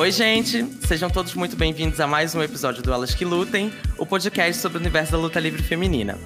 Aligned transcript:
Oi, 0.00 0.10
gente! 0.10 0.64
Sejam 0.86 1.10
todos 1.10 1.34
muito 1.34 1.56
bem-vindos 1.56 2.00
a 2.00 2.06
mais 2.06 2.34
um 2.34 2.42
episódio 2.42 2.82
do 2.82 2.90
Elas 2.90 3.14
Que 3.14 3.22
Lutem, 3.22 3.70
o 3.98 4.06
podcast 4.06 4.62
sobre 4.62 4.78
o 4.78 4.80
universo 4.80 5.12
da 5.12 5.18
luta 5.18 5.38
livre 5.38 5.62
feminina. 5.62 6.18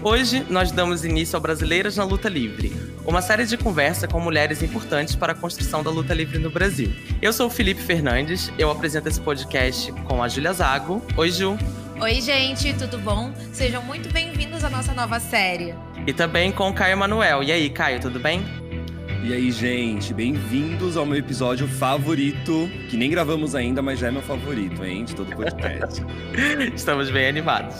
Hoje, 0.00 0.46
nós 0.48 0.70
damos 0.70 1.04
início 1.04 1.34
ao 1.34 1.42
Brasileiras 1.42 1.96
na 1.96 2.04
Luta 2.04 2.28
Livre, 2.28 2.72
uma 3.04 3.20
série 3.20 3.44
de 3.44 3.56
conversa 3.56 4.06
com 4.06 4.20
mulheres 4.20 4.62
importantes 4.62 5.16
para 5.16 5.32
a 5.32 5.34
construção 5.34 5.82
da 5.82 5.90
luta 5.90 6.14
livre 6.14 6.38
no 6.38 6.50
Brasil. 6.50 6.92
Eu 7.20 7.32
sou 7.32 7.48
o 7.48 7.50
Felipe 7.50 7.82
Fernandes, 7.82 8.52
eu 8.56 8.70
apresento 8.70 9.08
esse 9.08 9.20
podcast 9.20 9.90
com 10.04 10.22
a 10.22 10.28
Júlia 10.28 10.52
Zago. 10.52 11.04
Oi, 11.16 11.32
Ju! 11.32 11.58
Oi, 12.00 12.20
gente, 12.20 12.74
tudo 12.74 12.96
bom? 12.98 13.34
Sejam 13.52 13.82
muito 13.82 14.08
bem-vindos 14.12 14.62
à 14.62 14.70
nossa 14.70 14.94
nova 14.94 15.18
série. 15.18 15.74
E 16.06 16.12
também 16.12 16.52
com 16.52 16.68
o 16.68 16.72
Caio 16.72 16.96
Manuel. 16.96 17.42
E 17.42 17.50
aí, 17.50 17.70
Caio, 17.70 17.98
tudo 17.98 18.20
bem? 18.20 18.44
E 19.26 19.34
aí, 19.34 19.50
gente, 19.50 20.14
bem-vindos 20.14 20.96
ao 20.96 21.04
meu 21.04 21.18
episódio 21.18 21.66
favorito, 21.66 22.70
que 22.88 22.96
nem 22.96 23.10
gravamos 23.10 23.56
ainda, 23.56 23.82
mas 23.82 23.98
já 23.98 24.06
é 24.06 24.10
meu 24.12 24.22
favorito, 24.22 24.84
hein, 24.84 25.04
de 25.04 25.16
todo 25.16 25.32
o 25.32 25.36
podcast. 25.36 26.00
Estamos 26.72 27.10
bem 27.10 27.26
animados. 27.26 27.74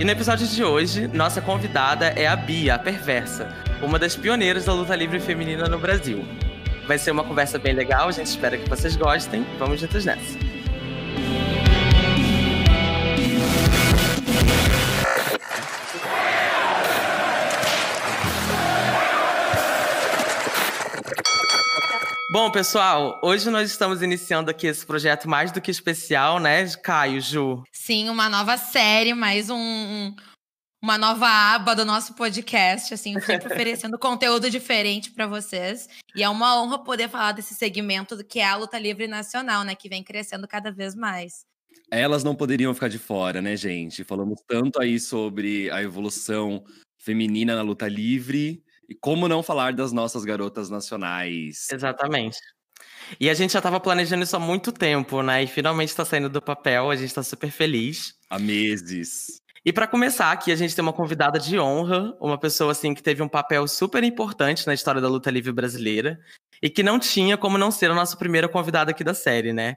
E 0.00 0.04
no 0.04 0.10
episódio 0.10 0.44
de 0.44 0.64
hoje, 0.64 1.06
nossa 1.06 1.40
convidada 1.40 2.06
é 2.06 2.26
a 2.26 2.34
Bia, 2.34 2.74
a 2.74 2.78
Perversa, 2.80 3.48
uma 3.80 3.96
das 3.96 4.16
pioneiras 4.16 4.64
da 4.64 4.72
luta 4.72 4.96
livre 4.96 5.20
feminina 5.20 5.68
no 5.68 5.78
Brasil. 5.78 6.24
Vai 6.88 6.98
ser 6.98 7.12
uma 7.12 7.22
conversa 7.22 7.60
bem 7.60 7.74
legal, 7.74 8.08
a 8.08 8.12
gente 8.12 8.26
espera 8.26 8.58
que 8.58 8.68
vocês 8.68 8.96
gostem. 8.96 9.46
Vamos 9.60 9.78
juntos 9.78 10.04
nessa. 10.04 10.51
Bom, 22.32 22.50
pessoal, 22.50 23.20
hoje 23.22 23.50
nós 23.50 23.70
estamos 23.70 24.00
iniciando 24.00 24.50
aqui 24.50 24.66
esse 24.66 24.86
projeto 24.86 25.28
mais 25.28 25.52
do 25.52 25.60
que 25.60 25.70
especial, 25.70 26.40
né, 26.40 26.66
Caio, 26.82 27.20
Ju? 27.20 27.62
Sim, 27.70 28.08
uma 28.08 28.26
nova 28.26 28.56
série, 28.56 29.12
mais 29.12 29.50
um, 29.50 30.16
uma 30.82 30.96
nova 30.96 31.26
aba 31.26 31.76
do 31.76 31.84
nosso 31.84 32.14
podcast, 32.14 32.94
assim, 32.94 33.20
sempre 33.20 33.52
oferecendo 33.52 33.98
conteúdo 33.98 34.48
diferente 34.48 35.10
para 35.10 35.26
vocês. 35.26 35.86
E 36.16 36.22
é 36.22 36.28
uma 36.30 36.58
honra 36.58 36.82
poder 36.82 37.10
falar 37.10 37.32
desse 37.32 37.54
segmento 37.54 38.24
que 38.24 38.40
é 38.40 38.48
a 38.48 38.56
luta 38.56 38.78
livre 38.78 39.06
nacional, 39.06 39.62
né, 39.62 39.74
que 39.74 39.90
vem 39.90 40.02
crescendo 40.02 40.48
cada 40.48 40.72
vez 40.72 40.94
mais. 40.94 41.44
Elas 41.90 42.24
não 42.24 42.34
poderiam 42.34 42.72
ficar 42.72 42.88
de 42.88 42.98
fora, 42.98 43.42
né, 43.42 43.54
gente? 43.58 44.04
Falamos 44.04 44.40
tanto 44.48 44.80
aí 44.80 44.98
sobre 44.98 45.70
a 45.70 45.82
evolução 45.82 46.64
feminina 46.96 47.54
na 47.54 47.60
luta 47.60 47.86
livre 47.86 48.64
e 48.88 48.94
como 48.94 49.28
não 49.28 49.42
falar 49.42 49.72
das 49.72 49.92
nossas 49.92 50.24
garotas 50.24 50.70
nacionais? 50.70 51.66
Exatamente. 51.72 52.38
E 53.20 53.28
a 53.28 53.34
gente 53.34 53.52
já 53.52 53.58
estava 53.58 53.80
planejando 53.80 54.24
isso 54.24 54.36
há 54.36 54.40
muito 54.40 54.72
tempo, 54.72 55.22
né? 55.22 55.42
E 55.42 55.46
finalmente 55.46 55.88
está 55.88 56.04
saindo 56.04 56.28
do 56.28 56.40
papel, 56.40 56.90
a 56.90 56.96
gente 56.96 57.08
está 57.08 57.22
super 57.22 57.50
feliz. 57.50 58.14
Há 58.30 58.38
meses. 58.38 59.40
E 59.64 59.72
para 59.72 59.86
começar 59.86 60.32
aqui, 60.32 60.50
a 60.50 60.56
gente 60.56 60.74
tem 60.74 60.82
uma 60.82 60.92
convidada 60.92 61.38
de 61.38 61.58
honra, 61.58 62.16
uma 62.20 62.38
pessoa 62.38 62.72
assim 62.72 62.94
que 62.94 63.02
teve 63.02 63.22
um 63.22 63.28
papel 63.28 63.68
super 63.68 64.02
importante 64.02 64.66
na 64.66 64.74
história 64.74 65.00
da 65.00 65.08
luta 65.08 65.30
livre 65.30 65.52
brasileira 65.52 66.18
e 66.60 66.68
que 66.68 66.82
não 66.82 66.98
tinha 66.98 67.36
como 67.36 67.56
não 67.56 67.70
ser 67.70 67.90
a 67.90 67.94
nossa 67.94 68.16
primeira 68.16 68.48
convidada 68.48 68.90
aqui 68.90 69.04
da 69.04 69.14
série, 69.14 69.52
né? 69.52 69.76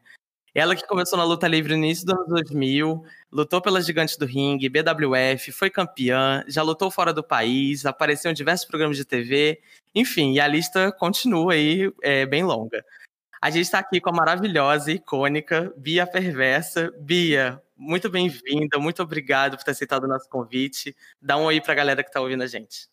Ela 0.55 0.75
que 0.75 0.87
começou 0.87 1.17
na 1.17 1.25
luta 1.25 1.47
livre 1.47 1.75
no 1.75 1.83
início 1.83 2.05
dos 2.05 2.15
anos 2.15 2.27
2000, 2.29 3.03
lutou 3.35 3.61
pelas 3.61 3.85
Gigantes 3.85 4.15
do 4.15 4.25
Ringue, 4.25 4.69
BWF, 4.69 5.51
foi 5.51 5.69
campeã, 5.69 6.41
já 6.47 6.63
lutou 6.63 6.89
fora 6.89 7.11
do 7.11 7.21
país, 7.21 7.85
apareceu 7.85 8.31
em 8.31 8.33
diversos 8.33 8.65
programas 8.65 8.95
de 8.95 9.03
TV, 9.03 9.61
enfim, 9.93 10.31
e 10.31 10.39
a 10.39 10.47
lista 10.47 10.89
continua 10.93 11.51
aí 11.51 11.91
é, 12.01 12.25
bem 12.25 12.45
longa. 12.45 12.81
A 13.41 13.49
gente 13.49 13.65
está 13.65 13.79
aqui 13.79 13.99
com 13.99 14.09
a 14.09 14.13
maravilhosa 14.13 14.89
e 14.89 14.95
icônica 14.95 15.73
Bia 15.75 16.07
Perversa. 16.07 16.93
Bia, 16.97 17.61
muito 17.75 18.09
bem-vinda, 18.09 18.79
muito 18.79 19.03
obrigado 19.03 19.57
por 19.57 19.65
ter 19.65 19.71
aceitado 19.71 20.05
o 20.05 20.07
nosso 20.07 20.29
convite. 20.29 20.95
Dá 21.21 21.35
um 21.35 21.43
oi 21.43 21.59
para 21.59 21.73
a 21.73 21.75
galera 21.75 22.03
que 22.03 22.09
está 22.09 22.21
ouvindo 22.21 22.41
a 22.41 22.47
gente. 22.47 22.87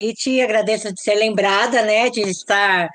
E 0.00 0.12
te 0.12 0.40
agradeço 0.40 0.92
de 0.92 1.00
ser 1.00 1.14
lembrada, 1.14 1.82
né, 1.82 2.10
de 2.10 2.22
estar 2.22 2.88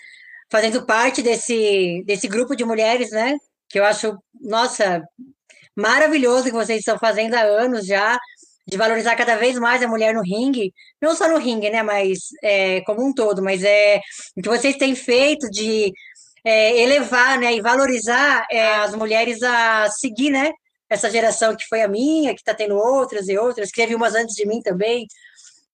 fazendo 0.52 0.86
parte 0.86 1.22
desse, 1.22 2.04
desse 2.06 2.28
grupo 2.28 2.58
de 2.58 2.66
mulheres, 2.66 3.10
né, 3.12 3.38
que 3.70 3.80
eu 3.80 3.86
acho, 3.86 4.18
nossa, 4.42 5.02
maravilhoso 5.80 6.46
que 6.46 6.52
vocês 6.52 6.80
estão 6.80 6.98
fazendo 6.98 7.34
há 7.34 7.42
anos 7.42 7.86
já, 7.86 8.20
de 8.68 8.78
valorizar 8.78 9.16
cada 9.16 9.36
vez 9.36 9.58
mais 9.58 9.82
a 9.82 9.88
mulher 9.88 10.14
no 10.14 10.22
ringue, 10.22 10.72
não 11.02 11.16
só 11.16 11.28
no 11.28 11.38
ringue, 11.38 11.70
né, 11.70 11.82
mas 11.82 12.20
é, 12.44 12.82
como 12.82 13.06
um 13.06 13.14
todo, 13.14 13.42
mas 13.42 13.64
é 13.64 14.00
o 14.38 14.42
que 14.42 14.50
vocês 14.50 14.78
têm 14.78 14.96
feito 14.96 15.50
de 15.50 15.92
é, 16.44 16.80
elevar, 16.82 17.40
né, 17.40 17.54
e 17.56 17.62
valorizar 17.62 18.46
é, 18.52 18.76
as 18.76 18.94
mulheres 18.94 19.42
a 19.42 19.90
seguir, 19.90 20.30
né, 20.30 20.52
essa 20.90 21.10
geração 21.10 21.56
que 21.56 21.66
foi 21.68 21.82
a 21.82 21.88
minha, 21.88 22.34
que 22.34 22.42
está 22.42 22.54
tendo 22.54 22.76
outras 22.76 23.28
e 23.28 23.38
outras, 23.38 23.72
que 23.72 23.82
teve 23.82 23.96
umas 23.96 24.14
antes 24.16 24.36
de 24.36 24.46
mim 24.46 24.62
também. 24.62 25.08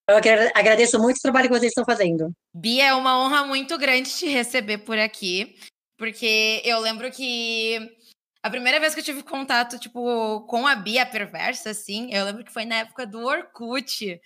Eu 0.08 0.18
agradeço 0.54 1.00
muito 1.00 1.18
o 1.18 1.22
trabalho 1.22 1.48
que 1.48 1.58
vocês 1.58 1.72
estão 1.72 1.84
fazendo. 1.84 2.32
Bia, 2.54 2.88
é 2.88 2.94
uma 2.94 3.20
honra 3.20 3.44
muito 3.44 3.76
grande 3.78 4.10
te 4.10 4.28
receber 4.28 4.80
por 4.80 5.00
aqui. 5.00 5.56
Porque 5.98 6.62
eu 6.66 6.80
lembro 6.80 7.10
que 7.10 7.80
a 8.46 8.50
primeira 8.52 8.80
vez 8.80 8.94
que 8.94 9.00
eu 9.00 9.04
tive 9.04 9.24
contato, 9.24 9.80
tipo, 9.80 10.42
com 10.42 10.68
a 10.68 10.76
Bia 10.76 11.04
perversa, 11.04 11.72
assim, 11.72 12.14
eu 12.14 12.24
lembro 12.24 12.46
que 12.46 12.54
foi 12.54 12.64
na 12.64 12.76
época 12.76 13.04
do 13.04 13.26
Orkut. 13.26 14.22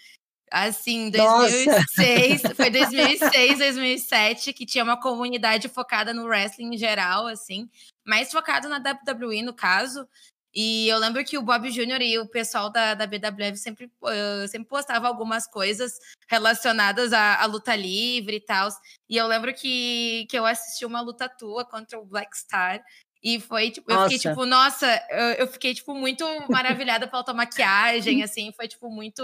Assim, 0.52 1.10
2006, 1.10 2.44
Nossa. 2.44 2.56
foi 2.56 2.70
2006, 2.70 3.60
2007, 3.60 4.52
que 4.52 4.66
tinha 4.66 4.84
uma 4.84 5.00
comunidade 5.00 5.70
focada 5.70 6.14
no 6.14 6.26
wrestling 6.26 6.74
em 6.74 6.78
geral, 6.78 7.28
assim, 7.28 7.70
mais 8.06 8.30
focado 8.30 8.68
na 8.68 8.76
WWE, 8.78 9.42
no 9.42 9.54
caso. 9.54 10.06
E 10.54 10.90
eu 10.90 10.98
lembro 10.98 11.24
que 11.24 11.38
o 11.38 11.42
Bob 11.42 11.72
Jr. 11.72 12.02
e 12.02 12.20
o 12.20 12.28
pessoal 12.28 12.70
da, 12.70 12.96
da 12.96 13.08
BWF 13.08 13.56
sempre, 13.56 13.86
uh, 13.86 14.48
sempre 14.50 14.68
postava 14.68 15.08
algumas 15.08 15.48
coisas 15.48 15.98
relacionadas 16.28 17.14
à, 17.14 17.42
à, 17.42 17.46
luta 17.46 17.74
livre 17.74 18.36
e 18.36 18.42
tal. 18.42 18.68
E 19.08 19.16
eu 19.16 19.28
lembro 19.28 19.54
que, 19.54 20.28
que 20.30 20.38
eu 20.38 20.46
assisti 20.46 20.86
uma 20.86 21.00
luta 21.00 21.30
tua 21.30 21.64
contra 21.64 21.98
o 21.98 22.06
Black 22.06 22.38
Star. 22.38 22.84
E 23.22 23.40
foi, 23.40 23.70
tipo, 23.70 23.92
eu 23.92 24.04
fiquei, 24.04 24.18
tipo, 24.20 24.46
nossa, 24.46 24.88
eu, 25.10 25.26
eu 25.40 25.48
fiquei, 25.48 25.74
tipo, 25.74 25.94
muito 25.94 26.26
maravilhada 26.50 27.08
pela 27.08 27.24
tua 27.24 27.34
maquiagem, 27.34 28.24
assim, 28.24 28.52
foi, 28.54 28.68
tipo, 28.68 28.90
muito. 28.90 29.22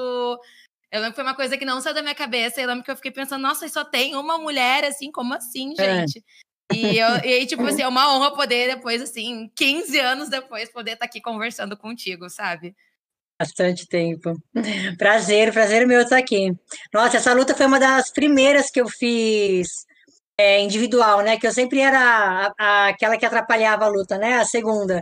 Eu 0.92 1.00
lembro 1.00 1.12
que 1.12 1.16
foi 1.16 1.24
uma 1.24 1.36
coisa 1.36 1.58
que 1.58 1.66
não 1.66 1.80
saiu 1.82 1.96
da 1.96 2.02
minha 2.02 2.16
cabeça. 2.16 2.62
Eu 2.62 2.68
lembro 2.68 2.84
que 2.84 2.92
eu 2.92 2.96
fiquei 2.96 3.12
pensando, 3.12 3.42
nossa, 3.42 3.68
só 3.68 3.84
tem 3.84 4.16
uma 4.16 4.38
mulher, 4.38 4.84
assim, 4.84 5.12
como 5.12 5.34
assim, 5.34 5.74
é. 5.78 6.00
gente? 6.02 6.20
É. 6.20 6.76
E, 6.76 6.98
eu, 6.98 7.08
e 7.24 7.34
aí, 7.34 7.46
tipo 7.46 7.64
assim, 7.64 7.82
é 7.82 7.88
uma 7.88 8.16
honra 8.16 8.34
poder 8.34 8.76
depois, 8.76 9.02
assim, 9.02 9.50
15 9.56 10.00
anos 10.00 10.30
depois, 10.30 10.72
poder 10.72 10.92
estar 10.92 11.06
tá 11.06 11.10
aqui 11.10 11.22
conversando 11.22 11.78
contigo, 11.78 12.30
sabe? 12.30 12.76
Bastante 13.40 13.88
tempo. 13.88 14.34
Prazer, 14.98 15.52
prazer 15.52 15.86
meu 15.86 16.02
estar 16.02 16.18
aqui. 16.18 16.54
Nossa, 16.94 17.18
essa 17.18 17.34
luta 17.34 17.54
foi 17.54 17.66
uma 17.66 17.80
das 17.80 18.10
primeiras 18.10 18.72
que 18.72 18.80
eu 18.80 18.88
fiz 18.88 19.86
é, 20.38 20.62
individual, 20.62 21.22
né? 21.22 21.38
Que 21.38 21.48
eu 21.48 21.54
sempre 21.54 21.80
era 21.80 22.00
a, 22.00 22.54
a, 22.60 22.88
aquela 22.90 23.18
que 23.18 23.26
atrapalhava 23.26 23.86
a 23.86 23.90
luta, 23.90 24.18
né? 24.18 24.40
A 24.40 24.46
segunda. 24.46 25.02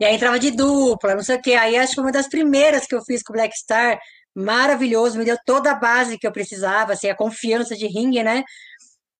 E 0.00 0.04
aí 0.04 0.14
entrava 0.14 0.38
de 0.38 0.50
dupla, 0.50 1.14
não 1.14 1.22
sei 1.22 1.36
o 1.36 1.42
quê. 1.42 1.54
Aí 1.54 1.76
acho 1.76 1.90
que 1.90 1.94
foi 1.96 2.04
uma 2.04 2.12
das 2.12 2.28
primeiras 2.28 2.86
que 2.86 2.94
eu 2.94 3.02
fiz 3.04 3.22
com 3.22 3.32
o 3.32 3.36
Black 3.36 3.56
Star. 3.56 3.98
Maravilhoso, 4.34 5.18
me 5.18 5.24
deu 5.24 5.36
toda 5.44 5.72
a 5.72 5.74
base 5.74 6.18
que 6.18 6.26
eu 6.26 6.32
precisava, 6.32 6.92
assim, 6.92 7.08
a 7.10 7.16
confiança 7.16 7.76
de 7.76 7.86
ringue, 7.86 8.22
né? 8.22 8.44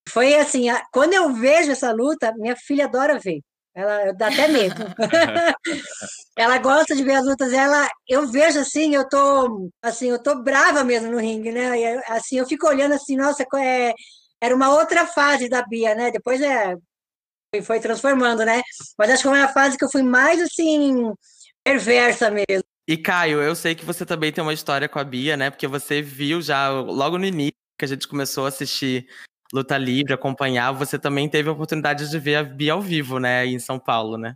Foi 0.09 0.34
assim, 0.37 0.66
quando 0.93 1.15
eu 1.15 1.33
vejo 1.34 1.71
essa 1.72 1.93
luta, 1.93 2.33
minha 2.37 2.56
filha 2.56 2.87
adora 2.87 3.19
ver. 3.19 3.41
Ela 3.75 4.12
dá 4.12 4.28
até 4.28 4.49
medo. 4.49 4.75
ela 6.37 6.59
gosta 6.59 6.97
de 6.97 7.05
ver 7.05 7.15
as 7.15 7.25
lutas. 7.25 7.53
Ela, 7.53 7.89
eu 8.09 8.27
vejo 8.28 8.59
assim, 8.60 8.94
eu 8.94 9.09
tô 9.09 9.71
assim, 9.83 10.09
eu 10.10 10.22
tô 10.22 10.42
brava 10.42 10.83
mesmo 10.84 11.10
no 11.10 11.19
ringue, 11.19 11.53
né? 11.53 11.78
E, 11.78 11.86
assim, 12.09 12.39
eu 12.39 12.47
fico 12.47 12.66
olhando 12.66 12.95
assim, 12.95 13.16
nossa, 13.16 13.45
é, 13.59 13.95
era 14.41 14.54
uma 14.54 14.75
outra 14.75 15.07
fase 15.07 15.48
da 15.48 15.63
Bia, 15.63 15.95
né? 15.95 16.10
Depois 16.10 16.41
é, 16.41 16.77
foi 17.63 17.81
transformando, 17.81 18.45
né? 18.45 18.63
Mas 18.98 19.10
acho 19.10 19.22
que 19.22 19.28
foi 19.28 19.39
uma 19.39 19.48
fase 19.48 19.77
que 19.77 19.84
eu 19.84 19.91
fui 19.91 20.03
mais 20.03 20.41
assim 20.41 21.13
perversa 21.65 22.31
mesmo. 22.31 22.65
E 22.89 22.97
Caio, 22.97 23.41
eu 23.41 23.54
sei 23.54 23.75
que 23.75 23.84
você 23.84 24.04
também 24.04 24.33
tem 24.33 24.42
uma 24.42 24.54
história 24.54 24.89
com 24.89 24.98
a 24.98 25.04
Bia, 25.04 25.37
né? 25.37 25.51
Porque 25.51 25.66
você 25.66 26.03
viu 26.03 26.41
já 26.42 26.71
logo 26.71 27.19
no 27.19 27.27
início 27.27 27.53
que 27.78 27.84
a 27.84 27.89
gente 27.89 28.09
começou 28.09 28.45
a 28.45 28.48
assistir 28.48 29.07
luta 29.53 29.77
livre, 29.77 30.13
acompanhar, 30.13 30.72
você 30.72 30.98
também 30.98 31.28
teve 31.28 31.48
a 31.48 31.53
oportunidade 31.53 32.09
de 32.09 32.19
ver 32.19 32.37
a 32.37 32.42
Bia 32.42 32.72
ao 32.72 32.81
vivo, 32.81 33.19
né, 33.19 33.47
em 33.47 33.59
São 33.59 33.78
Paulo, 33.78 34.16
né? 34.16 34.34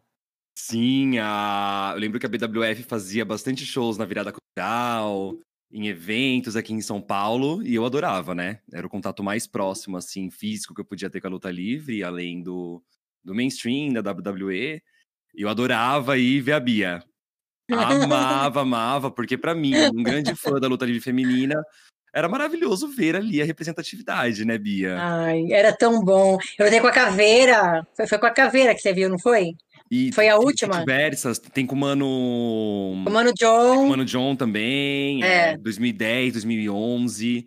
Sim, 0.57 1.19
a... 1.19 1.93
eu 1.95 2.01
lembro 2.01 2.19
que 2.19 2.27
a 2.27 2.29
BWF 2.29 2.83
fazia 2.85 3.25
bastante 3.25 3.65
shows 3.65 3.99
na 3.99 4.05
virada 4.05 4.33
cultural, 4.33 5.37
em 5.75 5.89
eventos 5.89 6.55
aqui 6.55 6.73
em 6.73 6.81
São 6.81 7.03
Paulo, 7.03 7.61
e 7.61 7.75
eu 7.75 7.85
adorava, 7.85 8.33
né? 8.33 8.61
Era 8.73 8.87
o 8.87 8.91
contato 8.91 9.25
mais 9.25 9.45
próximo, 9.45 9.97
assim, 9.97 10.31
físico 10.31 10.73
que 10.73 10.81
eu 10.81 10.85
podia 10.85 11.11
ter 11.11 11.21
com 11.21 11.27
a 11.27 11.31
luta 11.31 11.51
livre, 11.51 12.05
além 12.05 12.41
do, 12.41 12.81
do 13.25 13.35
mainstream, 13.35 13.93
da 13.93 14.13
WWE. 14.13 14.81
Eu 15.35 15.49
adorava 15.49 16.17
ir 16.17 16.41
ver 16.43 16.53
a 16.53 16.61
Bia. 16.61 17.03
Amava, 17.69 18.61
amava, 18.61 19.11
porque 19.11 19.37
para 19.37 19.53
mim, 19.53 19.75
um 19.93 20.03
grande 20.05 20.33
fã 20.37 20.61
da 20.61 20.69
luta 20.69 20.85
livre 20.87 21.01
feminina, 21.01 21.61
era 22.15 22.29
maravilhoso 22.29 22.87
ver 22.87 23.17
ali 23.17 23.43
a 23.43 23.45
representatividade, 23.45 24.45
né, 24.45 24.57
Bia? 24.57 24.97
Ai, 24.97 25.51
era 25.51 25.77
tão 25.77 26.05
bom. 26.05 26.39
Eu 26.57 26.67
lutei 26.67 26.81
com 26.81 26.87
a 26.87 26.93
caveira. 26.93 27.85
Foi, 27.97 28.07
foi 28.07 28.19
com 28.19 28.27
a 28.27 28.31
caveira 28.31 28.77
que 28.77 28.81
você 28.81 28.93
viu, 28.93 29.09
não 29.09 29.19
foi? 29.19 29.57
E 29.97 30.11
Foi 30.13 30.29
a 30.29 30.37
última? 30.37 30.81
Diversas. 30.81 31.39
Tem 31.39 31.65
com 31.65 31.77
o 31.77 31.79
Mano. 31.79 32.05
O 32.05 32.97
Mano 32.97 33.31
com 33.31 33.35
o 33.37 33.39
John. 33.39 33.87
Mano 33.87 34.05
John 34.05 34.35
também. 34.35 35.23
É. 35.23 35.53
É. 35.53 35.57
2010, 35.59 36.33
2011. 36.33 37.47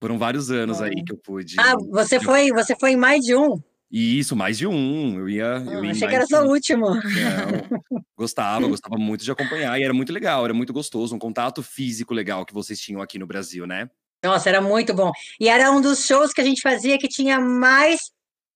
Foram 0.00 0.16
vários 0.16 0.48
anos 0.48 0.80
aí 0.80 0.92
É. 0.96 1.02
que 1.04 1.12
eu 1.12 1.16
pude. 1.16 1.56
Ah, 1.58 1.74
você 1.90 2.20
foi, 2.20 2.52
você 2.52 2.76
foi 2.78 2.92
em 2.92 2.96
mais 2.96 3.24
de 3.24 3.34
um? 3.34 3.60
E 3.90 4.16
isso, 4.16 4.36
mais 4.36 4.56
de 4.58 4.64
um. 4.64 5.18
Eu 5.18 5.28
ia. 5.28 5.42
eu 5.66 5.70
Ah, 5.70 5.74
ia 5.82 5.86
em 5.86 5.90
achei 5.90 6.06
que 6.06 6.14
era 6.14 6.26
só 6.26 6.44
o 6.44 6.50
último. 6.52 6.86
Não, 6.88 7.82
gostava, 8.16 8.68
gostava 8.68 8.96
muito 8.96 9.24
de 9.24 9.32
acompanhar. 9.32 9.76
E 9.76 9.82
era 9.82 9.92
muito 9.92 10.12
legal, 10.12 10.44
era 10.44 10.54
muito 10.54 10.72
gostoso. 10.72 11.16
Um 11.16 11.18
contato 11.18 11.64
físico 11.64 12.14
legal 12.14 12.46
que 12.46 12.54
vocês 12.54 12.78
tinham 12.78 13.02
aqui 13.02 13.18
no 13.18 13.26
Brasil, 13.26 13.66
né? 13.66 13.90
Nossa, 14.24 14.48
era 14.48 14.60
muito 14.60 14.94
bom. 14.94 15.10
E 15.40 15.48
era 15.48 15.72
um 15.72 15.80
dos 15.80 16.06
shows 16.06 16.32
que 16.32 16.40
a 16.40 16.44
gente 16.44 16.60
fazia 16.60 16.96
que 16.96 17.08
tinha 17.08 17.40
mais 17.40 17.98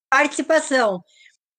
participação. 0.09 1.01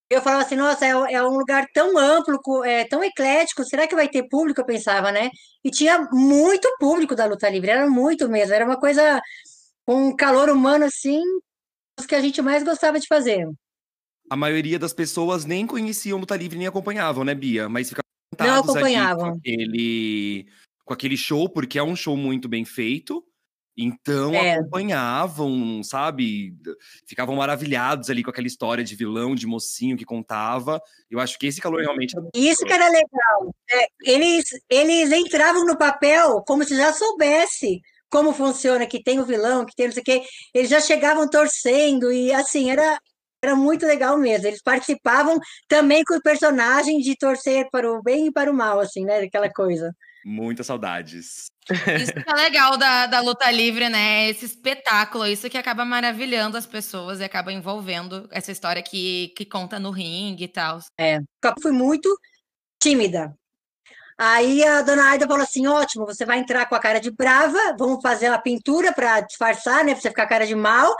Eu 0.09 0.21
falava 0.21 0.43
assim, 0.43 0.55
nossa, 0.55 0.85
é, 0.85 0.89
é 0.89 1.23
um 1.23 1.37
lugar 1.37 1.65
tão 1.73 1.97
amplo, 1.97 2.63
é, 2.63 2.85
tão 2.85 3.03
eclético, 3.03 3.63
será 3.63 3.87
que 3.87 3.95
vai 3.95 4.07
ter 4.07 4.27
público? 4.27 4.61
Eu 4.61 4.65
pensava, 4.65 5.11
né? 5.11 5.29
E 5.63 5.71
tinha 5.71 6.07
muito 6.11 6.69
público 6.79 7.15
da 7.15 7.25
luta 7.25 7.49
livre, 7.49 7.71
era 7.71 7.89
muito 7.89 8.29
mesmo, 8.29 8.53
era 8.53 8.65
uma 8.65 8.79
coisa 8.79 9.21
com 9.85 10.09
um 10.09 10.15
calor 10.15 10.49
humano 10.49 10.85
assim, 10.85 11.21
os 11.99 12.05
que 12.05 12.15
a 12.15 12.21
gente 12.21 12.41
mais 12.41 12.63
gostava 12.63 12.99
de 12.99 13.07
fazer. 13.07 13.47
A 14.29 14.35
maioria 14.35 14.79
das 14.79 14.93
pessoas 14.93 15.45
nem 15.45 15.67
conheciam 15.67 16.19
Luta 16.19 16.35
Livre 16.35 16.57
nem 16.57 16.67
acompanhavam, 16.67 17.23
né, 17.23 17.35
Bia? 17.35 17.67
Mas 17.67 17.89
ficavam 17.89 18.03
Não 18.31 18.45
encantados 18.45 18.75
ali 18.75 18.95
acompanhavam. 18.95 19.31
com 19.31 19.37
aquele, 19.37 20.47
com 20.85 20.93
aquele 20.93 21.17
show, 21.17 21.49
porque 21.49 21.77
é 21.77 21.83
um 21.83 21.95
show 21.95 22.15
muito 22.15 22.47
bem 22.47 22.65
feito. 22.65 23.23
Então 23.77 24.33
É. 24.33 24.55
acompanhavam, 24.55 25.81
sabe? 25.83 26.55
Ficavam 27.07 27.35
maravilhados 27.35 28.09
ali 28.09 28.23
com 28.23 28.29
aquela 28.29 28.47
história 28.47 28.83
de 28.83 28.95
vilão, 28.95 29.33
de 29.33 29.47
mocinho 29.47 29.97
que 29.97 30.05
contava. 30.05 30.79
Eu 31.09 31.19
acho 31.19 31.37
que 31.39 31.47
esse 31.47 31.59
calor 31.59 31.81
realmente 31.81 32.15
era 32.15 32.27
E 32.35 32.49
Isso 32.49 32.65
que 32.65 32.73
era 32.73 32.87
legal. 32.87 33.55
É, 33.71 33.87
eles, 34.03 34.45
eles 34.69 35.11
entravam 35.11 35.65
no 35.65 35.77
papel 35.77 36.41
como 36.45 36.63
se 36.63 36.75
já 36.75 36.93
soubesse 36.93 37.81
como 38.09 38.31
funciona, 38.31 38.85
que 38.85 39.01
tem 39.01 39.19
o 39.19 39.25
vilão, 39.25 39.65
que 39.65 39.75
tem 39.75 39.87
não 39.87 39.93
sei 39.93 40.01
o 40.01 40.05
quê. 40.05 40.21
Eles 40.53 40.69
já 40.69 40.79
chegavam 40.79 41.27
torcendo 41.27 42.11
e 42.11 42.31
assim, 42.31 42.69
era, 42.69 42.99
era 43.41 43.55
muito 43.55 43.87
legal 43.87 44.19
mesmo. 44.19 44.45
Eles 44.45 44.61
participavam 44.61 45.39
também 45.67 46.03
com 46.03 46.13
o 46.13 46.21
personagem 46.21 46.99
de 46.99 47.17
torcer 47.17 47.67
para 47.71 47.91
o 47.91 48.03
bem 48.03 48.27
e 48.27 48.31
para 48.31 48.51
o 48.51 48.53
mal, 48.53 48.79
assim, 48.79 49.03
né? 49.03 49.21
Aquela 49.21 49.51
coisa. 49.51 49.91
muitas 50.23 50.67
saudades. 50.67 51.52
Isso 51.71 52.13
que 52.13 52.29
é 52.29 52.33
legal 52.33 52.77
da, 52.77 53.07
da 53.07 53.19
luta 53.21 53.49
livre, 53.51 53.89
né? 53.89 54.29
Esse 54.29 54.45
espetáculo, 54.45 55.25
isso 55.25 55.49
que 55.49 55.57
acaba 55.57 55.85
maravilhando 55.85 56.57
as 56.57 56.65
pessoas 56.65 57.19
e 57.19 57.23
acaba 57.23 57.53
envolvendo 57.53 58.27
essa 58.31 58.51
história 58.51 58.81
que, 58.81 59.33
que 59.37 59.45
conta 59.45 59.79
no 59.79 59.91
ringue 59.91 60.45
e 60.45 60.47
tal. 60.47 60.79
Eu 60.97 61.53
fui 61.61 61.71
muito 61.71 62.09
tímida. 62.81 63.33
Aí 64.17 64.63
a 64.63 64.81
dona 64.81 65.09
Aida 65.09 65.27
falou 65.27 65.43
assim: 65.43 65.67
ótimo, 65.67 66.05
você 66.05 66.25
vai 66.25 66.39
entrar 66.39 66.67
com 66.67 66.75
a 66.75 66.79
cara 66.79 66.99
de 66.99 67.11
brava, 67.11 67.75
vamos 67.77 68.01
fazer 68.01 68.29
uma 68.29 68.41
pintura 68.41 68.93
para 68.93 69.21
disfarçar, 69.21 69.83
né? 69.83 69.93
Pra 69.93 70.01
você 70.01 70.09
ficar 70.09 70.27
cara 70.27 70.45
de 70.45 70.55
mal. 70.55 70.93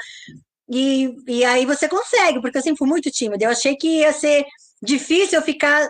E, 0.70 1.16
e 1.28 1.44
aí 1.46 1.66
você 1.66 1.88
consegue, 1.88 2.42
porque 2.42 2.58
eu 2.58 2.62
sempre 2.62 2.78
fui 2.78 2.88
muito 2.88 3.12
tímida. 3.12 3.46
Eu 3.46 3.52
achei 3.52 3.76
que 3.76 4.00
ia 4.00 4.14
ser 4.14 4.46
difícil 4.82 5.40
eu 5.40 5.46
ficar 5.46 5.90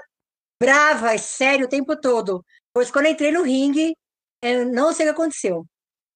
brava, 0.61 1.17
sério 1.17 1.65
o 1.65 1.69
tempo 1.69 1.95
todo. 1.99 2.43
Pois 2.73 2.91
quando 2.91 3.05
eu 3.05 3.11
entrei 3.11 3.31
no 3.31 3.43
ringue, 3.43 3.95
eu 4.43 4.65
não 4.65 4.93
sei 4.93 5.05
o 5.05 5.09
que 5.09 5.21
aconteceu. 5.21 5.65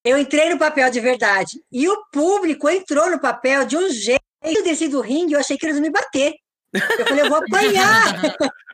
Eu 0.04 0.18
entrei 0.18 0.50
no 0.50 0.60
papel 0.60 0.90
de 0.92 1.00
verdade. 1.00 1.62
E 1.72 1.88
o 1.88 2.06
público 2.12 2.70
entrou 2.70 3.10
no 3.10 3.20
papel 3.20 3.66
de 3.66 3.78
um 3.78 3.90
jeito. 3.90 4.22
Eu 4.44 4.64
desci 4.64 4.88
do 4.88 5.02
ringue, 5.02 5.34
eu 5.34 5.40
achei 5.40 5.58
que 5.58 5.66
eles 5.66 5.78
iam 5.78 5.84
me 5.84 5.90
bater. 5.90 6.34
Eu 6.74 7.06
falei, 7.06 7.24
eu 7.24 7.30
vou 7.30 7.40
apanhar. 7.40 8.22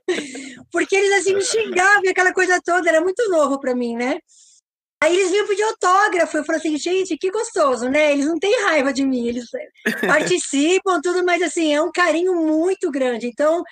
Porque 0.72 0.96
eles 0.96 1.12
assim 1.14 1.34
me 1.36 1.42
xingavam 1.42 2.04
e 2.04 2.10
aquela 2.10 2.34
coisa 2.34 2.60
toda, 2.64 2.90
era 2.90 3.02
muito 3.02 3.30
novo 3.30 3.60
para 3.60 3.74
mim, 3.76 3.96
né? 3.96 4.20
Aí 5.02 5.14
eles 5.14 5.32
vinham 5.32 5.48
pedir 5.48 5.64
autógrafo, 5.64 6.38
eu 6.38 6.46
falei 6.46 6.60
assim, 6.60 6.78
gente, 6.78 7.18
que 7.18 7.30
gostoso, 7.30 7.90
né? 7.90 8.14
Eles 8.14 8.26
não 8.26 8.40
têm 8.40 8.64
raiva 8.64 8.94
de 8.94 9.06
mim, 9.06 9.28
eles 9.28 9.50
participam, 10.08 11.02
tudo, 11.02 11.26
mas 11.26 11.42
assim, 11.42 11.74
é 11.74 11.82
um 11.82 11.92
carinho 11.92 12.34
muito 12.36 12.90
grande. 12.90 13.28
Então, 13.28 13.64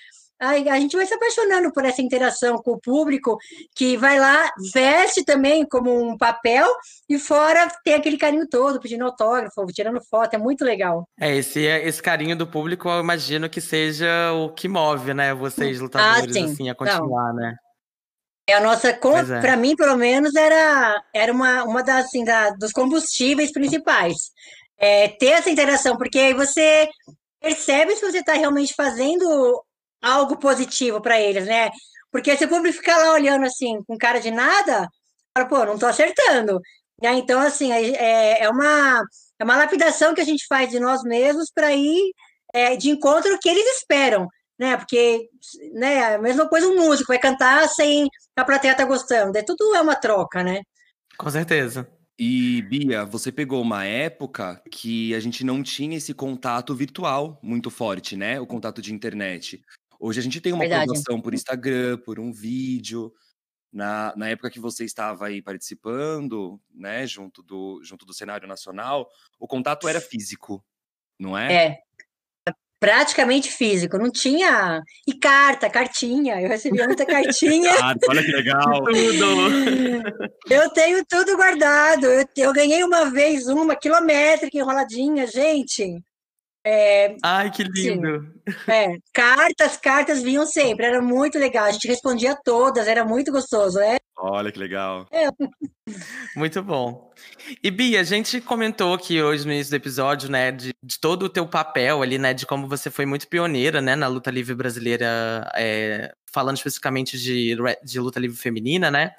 a, 0.41 0.79
gente 0.79 0.97
vai 0.97 1.05
se 1.05 1.13
apaixonando 1.13 1.71
por 1.71 1.85
essa 1.85 2.01
interação 2.01 2.57
com 2.57 2.71
o 2.71 2.79
público, 2.79 3.37
que 3.75 3.95
vai 3.95 4.19
lá, 4.19 4.51
veste 4.73 5.23
também 5.23 5.63
como 5.65 5.91
um 5.91 6.17
papel, 6.17 6.67
e 7.07 7.19
fora 7.19 7.71
tem 7.83 7.93
aquele 7.93 8.17
carinho 8.17 8.47
todo, 8.49 8.79
pedindo 8.79 9.05
autógrafo, 9.05 9.65
tirando 9.67 10.01
foto, 10.09 10.33
é 10.33 10.37
muito 10.39 10.65
legal. 10.65 11.07
É, 11.19 11.35
esse, 11.35 11.61
esse 11.61 12.01
carinho 12.01 12.35
do 12.35 12.47
público, 12.47 12.89
eu 12.89 12.99
imagino 12.99 13.49
que 13.49 13.61
seja 13.61 14.33
o 14.33 14.49
que 14.49 14.67
move, 14.67 15.13
né? 15.13 15.33
Vocês, 15.33 15.79
lutadores, 15.79 16.29
Ah, 16.29 16.33
sim. 16.33 16.45
assim, 16.45 16.69
a 16.69 16.75
continuar, 16.75 17.33
né? 17.33 17.55
É 18.47 18.55
a 18.55 18.59
nossa, 18.59 18.97
Pois 18.99 19.29
é. 19.29 19.39
para 19.39 19.55
mim, 19.55 19.75
pelo 19.75 19.95
menos, 19.95 20.35
era, 20.35 21.03
era 21.13 21.31
uma, 21.31 21.63
uma 21.63 21.83
das, 21.83 22.05
assim, 22.05 22.25
da, 22.25 22.49
dos 22.49 22.71
combustíveis 22.71 23.51
principais. 23.51 24.15
É, 24.77 25.07
ter 25.07 25.27
essa 25.27 25.51
interação, 25.51 25.95
porque 25.95 26.17
aí 26.17 26.33
você 26.33 26.89
percebe 27.39 27.95
se 27.95 28.01
você 28.01 28.17
está 28.17 28.33
realmente 28.33 28.73
fazendo 28.73 29.63
algo 30.01 30.37
positivo 30.37 31.01
para 31.01 31.19
eles, 31.19 31.45
né? 31.45 31.69
Porque 32.11 32.35
se 32.35 32.45
o 32.45 32.49
público 32.49 32.77
ficar 32.77 32.97
lá 32.97 33.13
olhando 33.13 33.45
assim, 33.45 33.81
com 33.87 33.97
cara 33.97 34.19
de 34.19 34.31
nada, 34.31 34.87
fala, 35.35 35.47
pô, 35.47 35.65
não 35.65 35.77
tô 35.77 35.85
acertando. 35.85 36.59
Né? 37.01 37.13
Então, 37.13 37.39
assim, 37.39 37.71
é, 37.71 38.43
é, 38.43 38.49
uma, 38.49 39.01
é 39.39 39.43
uma 39.43 39.57
lapidação 39.57 40.13
que 40.13 40.21
a 40.21 40.25
gente 40.25 40.45
faz 40.47 40.69
de 40.69 40.79
nós 40.79 41.03
mesmos 41.03 41.51
para 41.53 41.73
ir 41.73 42.13
é, 42.53 42.75
de 42.75 42.89
encontro 42.89 43.31
ao 43.31 43.39
que 43.39 43.49
eles 43.49 43.77
esperam, 43.77 44.27
né? 44.59 44.75
Porque 44.77 45.29
né, 45.73 46.15
a 46.15 46.19
mesma 46.19 46.47
coisa 46.47 46.67
um 46.67 46.75
músico 46.75 47.07
vai 47.07 47.19
cantar 47.19 47.67
sem 47.69 48.07
a 48.35 48.43
plateia 48.43 48.75
tá 48.75 48.85
gostando. 48.85 49.37
É, 49.37 49.41
tudo 49.41 49.75
é 49.75 49.81
uma 49.81 49.95
troca, 49.95 50.43
né? 50.43 50.61
Com 51.17 51.29
certeza. 51.29 51.87
E, 52.19 52.61
Bia, 52.63 53.03
você 53.03 53.31
pegou 53.31 53.61
uma 53.61 53.83
época 53.85 54.61
que 54.69 55.15
a 55.15 55.19
gente 55.19 55.43
não 55.43 55.63
tinha 55.63 55.97
esse 55.97 56.13
contato 56.13 56.75
virtual 56.75 57.39
muito 57.41 57.71
forte, 57.71 58.15
né? 58.15 58.39
O 58.39 58.45
contato 58.45 58.81
de 58.81 58.93
internet. 58.93 59.59
Hoje 60.03 60.19
a 60.19 60.23
gente 60.23 60.41
tem 60.41 60.51
uma 60.51 60.67
Verdade. 60.67 60.91
por 61.21 61.31
Instagram, 61.31 61.99
por 61.99 62.19
um 62.19 62.33
vídeo. 62.33 63.13
Na, 63.71 64.11
na 64.17 64.29
época 64.29 64.49
que 64.49 64.59
você 64.59 64.83
estava 64.83 65.27
aí 65.27 65.43
participando, 65.43 66.59
né, 66.73 67.05
junto 67.05 67.43
do, 67.43 67.79
junto 67.83 68.03
do 68.03 68.13
cenário 68.13 68.47
nacional, 68.47 69.07
o 69.39 69.47
contato 69.47 69.87
era 69.87 70.01
físico, 70.01 70.61
não 71.17 71.37
é? 71.37 71.53
É. 71.53 71.77
Praticamente 72.79 73.51
físico, 73.51 73.97
não 73.99 74.11
tinha. 74.11 74.81
E 75.07 75.13
carta, 75.13 75.69
cartinha, 75.69 76.41
eu 76.41 76.49
recebia 76.49 76.87
muita 76.87 77.05
cartinha. 77.05 77.71
Ah, 77.79 77.93
olha 78.09 78.23
que 78.23 78.31
legal! 78.31 78.83
Tudo! 78.83 80.31
Eu 80.49 80.69
tenho 80.71 81.05
tudo 81.05 81.37
guardado. 81.37 82.05
Eu, 82.05 82.25
eu 82.35 82.51
ganhei 82.51 82.83
uma 82.83 83.09
vez 83.11 83.47
uma 83.47 83.75
quilométrica 83.75 84.57
enroladinha, 84.57 85.27
gente. 85.27 86.03
É, 86.63 87.15
Ai, 87.23 87.49
que 87.49 87.63
lindo! 87.63 88.33
é, 88.67 88.97
cartas, 89.13 89.77
cartas 89.77 90.21
vinham 90.21 90.45
sempre, 90.45 90.85
era 90.85 91.01
muito 91.01 91.39
legal. 91.39 91.65
A 91.65 91.71
gente 91.71 91.87
respondia 91.87 92.37
todas, 92.43 92.87
era 92.87 93.03
muito 93.03 93.31
gostoso. 93.31 93.79
É, 93.79 93.97
Olha 94.23 94.51
que 94.51 94.59
legal. 94.59 95.07
Muito 96.35 96.61
bom. 96.61 97.11
E 97.63 97.71
Bia, 97.71 98.01
a 98.01 98.03
gente 98.03 98.39
comentou 98.39 98.93
aqui 98.93 99.19
hoje 99.19 99.47
no 99.47 99.51
início 99.51 99.71
do 99.71 99.75
episódio, 99.75 100.29
né, 100.29 100.51
de, 100.51 100.75
de 100.81 100.99
todo 100.99 101.23
o 101.23 101.29
teu 101.29 101.47
papel 101.47 102.03
ali, 102.03 102.19
né, 102.19 102.31
de 102.31 102.45
como 102.45 102.67
você 102.67 102.91
foi 102.91 103.05
muito 103.07 103.27
pioneira, 103.27 103.81
né, 103.81 103.95
na 103.95 104.07
luta 104.07 104.29
livre 104.29 104.53
brasileira, 104.53 105.51
é, 105.55 106.13
falando 106.31 106.57
especificamente 106.57 107.17
de, 107.17 107.55
de 107.83 107.99
luta 107.99 108.19
livre 108.19 108.37
feminina, 108.37 108.91
né? 108.91 109.11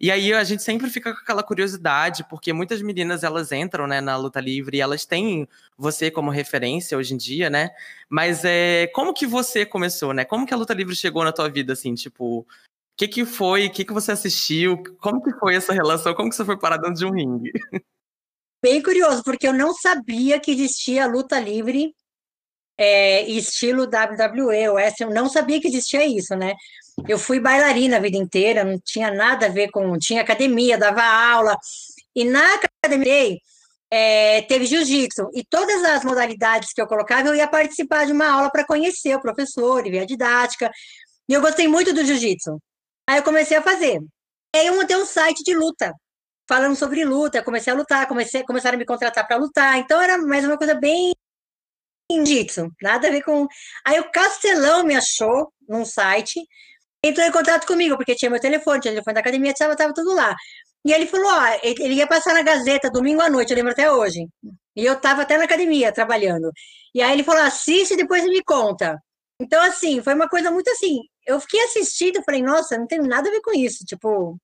E 0.00 0.10
aí 0.10 0.32
a 0.32 0.42
gente 0.44 0.62
sempre 0.62 0.88
fica 0.88 1.12
com 1.12 1.20
aquela 1.20 1.42
curiosidade, 1.42 2.24
porque 2.24 2.54
muitas 2.54 2.80
meninas 2.80 3.22
elas 3.22 3.52
entram, 3.52 3.86
né, 3.86 4.00
na 4.00 4.16
luta 4.16 4.40
livre 4.40 4.78
e 4.78 4.80
elas 4.80 5.04
têm 5.04 5.46
você 5.76 6.10
como 6.10 6.30
referência 6.30 6.96
hoje 6.96 7.12
em 7.12 7.18
dia, 7.18 7.50
né? 7.50 7.70
Mas 8.08 8.42
é, 8.42 8.86
como 8.94 9.12
que 9.12 9.26
você 9.26 9.66
começou, 9.66 10.14
né? 10.14 10.24
Como 10.24 10.46
que 10.46 10.54
a 10.54 10.56
luta 10.56 10.72
livre 10.72 10.96
chegou 10.96 11.22
na 11.22 11.32
tua 11.32 11.50
vida, 11.50 11.74
assim, 11.74 11.94
tipo, 11.94 12.38
o 12.38 12.46
que 12.96 13.06
que 13.06 13.26
foi, 13.26 13.66
o 13.66 13.70
que 13.70 13.84
que 13.84 13.92
você 13.92 14.12
assistiu, 14.12 14.82
como 15.00 15.22
que 15.22 15.32
foi 15.34 15.54
essa 15.54 15.74
relação, 15.74 16.14
como 16.14 16.30
que 16.30 16.36
você 16.36 16.46
foi 16.46 16.58
parar 16.58 16.78
dentro 16.78 16.94
de 16.94 17.04
um 17.04 17.12
ringue? 17.12 17.52
bem 18.62 18.82
curioso, 18.82 19.22
porque 19.22 19.46
eu 19.46 19.52
não 19.52 19.74
sabia 19.74 20.40
que 20.40 20.50
existia 20.50 21.06
luta 21.06 21.38
livre 21.38 21.94
é, 22.78 23.28
estilo 23.28 23.82
WWE, 23.82 24.64
eu 24.98 25.10
não 25.10 25.28
sabia 25.28 25.60
que 25.60 25.68
existia 25.68 26.06
isso, 26.06 26.34
né? 26.34 26.54
Eu 27.08 27.18
fui 27.18 27.40
bailarina 27.40 27.96
a 27.96 28.00
vida 28.00 28.16
inteira, 28.16 28.64
não 28.64 28.78
tinha 28.78 29.10
nada 29.12 29.46
a 29.46 29.48
ver 29.48 29.70
com. 29.70 29.98
Tinha 29.98 30.22
academia, 30.22 30.78
dava 30.78 31.02
aula, 31.02 31.56
e 32.14 32.24
na 32.24 32.54
academia 32.54 33.36
é, 33.90 34.42
teve 34.42 34.66
jiu-jitsu, 34.66 35.30
e 35.34 35.44
todas 35.44 35.82
as 35.84 36.04
modalidades 36.04 36.72
que 36.72 36.80
eu 36.80 36.86
colocava, 36.86 37.28
eu 37.28 37.34
ia 37.34 37.48
participar 37.48 38.06
de 38.06 38.12
uma 38.12 38.28
aula 38.28 38.50
para 38.50 38.64
conhecer 38.64 39.14
o 39.14 39.20
professor 39.20 39.84
e 39.86 39.90
ver 39.90 40.00
a 40.00 40.06
didática, 40.06 40.70
e 41.28 41.32
eu 41.32 41.40
gostei 41.40 41.66
muito 41.66 41.92
do 41.92 42.04
jiu-jitsu. 42.04 42.60
Aí 43.08 43.18
eu 43.18 43.22
comecei 43.22 43.56
a 43.56 43.62
fazer. 43.62 44.00
Aí 44.54 44.66
eu 44.66 44.76
montei 44.76 44.96
um 44.96 45.06
site 45.06 45.42
de 45.42 45.54
luta, 45.54 45.92
falando 46.48 46.76
sobre 46.76 47.04
luta, 47.04 47.42
comecei 47.42 47.72
a 47.72 47.76
lutar, 47.76 48.06
comecei, 48.06 48.44
começaram 48.44 48.76
a 48.76 48.78
me 48.78 48.84
contratar 48.84 49.26
para 49.26 49.36
lutar, 49.36 49.78
então 49.78 50.00
era 50.00 50.18
mais 50.18 50.44
uma 50.44 50.56
coisa 50.56 50.74
bem 50.74 51.12
jiu-jitsu, 52.12 52.70
nada 52.82 53.08
a 53.08 53.10
ver 53.10 53.22
com. 53.22 53.46
Aí 53.84 53.98
o 54.00 54.10
Castelão 54.10 54.84
me 54.84 54.96
achou 54.96 55.52
num 55.68 55.84
site, 55.84 56.40
entrou 57.02 57.26
em 57.26 57.32
contato 57.32 57.66
comigo, 57.66 57.96
porque 57.96 58.14
tinha 58.14 58.30
meu 58.30 58.40
telefone, 58.40 58.80
tinha 58.80 58.92
o 58.92 58.94
telefone 58.94 59.14
da 59.14 59.20
academia, 59.20 59.52
estava 59.52 59.76
tava 59.76 59.94
tudo 59.94 60.14
lá. 60.14 60.34
E 60.84 60.92
ele 60.92 61.06
falou: 61.06 61.26
ó, 61.26 61.58
ele 61.62 61.94
ia 61.94 62.06
passar 62.06 62.34
na 62.34 62.42
Gazeta 62.42 62.90
domingo 62.90 63.20
à 63.22 63.28
noite, 63.30 63.50
eu 63.50 63.56
lembro 63.56 63.72
até 63.72 63.90
hoje. 63.90 64.26
E 64.76 64.84
eu 64.84 64.94
estava 64.94 65.22
até 65.22 65.36
na 65.36 65.44
academia 65.44 65.92
trabalhando. 65.92 66.50
E 66.94 67.02
aí 67.02 67.12
ele 67.12 67.24
falou: 67.24 67.42
assiste 67.42 67.94
e 67.94 67.96
depois 67.96 68.24
me 68.24 68.42
conta. 68.42 68.98
Então, 69.40 69.62
assim, 69.62 70.02
foi 70.02 70.14
uma 70.14 70.28
coisa 70.28 70.50
muito 70.50 70.70
assim. 70.70 71.00
Eu 71.26 71.40
fiquei 71.40 71.60
assistindo, 71.64 72.22
falei: 72.24 72.42
nossa, 72.42 72.78
não 72.78 72.86
tem 72.86 72.98
nada 73.00 73.28
a 73.28 73.32
ver 73.32 73.40
com 73.42 73.52
isso. 73.52 73.84
Tipo, 73.84 74.38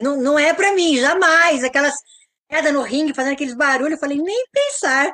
não, 0.00 0.16
não 0.20 0.38
é 0.38 0.52
para 0.54 0.72
mim, 0.74 0.98
jamais. 0.98 1.64
Aquelas 1.64 1.94
queda 2.48 2.72
no 2.72 2.82
ringue, 2.82 3.14
fazendo 3.14 3.34
aqueles 3.34 3.54
barulhos, 3.54 3.92
eu 3.92 3.98
falei: 3.98 4.18
nem 4.18 4.44
pensar. 4.52 5.12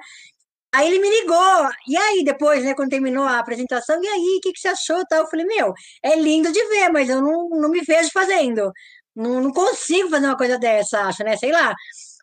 Aí 0.74 0.88
ele 0.88 1.00
me 1.00 1.10
ligou, 1.10 1.68
e 1.86 1.96
aí 1.96 2.24
depois, 2.24 2.64
né, 2.64 2.74
quando 2.74 2.88
terminou 2.88 3.24
a 3.24 3.38
apresentação, 3.38 4.02
e 4.02 4.08
aí, 4.08 4.38
o 4.38 4.40
que, 4.40 4.52
que 4.52 4.60
você 4.60 4.68
achou? 4.68 5.04
Tal? 5.06 5.20
Eu 5.20 5.26
falei, 5.28 5.44
meu, 5.44 5.74
é 6.02 6.16
lindo 6.16 6.50
de 6.50 6.64
ver, 6.68 6.88
mas 6.88 7.10
eu 7.10 7.20
não, 7.20 7.48
não 7.50 7.68
me 7.68 7.82
vejo 7.82 8.10
fazendo. 8.10 8.72
Não, 9.14 9.40
não 9.40 9.52
consigo 9.52 10.08
fazer 10.08 10.26
uma 10.26 10.36
coisa 10.36 10.58
dessa, 10.58 11.02
acho, 11.02 11.22
né? 11.24 11.36
Sei 11.36 11.52
lá. 11.52 11.74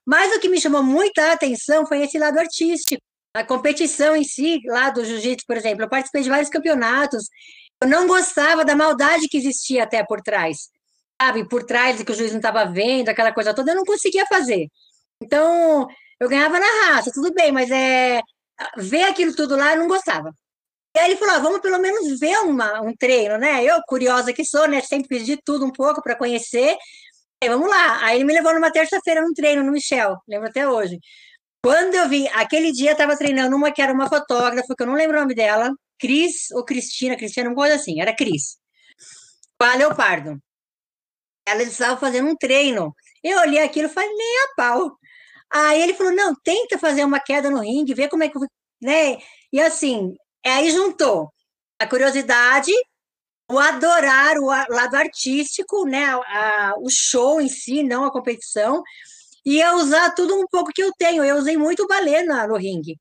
Mas 0.05 0.35
o 0.35 0.39
que 0.39 0.49
me 0.49 0.59
chamou 0.59 0.81
muita 0.83 1.31
atenção 1.31 1.85
foi 1.85 2.01
esse 2.03 2.17
lado 2.17 2.39
artístico. 2.39 3.01
A 3.35 3.43
competição 3.43 4.15
em 4.15 4.23
si, 4.23 4.59
lá 4.65 4.89
do 4.89 5.05
jiu-jitsu, 5.05 5.45
por 5.45 5.55
exemplo, 5.55 5.83
eu 5.83 5.89
participei 5.89 6.23
de 6.23 6.29
vários 6.29 6.49
campeonatos. 6.49 7.25
Eu 7.81 7.87
não 7.87 8.07
gostava 8.07 8.65
da 8.65 8.75
maldade 8.75 9.27
que 9.27 9.37
existia 9.37 9.83
até 9.83 10.03
por 10.03 10.21
trás. 10.21 10.69
Sabe, 11.21 11.47
por 11.47 11.63
trás 11.63 12.01
que 12.01 12.11
o 12.11 12.15
juiz 12.15 12.31
não 12.31 12.39
estava 12.39 12.65
vendo, 12.65 13.09
aquela 13.09 13.31
coisa 13.33 13.53
toda, 13.53 13.71
eu 13.71 13.75
não 13.75 13.83
conseguia 13.83 14.25
fazer. 14.25 14.67
Então, 15.21 15.87
eu 16.19 16.29
ganhava 16.29 16.59
na 16.59 16.87
raça, 16.87 17.11
tudo 17.13 17.33
bem, 17.33 17.51
mas 17.51 17.69
é 17.71 18.21
ver 18.77 19.03
aquilo 19.03 19.35
tudo 19.35 19.55
lá, 19.55 19.73
eu 19.73 19.79
não 19.79 19.87
gostava. 19.87 20.31
E 20.95 20.99
aí 20.99 21.11
ele 21.11 21.19
falou: 21.19 21.35
ah, 21.35 21.39
vamos 21.39 21.61
pelo 21.61 21.79
menos 21.79 22.19
ver 22.19 22.37
uma, 22.39 22.81
um 22.81 22.93
treino, 22.95 23.37
né? 23.37 23.63
Eu, 23.63 23.81
curiosa 23.87 24.33
que 24.33 24.43
sou, 24.43 24.67
né? 24.67 24.81
Sempre 24.81 25.07
pedi 25.09 25.37
tudo 25.43 25.65
um 25.65 25.71
pouco 25.71 26.01
para 26.01 26.15
conhecer. 26.15 26.77
Aí, 27.41 27.49
vamos 27.49 27.69
lá. 27.69 28.05
Aí 28.05 28.17
ele 28.17 28.25
me 28.25 28.33
levou 28.33 28.53
numa 28.53 28.71
terça-feira 28.71 29.21
num 29.21 29.33
treino 29.33 29.63
no 29.63 29.71
Michel, 29.71 30.17
lembro 30.27 30.49
até 30.49 30.67
hoje. 30.67 30.99
Quando 31.63 31.95
eu 31.95 32.09
vi, 32.09 32.27
aquele 32.29 32.71
dia 32.71 32.93
estava 32.93 33.17
treinando 33.17 33.55
uma 33.55 33.71
que 33.71 33.81
era 33.81 33.93
uma 33.93 34.07
fotógrafa, 34.09 34.73
que 34.75 34.83
eu 34.83 34.87
não 34.87 34.93
lembro 34.95 35.17
o 35.17 35.19
nome 35.21 35.35
dela, 35.35 35.71
Cris 35.99 36.51
ou 36.51 36.63
Cristina, 36.63 37.17
Cristina, 37.17 37.49
uma 37.49 37.55
coisa 37.55 37.75
assim, 37.75 38.01
era 38.01 38.15
Cris. 38.15 38.57
Com 39.59 39.65
a 39.65 39.75
Leopardo. 39.75 40.39
Ela 41.47 41.63
estava 41.63 41.99
fazendo 41.99 42.29
um 42.29 42.35
treino. 42.35 42.95
Eu 43.23 43.39
olhei 43.39 43.59
aquilo 43.59 43.87
e 43.89 43.91
falei, 43.91 44.09
nem 44.09 44.43
a 44.43 44.55
pau. 44.55 44.98
Aí 45.51 45.81
ele 45.81 45.93
falou: 45.93 46.13
não, 46.13 46.33
tenta 46.43 46.77
fazer 46.77 47.03
uma 47.03 47.19
queda 47.19 47.49
no 47.49 47.61
ringue, 47.61 47.93
ver 47.93 48.09
como 48.09 48.23
é 48.23 48.29
que. 48.29 48.37
Né? 48.81 49.17
E 49.51 49.59
assim, 49.61 50.13
aí 50.45 50.71
juntou 50.71 51.29
a 51.79 51.87
curiosidade, 51.87 52.71
o 53.49 53.57
adorar 53.57 54.37
o 54.37 54.45
lado 54.47 54.95
artístico, 54.95 55.85
né? 55.85 56.05
A, 56.05 56.71
a, 56.71 56.73
o 56.79 56.89
show 56.89 57.41
em 57.41 57.49
si, 57.49 57.83
não 57.83 58.05
a 58.05 58.11
competição, 58.11 58.83
e 59.45 59.59
eu 59.59 59.75
usar 59.77 60.11
tudo 60.11 60.35
um 60.39 60.45
pouco 60.47 60.71
que 60.73 60.83
eu 60.83 60.91
tenho. 60.97 61.23
Eu 61.23 61.37
usei 61.37 61.57
muito 61.57 61.87
balé 61.87 62.23
no 62.23 62.55
ringue. 62.57 62.97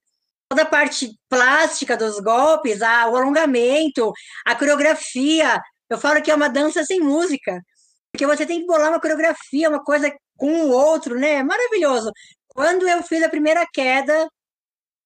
Toda 0.49 0.63
a 0.63 0.67
parte 0.67 1.11
plástica 1.29 1.97
dos 1.97 2.21
golpes, 2.21 2.81
a, 2.81 3.09
o 3.09 3.17
alongamento, 3.17 4.13
a 4.47 4.55
coreografia. 4.57 5.61
Eu 5.91 5.99
falo 5.99 6.23
que 6.23 6.31
é 6.31 6.35
uma 6.35 6.49
dança 6.49 6.85
sem 6.85 7.01
música, 7.01 7.61
porque 8.13 8.27
você 8.27 8.47
tem 8.47 8.61
que 8.61 8.67
bolar 8.67 8.89
uma 8.91 9.01
coreografia, 9.01 9.69
uma 9.69 9.83
coisa 9.85 10.15
com 10.37 10.67
o 10.67 10.71
outro, 10.71 11.19
né? 11.19 11.43
Maravilhoso. 11.43 12.11
Quando 12.59 12.89
eu 12.89 13.05
fiz 13.05 13.23
a 13.23 13.29
primeira 13.29 13.65
queda, 13.73 14.29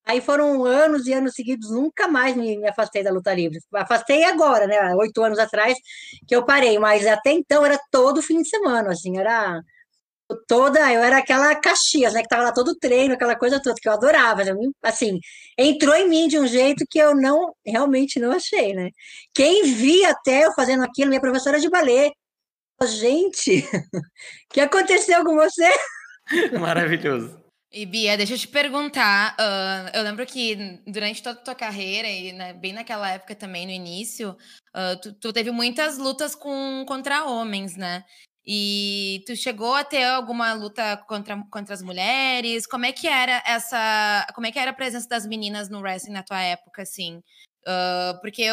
aí 0.07 0.23
foram 0.23 0.65
anos 0.65 1.07
e 1.07 1.13
anos 1.13 1.35
seguidos, 1.35 1.71
nunca 1.71 2.09
mais 2.09 2.35
me, 2.35 2.57
me 2.57 2.67
afastei 2.67 3.03
da 3.03 3.11
luta 3.11 3.35
livre. 3.35 3.59
Afastei 3.75 4.25
agora, 4.25 4.67
né? 4.67 4.95
Oito 4.95 5.23
anos 5.23 5.39
atrás 5.39 5.77
que 6.27 6.35
eu 6.35 6.47
parei, 6.47 6.79
mas 6.79 7.07
até 7.07 7.31
então 7.31 7.63
era 7.63 7.79
todo 7.91 8.23
fim 8.23 8.41
de 8.41 8.49
semana, 8.49 8.93
assim, 8.93 9.19
era 9.19 9.61
toda, 10.49 10.81
eu 10.95 11.03
era 11.03 11.19
aquela 11.19 11.55
Caxias, 11.55 12.15
né, 12.15 12.23
que 12.23 12.29
tava 12.29 12.45
lá 12.45 12.53
todo 12.55 12.75
treino, 12.79 13.13
aquela 13.13 13.37
coisa 13.37 13.61
toda 13.63 13.77
que 13.79 13.87
eu 13.87 13.93
adorava, 13.93 14.43
assim, 14.83 15.21
entrou 15.59 15.95
em 15.95 16.09
mim 16.09 16.29
de 16.29 16.39
um 16.39 16.47
jeito 16.47 16.87
que 16.89 16.99
eu 16.99 17.15
não, 17.15 17.55
realmente 17.67 18.19
não 18.19 18.33
achei, 18.33 18.73
né? 18.73 18.89
Quem 19.35 19.75
via 19.75 20.13
até 20.13 20.47
eu 20.47 20.55
fazendo 20.55 20.85
aquilo, 20.85 21.11
minha 21.11 21.21
professora 21.21 21.61
de 21.61 21.69
balé, 21.69 22.13
gente, 22.87 23.61
o 23.93 24.55
que 24.55 24.61
aconteceu 24.63 25.23
com 25.23 25.35
você? 25.35 25.71
Maravilhoso. 26.59 27.42
E 27.73 27.87
Bia, 27.87 28.19
deixa 28.19 28.35
eu 28.35 28.39
te 28.39 28.49
perguntar. 28.49 29.35
Uh, 29.41 29.97
eu 29.97 30.03
lembro 30.03 30.27
que 30.27 30.79
durante 30.87 31.23
toda 31.23 31.41
a 31.41 31.43
tua 31.43 31.55
carreira, 31.55 32.07
e 32.07 32.31
né, 32.33 32.53
bem 32.53 32.75
naquela 32.75 33.09
época 33.09 33.35
também, 33.35 33.65
no 33.65 33.73
início, 33.73 34.37
uh, 34.77 35.01
tu, 35.01 35.15
tu, 35.15 35.33
teve 35.33 35.51
muitas 35.51 35.97
lutas 35.97 36.35
com, 36.35 36.85
contra 36.87 37.25
homens, 37.25 37.75
né? 37.75 38.05
E 38.45 39.23
tu 39.27 39.35
chegou 39.35 39.75
a 39.75 39.85
ter 39.85 40.05
alguma 40.05 40.53
luta 40.53 40.99
contra, 41.09 41.43
contra 41.51 41.75
as 41.75 41.81
mulheres? 41.81 42.67
Como 42.67 42.85
é 42.85 42.93
que 42.93 43.09
era 43.09 43.43
essa. 43.47 44.27
Como 44.35 44.47
é 44.47 44.53
que 44.53 44.59
era 44.59 44.73
a 44.73 44.75
presença 44.75 45.09
das 45.09 45.25
meninas 45.25 45.71
no 45.71 45.81
wrestling 45.81 46.13
na 46.13 46.23
tua 46.23 46.43
época, 46.43 46.83
assim? 46.83 47.23
Uh, 47.67 48.21
porque 48.21 48.49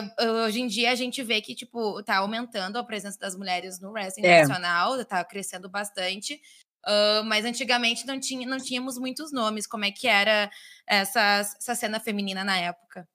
hoje 0.45 0.61
em 0.61 0.67
dia 0.67 0.91
a 0.91 0.95
gente 0.95 1.21
vê 1.23 1.41
que, 1.41 1.55
tipo, 1.55 2.01
tá 2.03 2.17
aumentando 2.17 2.77
a 2.77 2.83
presença 2.83 3.17
das 3.19 3.35
mulheres 3.35 3.81
no 3.81 3.91
wrestling 3.91 4.27
é. 4.27 4.41
nacional, 4.41 5.03
tá 5.03 5.25
crescendo 5.25 5.67
bastante. 5.67 6.39
Mas 7.25 7.46
antigamente 7.46 8.05
não, 8.05 8.19
tinha, 8.19 8.48
não 8.48 8.58
tínhamos 8.58 8.98
muitos 8.98 9.31
nomes. 9.31 9.67
Como 9.67 9.86
é 9.86 9.91
que 9.91 10.08
era 10.08 10.50
essa, 10.88 11.41
essa 11.60 11.75
cena 11.75 12.00
feminina 12.00 12.43
na 12.43 12.58
época? 12.58 13.08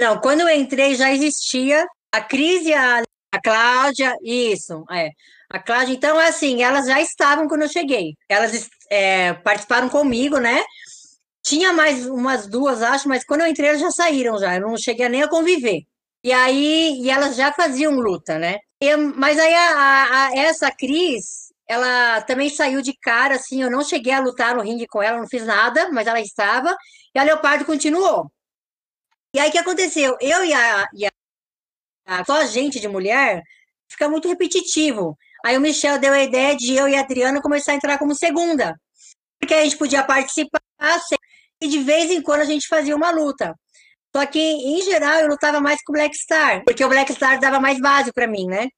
Não, 0.00 0.20
quando 0.20 0.40
eu 0.40 0.48
entrei 0.48 0.94
já 0.94 1.12
existia 1.12 1.86
a 2.10 2.20
Cris 2.20 2.64
e 2.66 2.74
a, 2.74 3.02
a 3.32 3.40
Cláudia, 3.40 4.14
isso, 4.22 4.84
é. 4.90 5.10
A 5.50 5.58
Cláudia, 5.58 5.92
então, 5.92 6.18
assim, 6.18 6.62
elas 6.62 6.86
já 6.86 7.00
estavam 7.00 7.46
quando 7.46 7.62
eu 7.62 7.68
cheguei. 7.68 8.14
Elas 8.28 8.68
é, 8.90 9.34
participaram 9.34 9.88
comigo, 9.88 10.38
né? 10.38 10.62
Tinha 11.42 11.72
mais 11.72 12.06
umas 12.06 12.46
duas, 12.46 12.82
acho, 12.82 13.08
mas 13.08 13.24
quando 13.24 13.42
eu 13.42 13.46
entrei 13.46 13.68
elas 13.68 13.80
já 13.80 13.90
saíram 13.90 14.38
já. 14.38 14.54
Eu 14.54 14.62
não 14.62 14.76
cheguei 14.76 15.08
nem 15.08 15.22
a 15.22 15.28
conviver. 15.28 15.82
E 16.24 16.32
aí, 16.32 17.00
e 17.02 17.10
elas 17.10 17.36
já 17.36 17.52
faziam 17.52 17.92
luta, 17.94 18.38
né? 18.38 18.58
Mas 19.16 19.38
aí 19.38 19.54
a, 19.54 19.76
a, 19.76 20.26
a, 20.28 20.36
essa 20.36 20.70
Cris, 20.70 21.51
ela 21.68 22.20
também 22.22 22.48
saiu 22.50 22.82
de 22.82 22.92
cara, 22.98 23.36
assim, 23.36 23.62
eu 23.62 23.70
não 23.70 23.84
cheguei 23.84 24.12
a 24.12 24.20
lutar 24.20 24.54
no 24.54 24.62
ringue 24.62 24.86
com 24.86 25.02
ela, 25.02 25.18
não 25.18 25.28
fiz 25.28 25.44
nada, 25.44 25.90
mas 25.90 26.06
ela 26.06 26.20
estava, 26.20 26.76
e 27.14 27.18
a 27.18 27.22
Leopardo 27.22 27.64
continuou. 27.64 28.30
E 29.34 29.40
aí 29.40 29.48
o 29.48 29.52
que 29.52 29.58
aconteceu? 29.58 30.16
Eu 30.20 30.44
e 30.44 30.52
a, 30.52 30.86
e 30.94 31.06
a, 31.06 32.24
só 32.24 32.42
a 32.42 32.44
gente 32.44 32.80
de 32.80 32.88
mulher 32.88 33.42
fica 33.88 34.08
muito 34.08 34.28
repetitivo. 34.28 35.16
Aí 35.44 35.56
o 35.56 35.60
Michel 35.60 35.98
deu 35.98 36.12
a 36.12 36.22
ideia 36.22 36.56
de 36.56 36.74
eu 36.74 36.88
e 36.88 36.96
a 36.96 37.00
Adriana 37.00 37.40
começar 37.40 37.72
a 37.72 37.74
entrar 37.74 37.98
como 37.98 38.14
segunda, 38.14 38.78
porque 39.40 39.54
a 39.54 39.64
gente 39.64 39.76
podia 39.76 40.04
participar 40.04 40.60
e 41.60 41.68
de 41.68 41.78
vez 41.78 42.10
em 42.10 42.20
quando 42.20 42.40
a 42.40 42.44
gente 42.44 42.66
fazia 42.66 42.94
uma 42.94 43.10
luta. 43.10 43.54
Só 44.14 44.26
que, 44.26 44.38
em 44.38 44.82
geral, 44.82 45.20
eu 45.20 45.28
lutava 45.28 45.60
mais 45.60 45.82
com 45.82 45.92
o 45.92 45.94
Black 45.94 46.14
Star, 46.16 46.62
porque 46.64 46.84
o 46.84 46.88
Black 46.88 47.12
Star 47.14 47.40
dava 47.40 47.58
mais 47.60 47.80
base 47.80 48.12
para 48.12 48.26
mim, 48.26 48.46
né? 48.46 48.68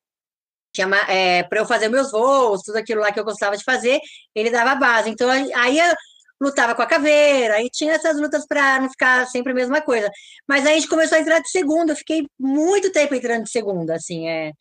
Tinha 0.74 0.88
é, 1.08 1.44
para 1.44 1.60
eu 1.60 1.66
fazer 1.66 1.88
meus 1.88 2.10
voos, 2.10 2.62
tudo 2.62 2.76
aquilo 2.76 3.00
lá 3.00 3.12
que 3.12 3.20
eu 3.20 3.24
gostava 3.24 3.56
de 3.56 3.64
fazer, 3.64 4.00
ele 4.34 4.50
dava 4.50 4.74
base. 4.74 5.08
Então 5.08 5.30
aí 5.30 5.78
eu 5.78 5.94
lutava 6.40 6.74
com 6.74 6.82
a 6.82 6.86
caveira, 6.86 7.54
aí 7.54 7.70
tinha 7.70 7.94
essas 7.94 8.20
lutas 8.20 8.44
para 8.46 8.80
não 8.80 8.90
ficar 8.90 9.26
sempre 9.26 9.52
a 9.52 9.54
mesma 9.54 9.80
coisa. 9.80 10.10
Mas 10.48 10.66
aí 10.66 10.72
a 10.72 10.74
gente 10.76 10.88
começou 10.88 11.16
a 11.16 11.20
entrar 11.20 11.38
de 11.38 11.48
segunda, 11.48 11.92
eu 11.92 11.96
fiquei 11.96 12.26
muito 12.38 12.90
tempo 12.92 13.14
entrando 13.14 13.44
de 13.44 13.50
segunda, 13.50 13.94
assim, 13.94 14.28
é 14.28 14.52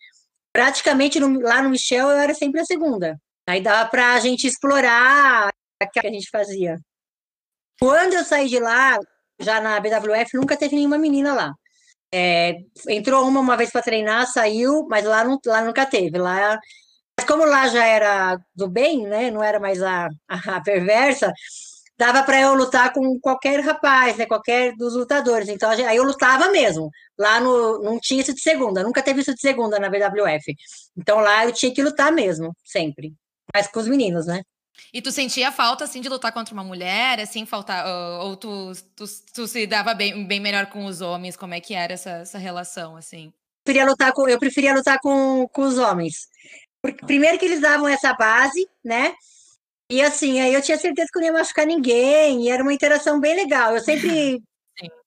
praticamente 0.53 1.19
no, 1.19 1.41
lá 1.41 1.63
no 1.63 1.69
Michel 1.71 2.09
eu 2.09 2.17
era 2.17 2.33
sempre 2.33 2.61
a 2.61 2.65
segunda. 2.65 3.17
Aí 3.47 3.61
dava 3.61 3.89
para 3.89 4.13
a 4.13 4.19
gente 4.19 4.47
explorar 4.47 5.49
o 5.81 5.89
que 5.89 6.05
a 6.07 6.11
gente 6.11 6.29
fazia. 6.29 6.79
Quando 7.79 8.13
eu 8.13 8.23
saí 8.23 8.47
de 8.47 8.59
lá, 8.59 8.97
já 9.39 9.59
na 9.59 9.79
BWF, 9.79 10.37
nunca 10.37 10.55
teve 10.55 10.75
nenhuma 10.75 10.97
menina 10.97 11.33
lá. 11.33 11.53
É, 12.15 12.57
entrou 12.89 13.27
uma 13.27 13.39
uma 13.39 13.57
vez 13.57 13.71
para 13.71 13.81
treinar, 13.81 14.27
saiu, 14.27 14.85
mas 14.87 15.03
lá, 15.03 15.23
não, 15.23 15.39
lá 15.47 15.63
nunca 15.63 15.83
teve. 15.83 16.17
Lá, 16.19 16.59
mas 17.17 17.27
como 17.27 17.43
lá 17.43 17.67
já 17.67 17.85
era 17.85 18.39
do 18.55 18.69
bem, 18.69 19.07
né? 19.07 19.31
Não 19.31 19.43
era 19.43 19.59
mais 19.59 19.81
a, 19.81 20.07
a, 20.29 20.57
a 20.57 20.61
perversa, 20.61 21.33
dava 21.97 22.23
para 22.23 22.39
eu 22.41 22.53
lutar 22.53 22.93
com 22.93 23.19
qualquer 23.19 23.61
rapaz, 23.61 24.17
né? 24.17 24.27
Qualquer 24.27 24.75
dos 24.75 24.95
lutadores. 24.95 25.49
Então 25.49 25.69
aí 25.71 25.95
eu 25.95 26.03
lutava 26.03 26.49
mesmo. 26.49 26.89
Lá 27.17 27.39
no, 27.39 27.81
não 27.81 27.99
tinha 27.99 28.21
isso 28.21 28.33
de 28.33 28.41
segunda, 28.41 28.83
nunca 28.83 29.01
teve 29.01 29.21
isso 29.21 29.33
de 29.33 29.41
segunda 29.41 29.79
na 29.79 29.87
WWF. 29.87 30.55
Então 30.97 31.19
lá 31.19 31.45
eu 31.45 31.51
tinha 31.53 31.73
que 31.73 31.81
lutar 31.81 32.11
mesmo, 32.11 32.55
sempre. 32.63 33.13
Mas 33.53 33.67
com 33.67 33.79
os 33.79 33.87
meninos, 33.87 34.27
né? 34.27 34.41
E 34.93 35.01
tu 35.01 35.11
sentia 35.11 35.51
falta, 35.51 35.83
assim, 35.83 36.01
de 36.01 36.09
lutar 36.09 36.31
contra 36.31 36.53
uma 36.53 36.63
mulher, 36.63 37.19
assim, 37.19 37.45
faltar, 37.45 37.85
ou 38.21 38.35
tu, 38.35 38.71
tu, 38.95 39.05
tu, 39.33 39.47
se 39.47 39.67
dava 39.67 39.93
bem, 39.93 40.25
bem 40.25 40.39
melhor 40.39 40.67
com 40.67 40.85
os 40.85 41.01
homens? 41.01 41.35
Como 41.35 41.53
é 41.53 41.59
que 41.59 41.73
era 41.73 41.93
essa, 41.93 42.09
essa 42.09 42.37
relação, 42.37 42.95
assim? 42.95 43.27
Eu 43.27 43.33
preferia 43.65 43.85
lutar 43.85 44.11
com, 44.13 44.27
eu 44.27 44.39
preferia 44.39 44.73
lutar 44.73 44.99
com, 44.99 45.47
com 45.47 45.61
os 45.63 45.77
homens. 45.77 46.27
Porque, 46.81 47.05
primeiro 47.05 47.39
que 47.39 47.45
eles 47.45 47.61
davam 47.61 47.87
essa 47.87 48.13
base, 48.13 48.67
né? 48.83 49.13
E 49.89 50.01
assim, 50.01 50.39
aí 50.39 50.53
eu 50.53 50.61
tinha 50.61 50.77
certeza 50.77 51.07
que 51.11 51.17
eu 51.17 51.21
não 51.21 51.27
ia 51.27 51.33
machucar 51.33 51.65
ninguém, 51.65 52.45
e 52.45 52.49
era 52.49 52.63
uma 52.63 52.73
interação 52.73 53.19
bem 53.19 53.35
legal. 53.35 53.75
Eu 53.75 53.81
sempre. 53.81 54.41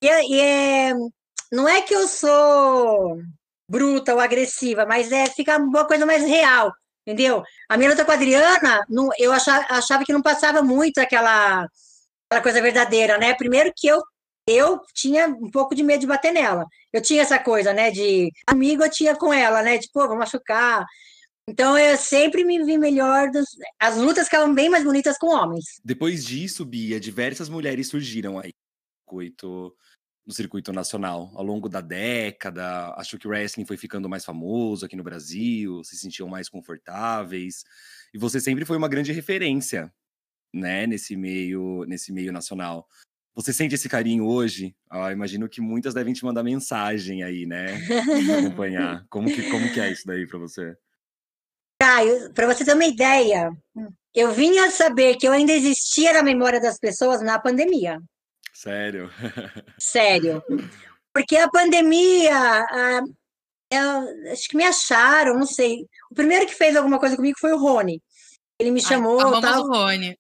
E, 0.01 0.09
é- 0.09 0.25
e 0.25 0.41
é, 0.41 0.93
não 1.51 1.69
é 1.69 1.83
que 1.83 1.93
eu 1.93 2.07
sou 2.07 3.21
bruta 3.69 4.15
ou 4.15 4.21
agressiva, 4.21 4.87
mas 4.87 5.11
é 5.11 5.27
fica 5.27 5.59
uma 5.59 5.85
coisa 5.85 6.07
mais 6.07 6.23
real, 6.23 6.73
entendeu? 7.07 7.43
A 7.69 7.77
minha 7.77 7.91
luta 7.91 8.05
com 8.05 8.11
a 8.11 8.15
Adriana, 8.15 8.85
não, 8.89 9.09
eu 9.19 9.33
achava, 9.33 9.65
achava 9.71 10.05
que 10.05 10.13
não 10.13 10.23
passava 10.23 10.63
muito 10.63 10.99
aquela, 10.99 11.67
aquela 12.29 12.43
coisa 12.43 12.61
verdadeira, 12.61 13.17
né? 13.19 13.35
Primeiro 13.35 13.73
que 13.75 13.87
eu 13.87 14.03
eu 14.49 14.81
tinha 14.95 15.27
um 15.27 15.51
pouco 15.51 15.75
de 15.75 15.83
medo 15.83 16.03
de 16.03 16.07
bater 16.07 16.33
nela. 16.33 16.67
Eu 16.93 17.03
tinha 17.03 17.23
essa 17.23 17.37
coisa, 17.37 17.73
né? 17.73 17.91
De 17.91 18.31
amigo 18.47 18.85
eu 18.85 18.91
tinha 18.91 19.17
com 19.17 19.33
ela, 19.33 19.61
né? 19.61 19.77
De, 19.77 19.89
pô, 19.93 20.07
vou 20.07 20.17
machucar. 20.17 20.87
Então 21.49 21.77
eu 21.77 21.97
sempre 21.97 22.45
me 22.45 22.63
vi 22.65 22.79
melhor. 22.79 23.29
Dos... 23.31 23.47
As 23.77 23.97
lutas 23.97 24.27
ficavam 24.27 24.55
bem 24.55 24.69
mais 24.69 24.85
bonitas 24.85 25.19
com 25.19 25.35
homens. 25.35 25.65
Depois 25.85 26.25
disso, 26.25 26.65
Bia, 26.65 27.01
diversas 27.01 27.49
mulheres 27.49 27.89
surgiram 27.89 28.39
aí 28.39 28.53
circuito, 29.07 29.73
no 30.27 30.33
circuito 30.33 30.73
nacional. 30.73 31.31
Ao 31.35 31.45
longo 31.45 31.69
da 31.69 31.81
década, 31.81 32.93
acho 32.97 33.19
que 33.19 33.29
o 33.29 33.31
wrestling 33.31 33.65
foi 33.65 33.77
ficando 33.77 34.09
mais 34.09 34.25
famoso 34.25 34.85
aqui 34.85 34.97
no 34.97 35.05
Brasil, 35.05 35.85
se 35.85 35.97
sentiam 35.97 36.29
mais 36.29 36.49
confortáveis. 36.49 37.65
E 38.13 38.19
você 38.19 38.41
sempre 38.41 38.65
foi 38.65 38.77
uma 38.77 38.89
grande 38.89 39.13
referência, 39.13 39.93
né, 40.53 40.87
nesse 40.87 41.17
meio, 41.17 41.85
nesse 41.87 42.13
meio 42.13 42.33
nacional. 42.33 42.89
Você 43.37 43.53
sente 43.53 43.75
esse 43.75 43.89
carinho 43.89 44.27
hoje? 44.27 44.75
Ah, 44.91 45.13
imagino 45.13 45.49
que 45.49 45.61
muitas 45.61 45.93
devem 45.93 46.15
te 46.15 46.25
mandar 46.25 46.43
mensagem 46.43 47.23
aí, 47.23 47.45
né? 47.45 47.79
Acompanhar. 48.39 49.05
Como 49.11 49.29
que, 49.29 49.51
como 49.51 49.71
que 49.73 49.79
é 49.79 49.93
isso 49.93 50.07
daí 50.07 50.27
pra 50.27 50.39
você? 50.39 50.75
Caio, 51.79 52.33
para 52.33 52.47
você 52.47 52.65
ter 52.65 52.73
uma 52.73 52.87
ideia, 52.87 53.53
eu 54.15 54.33
vinha 54.33 54.71
saber 54.71 55.17
que 55.17 55.29
eu 55.29 55.33
ainda 55.33 55.53
existia 55.53 56.15
na 56.15 56.23
memória 56.23 56.59
das 56.59 56.79
pessoas 56.79 57.21
na 57.21 57.39
pandemia. 57.39 58.01
Sério? 58.57 59.11
Sério. 59.79 60.43
Porque 61.13 61.37
a 61.37 61.49
pandemia, 61.49 62.35
a, 62.35 63.03
eu, 63.71 64.33
acho 64.33 64.49
que 64.49 64.57
me 64.57 64.65
acharam, 64.65 65.35
não 65.35 65.47
sei. 65.47 65.87
O 66.11 66.15
primeiro 66.15 66.47
que 66.47 66.55
fez 66.55 66.75
alguma 66.75 66.99
coisa 66.99 67.17
comigo 67.17 67.39
foi 67.39 67.53
o 67.53 67.59
Rony. 67.59 68.03
Ele 68.59 68.71
me 68.71 68.81
chamou. 68.81 69.21
Ai, 69.21 69.43
tal. 69.43 69.63
o 69.63 69.69
Rony. 69.69 70.19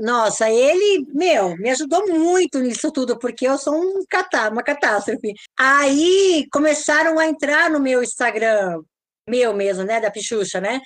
Nossa, 0.00 0.50
ele, 0.50 1.06
meu, 1.14 1.56
me 1.56 1.70
ajudou 1.70 2.06
muito 2.06 2.60
nisso 2.60 2.92
tudo, 2.92 3.18
porque 3.18 3.48
eu 3.48 3.56
sou 3.56 3.74
um 3.74 4.04
catá, 4.08 4.50
uma 4.50 4.62
catástrofe. 4.62 5.32
Aí 5.58 6.46
começaram 6.52 7.18
a 7.18 7.26
entrar 7.26 7.70
no 7.70 7.80
meu 7.80 8.02
Instagram, 8.02 8.82
meu 9.28 9.54
mesmo, 9.54 9.84
né, 9.84 9.98
da 9.98 10.10
Pichucha, 10.10 10.60
né? 10.60 10.80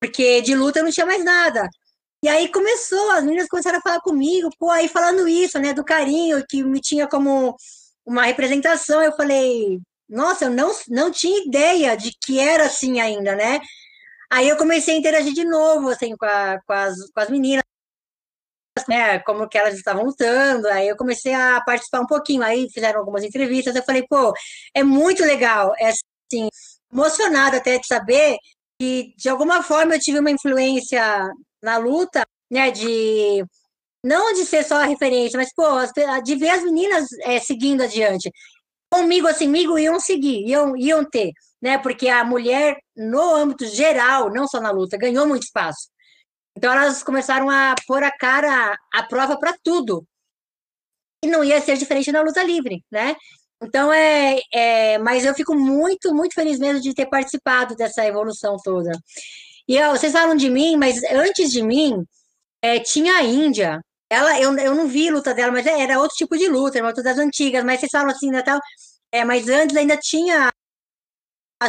Porque 0.00 0.42
de 0.42 0.54
luta 0.54 0.80
eu 0.80 0.84
não 0.84 0.90
tinha 0.90 1.06
mais 1.06 1.24
nada. 1.24 1.68
E 2.22 2.28
aí 2.28 2.48
começou, 2.48 3.10
as 3.10 3.24
meninas 3.24 3.48
começaram 3.48 3.78
a 3.78 3.82
falar 3.82 4.00
comigo, 4.00 4.48
pô, 4.58 4.70
aí 4.70 4.88
falando 4.88 5.26
isso, 5.26 5.58
né, 5.58 5.74
do 5.74 5.84
carinho, 5.84 6.44
que 6.48 6.62
me 6.62 6.80
tinha 6.80 7.08
como 7.08 7.56
uma 8.06 8.24
representação. 8.24 9.02
Eu 9.02 9.12
falei, 9.16 9.80
nossa, 10.08 10.44
eu 10.44 10.50
não, 10.50 10.70
não 10.88 11.10
tinha 11.10 11.44
ideia 11.44 11.96
de 11.96 12.12
que 12.24 12.38
era 12.38 12.66
assim 12.66 13.00
ainda, 13.00 13.34
né? 13.34 13.60
Aí 14.30 14.48
eu 14.48 14.56
comecei 14.56 14.94
a 14.94 14.98
interagir 14.98 15.32
de 15.34 15.44
novo, 15.44 15.88
assim, 15.90 16.16
com, 16.16 16.24
a, 16.26 16.60
com, 16.66 16.72
as, 16.72 16.94
com 17.12 17.20
as 17.20 17.28
meninas 17.30 17.62
né, 18.88 19.18
como 19.20 19.48
que 19.48 19.58
elas 19.58 19.74
estavam 19.74 20.04
lutando, 20.04 20.66
aí 20.68 20.88
eu 20.88 20.96
comecei 20.96 21.34
a 21.34 21.60
participar 21.60 22.00
um 22.00 22.06
pouquinho, 22.06 22.42
aí 22.42 22.68
fizeram 22.72 23.00
algumas 23.00 23.22
entrevistas, 23.22 23.76
eu 23.76 23.82
falei, 23.82 24.04
pô, 24.08 24.32
é 24.74 24.82
muito 24.82 25.22
legal, 25.22 25.74
é 25.78 25.88
assim, 25.90 26.48
emocionada 26.92 27.58
até 27.58 27.78
de 27.78 27.86
saber 27.86 28.38
que 28.80 29.14
de 29.16 29.28
alguma 29.28 29.62
forma 29.62 29.94
eu 29.94 30.00
tive 30.00 30.18
uma 30.18 30.30
influência 30.30 31.30
na 31.62 31.76
luta, 31.78 32.26
né, 32.50 32.70
de 32.70 33.44
não 34.04 34.32
de 34.34 34.44
ser 34.44 34.64
só 34.64 34.76
a 34.82 34.86
referência, 34.86 35.38
mas 35.38 35.54
pô, 35.54 35.64
de 36.22 36.34
ver 36.36 36.50
as 36.50 36.64
meninas 36.64 37.06
é, 37.22 37.38
seguindo 37.38 37.82
adiante. 37.82 38.30
Comigo, 38.90 39.26
assim, 39.28 39.46
comigo 39.46 39.78
iam 39.78 39.98
seguir, 40.00 40.46
iam, 40.46 40.76
iam 40.76 41.04
ter, 41.04 41.32
né, 41.62 41.78
porque 41.78 42.08
a 42.08 42.24
mulher, 42.24 42.76
no 42.96 43.34
âmbito 43.34 43.64
geral, 43.66 44.30
não 44.30 44.46
só 44.46 44.60
na 44.60 44.70
luta, 44.70 44.98
ganhou 44.98 45.26
muito 45.26 45.44
espaço. 45.44 45.88
Então 46.56 46.72
elas 46.72 47.02
começaram 47.02 47.48
a 47.48 47.74
pôr 47.86 48.02
a 48.02 48.10
cara 48.10 48.76
à 48.92 49.02
prova 49.04 49.38
para 49.38 49.56
tudo. 49.62 50.04
E 51.24 51.28
não 51.28 51.44
ia 51.44 51.60
ser 51.60 51.76
diferente 51.76 52.12
na 52.12 52.20
luta 52.20 52.42
livre, 52.42 52.84
né? 52.90 53.16
Então 53.62 53.92
é, 53.92 54.40
é, 54.52 54.98
mas 54.98 55.24
eu 55.24 55.34
fico 55.34 55.54
muito, 55.54 56.12
muito 56.12 56.34
feliz 56.34 56.58
mesmo 56.58 56.82
de 56.82 56.92
ter 56.94 57.06
participado 57.06 57.76
dessa 57.76 58.04
evolução 58.04 58.56
toda. 58.62 58.90
E 59.72 59.80
ó, 59.82 59.92
vocês 59.92 60.12
falam 60.12 60.36
de 60.36 60.50
mim, 60.50 60.76
mas 60.76 61.02
antes 61.04 61.50
de 61.50 61.62
mim 61.62 62.04
é, 62.62 62.78
tinha 62.80 63.14
a 63.16 63.22
Índia. 63.22 63.80
Ela, 64.10 64.38
eu, 64.38 64.54
eu 64.58 64.74
não 64.74 64.86
vi 64.86 65.10
luta 65.10 65.32
dela, 65.34 65.50
mas 65.50 65.66
era 65.66 65.98
outro 65.98 66.14
tipo 66.14 66.36
de 66.36 66.46
luta, 66.46 66.76
era 66.76 66.84
uma 66.84 66.90
luta 66.90 67.02
das 67.02 67.16
antigas. 67.18 67.64
Mas 67.64 67.80
vocês 67.80 67.90
falam 67.90 68.10
assim, 68.10 68.30
né, 68.30 68.42
tal. 68.42 68.60
É, 69.10 69.24
mas 69.24 69.48
antes 69.48 69.74
ainda 69.74 69.96
tinha 69.96 70.50
a 71.62 71.68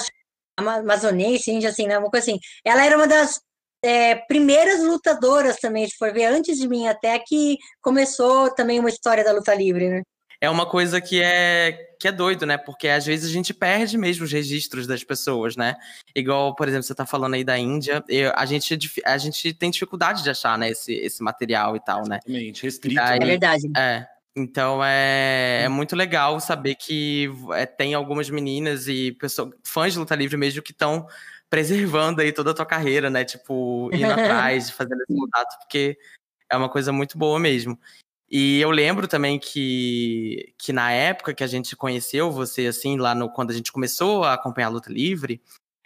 amazonense, 0.58 1.50
índia, 1.52 1.70
assim, 1.70 1.88
né, 1.88 1.98
uma 1.98 2.10
coisa 2.10 2.30
assim. 2.30 2.40
Ela 2.66 2.86
era 2.86 2.98
uma 2.98 3.08
das 3.08 3.40
é, 3.82 4.16
primeiras 4.16 4.84
lutadoras 4.84 5.58
também, 5.58 5.88
se 5.88 5.96
for 5.98 6.14
ver, 6.14 6.26
antes 6.26 6.58
de 6.58 6.68
mim 6.68 6.88
até, 6.88 7.18
que 7.20 7.58
começou 7.82 8.54
também 8.54 8.80
uma 8.82 8.90
história 8.90 9.24
da 9.24 9.32
luta 9.32 9.56
livre, 9.56 9.90
né? 9.90 10.02
É 10.44 10.50
uma 10.50 10.66
coisa 10.66 11.00
que 11.00 11.24
é, 11.24 11.96
que 11.98 12.06
é 12.06 12.12
doido, 12.12 12.46
né? 12.46 12.58
Porque 12.58 12.90
às 12.90 13.06
vezes 13.06 13.30
a 13.30 13.34
gente 13.34 13.54
perde 13.54 13.98
mesmo 13.98 14.26
os 14.26 14.32
registros 14.34 14.86
das 14.86 15.02
pessoas, 15.02 15.56
né? 15.56 15.78
Igual, 16.14 16.54
por 16.54 16.68
exemplo, 16.68 16.84
você 16.84 16.94
tá 16.94 17.06
falando 17.06 17.36
aí 17.36 17.46
da 17.46 17.58
Índia, 17.58 18.04
eu, 18.10 18.30
a, 18.36 18.46
gente, 18.46 18.78
a 19.06 19.18
gente 19.18 19.54
tem 19.54 19.72
dificuldade 19.72 20.22
de 20.22 20.30
achar, 20.30 20.58
né, 20.58 20.72
esse, 20.72 20.94
esse 20.96 21.24
material 21.24 21.78
e 21.78 21.80
tal, 21.80 22.06
né? 22.06 22.20
Exatamente, 22.26 22.62
restrito. 22.62 22.96
Daí- 22.96 23.20
né? 23.20 23.26
É 23.26 23.30
verdade. 23.30 23.72
É. 23.78 24.06
Então 24.36 24.84
é, 24.84 25.62
é 25.64 25.70
muito 25.70 25.96
legal 25.96 26.38
saber 26.42 26.76
que 26.76 27.32
é, 27.54 27.66
tem 27.66 27.94
algumas 27.94 28.30
meninas 28.30 28.90
e 28.90 29.14
pessoas, 29.14 29.54
fãs 29.64 29.94
de 29.94 30.00
luta 30.00 30.14
livre 30.14 30.36
mesmo 30.36 30.62
que 30.62 30.74
estão 30.74 31.08
preservando 31.50 32.20
aí 32.20 32.34
toda 32.34 32.52
a 32.52 32.54
tua 32.54 32.66
carreira, 32.66 33.10
né? 33.10 33.24
Tipo, 33.24 33.90
indo 33.94 34.04
atrás, 34.12 34.70
fazendo 34.70 35.04
esse 35.04 35.18
contato, 35.18 35.58
porque 35.60 35.98
é 36.50 36.58
uma 36.58 36.68
coisa 36.68 36.92
muito 36.92 37.18
boa 37.18 37.40
mesmo. 37.40 37.80
E 38.36 38.60
eu 38.60 38.72
lembro 38.72 39.08
também 39.08 39.38
que, 39.38 40.56
que 40.58 40.74
na 40.74 40.92
época 40.92 41.36
que 41.36 41.44
a 41.44 41.48
gente 41.48 41.76
conheceu 41.76 42.32
você, 42.32 42.66
assim, 42.66 42.98
lá 42.98 43.14
no, 43.14 43.30
quando 43.30 43.52
a 43.52 43.54
gente 43.54 43.72
começou 43.72 44.24
a 44.24 44.34
acompanhar 44.34 44.70
a 44.70 44.72
luta 44.72 44.92
livre, 44.92 45.40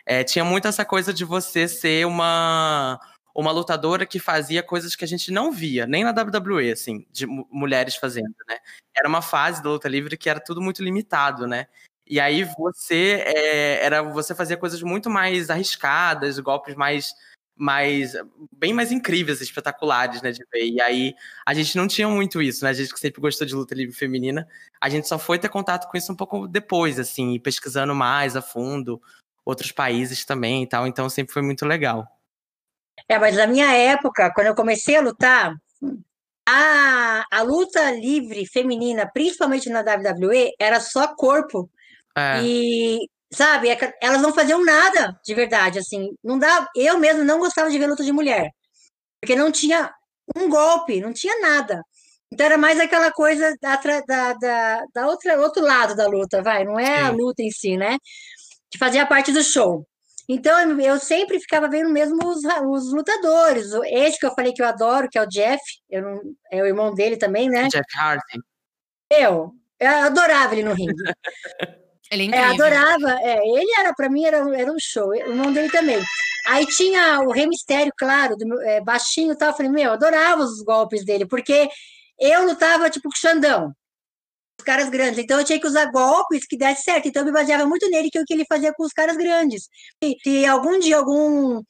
é, 0.06 0.24
tinha 0.24 0.46
muito 0.46 0.66
essa 0.66 0.86
coisa 0.86 1.14
de 1.14 1.26
você 1.26 1.68
ser 1.68 2.08
uma, 2.08 2.98
uma 3.36 3.52
lutadora 3.52 4.06
que 4.06 4.18
fazia 4.18 4.64
coisas 4.64 4.96
que 4.96 5.04
a 5.04 5.08
gente 5.08 5.30
não 5.30 5.52
via, 5.52 5.86
nem 5.86 6.06
na 6.06 6.14
WWE, 6.14 6.72
assim, 6.72 7.06
de 7.12 7.26
mu- 7.26 7.46
mulheres 7.52 7.98
fazendo, 7.98 8.34
né? 8.48 8.60
Era 8.96 9.10
uma 9.10 9.22
fase 9.22 9.62
da 9.62 9.70
luta 9.70 9.90
livre 9.90 10.16
que 10.16 10.30
era 10.30 10.40
tudo 10.40 10.62
muito 10.62 10.82
limitado, 10.82 11.46
né? 11.46 11.68
E 12.08 12.18
aí 12.18 12.46
você 12.58 13.26
é, 13.28 13.86
era 13.86 14.02
você 14.02 14.34
fazia 14.34 14.56
coisas 14.56 14.82
muito 14.82 15.10
mais 15.10 15.50
arriscadas, 15.50 16.40
golpes 16.40 16.76
mais 16.76 17.14
mais 17.58 18.14
bem 18.52 18.74
mais 18.74 18.92
incríveis, 18.92 19.42
espetaculares, 19.42 20.22
né, 20.22 20.32
de 20.32 20.46
ver. 20.52 20.68
E 20.68 20.82
aí 20.82 21.16
a 21.46 21.54
gente 21.54 21.76
não 21.76 21.88
tinha 21.88 22.08
muito 22.08 22.42
isso, 22.42 22.64
né? 22.64 22.72
A 22.72 22.74
gente 22.74 22.94
que 22.94 23.00
sempre 23.00 23.22
gostou 23.22 23.48
de 23.48 23.56
luta 23.56 23.76
livre 23.76 23.96
feminina, 23.96 24.48
a 24.80 24.90
gente 24.90 25.08
só 25.08 25.18
foi 25.18 25.40
ter 25.40 25.50
contato 25.50 25.90
com 25.90 25.98
isso 25.98 26.12
um 26.12 26.16
pouco 26.16 26.48
depois, 26.48 27.00
assim, 27.00 27.40
pesquisando 27.40 27.96
mais 27.96 28.36
a 28.36 28.42
fundo 28.42 29.02
outros 29.46 29.72
países 29.72 30.26
também 30.26 30.64
e 30.64 30.68
tal. 30.68 30.86
Então 30.86 31.10
sempre 31.10 31.34
foi 31.34 31.42
muito 31.42 31.66
legal. 31.66 32.08
É, 33.08 33.18
mas 33.18 33.36
na 33.36 33.48
minha 33.48 33.72
época, 33.72 34.32
quando 34.34 34.48
eu 34.48 34.56
comecei 34.56 34.98
a 34.98 35.02
lutar, 35.02 35.56
a, 36.48 37.26
a 37.32 37.42
luta 37.42 37.92
livre 37.92 38.46
feminina, 38.46 39.06
principalmente 39.06 39.70
na 39.70 39.82
WWE, 39.82 40.54
era 40.60 40.80
só 40.80 41.14
corpo. 41.16 41.70
É, 42.16 42.42
E, 42.42 43.10
sabe, 43.34 43.70
é 43.70 43.94
elas 44.02 44.22
não 44.22 44.34
faziam 44.34 44.64
nada 44.64 45.20
de 45.24 45.34
verdade, 45.34 45.80
assim. 45.80 46.10
Não 46.24 46.38
dá, 46.40 46.68
eu 46.76 46.98
mesmo 47.00 47.24
não 47.24 47.40
gostava 47.40 47.70
de 47.70 47.78
ver 47.78 47.88
luta 47.88 48.04
de 48.04 48.12
mulher. 48.12 48.50
Porque 49.22 49.36
não 49.36 49.52
tinha 49.52 49.92
um 50.36 50.50
golpe, 50.50 51.02
não 51.02 51.14
tinha 51.14 51.40
nada. 51.42 51.82
Então 52.32 52.46
era 52.46 52.58
mais 52.58 52.80
aquela 52.80 53.12
coisa 53.12 53.56
da, 53.62 53.76
da, 53.78 54.34
da, 54.34 54.84
da 54.94 55.08
outra, 55.08 55.40
outro 55.40 55.64
lado 55.64 55.96
da 55.96 56.08
luta, 56.08 56.42
vai, 56.42 56.64
não 56.66 56.78
é 56.80 57.02
a 57.02 57.10
luta 57.12 57.42
em 57.42 57.50
si, 57.50 57.78
né? 57.78 57.98
Que 58.70 58.78
fazia 58.78 59.06
parte 59.06 59.32
do 59.32 59.42
show. 59.44 59.88
Então 60.30 60.78
eu- 60.82 61.00
sempre 61.00 61.40
ficava 61.40 61.70
vendo 61.70 61.90
mesmo 61.90 62.18
os, 62.28 62.42
os 62.44 62.92
lutadores. 62.94 63.72
Esse 63.86 64.20
que 64.20 64.26
eu 64.26 64.34
falei 64.34 64.52
que 64.54 64.62
eu 64.62 64.68
adoro, 64.68 65.08
que 65.10 65.18
é 65.18 65.24
o 65.24 65.28
Jeff, 65.28 65.62
eu 65.90 66.02
não- 66.02 66.22
é 66.52 66.62
o 66.62 66.66
irmão 66.66 66.94
dele 66.94 67.16
também, 67.16 67.50
né? 67.50 67.70
Jeff 67.70 67.86
Hardy. 67.98 68.22
Eu, 69.10 69.54
eu 69.80 69.90
adorava 69.90 70.54
ele 70.54 70.64
no 70.64 70.74
ringue. 70.74 70.94
Ele 72.12 72.34
é 72.34 72.38
É, 72.38 72.44
adorava. 72.46 73.12
É, 73.22 73.38
ele 73.48 73.72
era, 73.80 73.94
para 73.94 74.10
mim, 74.10 74.24
era, 74.26 74.46
um- 74.46 74.54
era 74.54 74.72
um 74.72 74.78
show. 74.80 75.10
O 75.10 75.16
irmão 75.16 75.52
dele 75.52 75.70
também. 75.70 76.02
Aí 76.48 76.66
tinha 76.66 77.20
o 77.22 77.32
Rei 77.32 77.46
Mistério, 77.48 77.92
claro, 77.98 78.36
do 78.38 78.62
é, 78.62 78.80
baixinho 78.82 79.34
e 79.34 79.38
tal. 79.38 79.50
Eu 79.50 79.56
falei, 79.56 79.72
meu, 79.72 79.84
eu 79.86 79.92
adorava 79.94 80.42
os 80.42 80.62
golpes 80.64 81.04
dele, 81.06 81.26
porque 81.26 81.68
eu 82.20 82.46
lutava 82.46 82.90
tipo 82.90 83.10
com 83.10 83.16
o 83.16 83.20
Xandão, 83.20 83.74
os 84.60 84.64
caras 84.66 84.90
grandes. 84.90 85.20
Então 85.20 85.40
eu 85.40 85.46
tinha 85.46 85.60
que 85.60 85.68
usar 85.68 85.92
golpes 85.92 86.46
que 86.48 86.58
desse 86.58 86.84
certo. 86.84 87.08
Então 87.10 87.22
eu 87.22 87.26
me 87.28 87.32
baseava 87.34 87.66
muito 87.66 87.90
nele, 87.90 88.10
que 88.10 88.18
é 88.18 88.22
o 88.22 88.26
que 88.26 88.34
ele 88.34 88.46
fazia 88.48 88.74
com 88.74 88.84
os 88.84 88.94
caras 88.94 89.18
grandes. 89.18 89.68
E 90.02 90.16
se 90.24 90.46
algum 90.46 90.80
dia 90.80 90.98
algum 90.98 91.62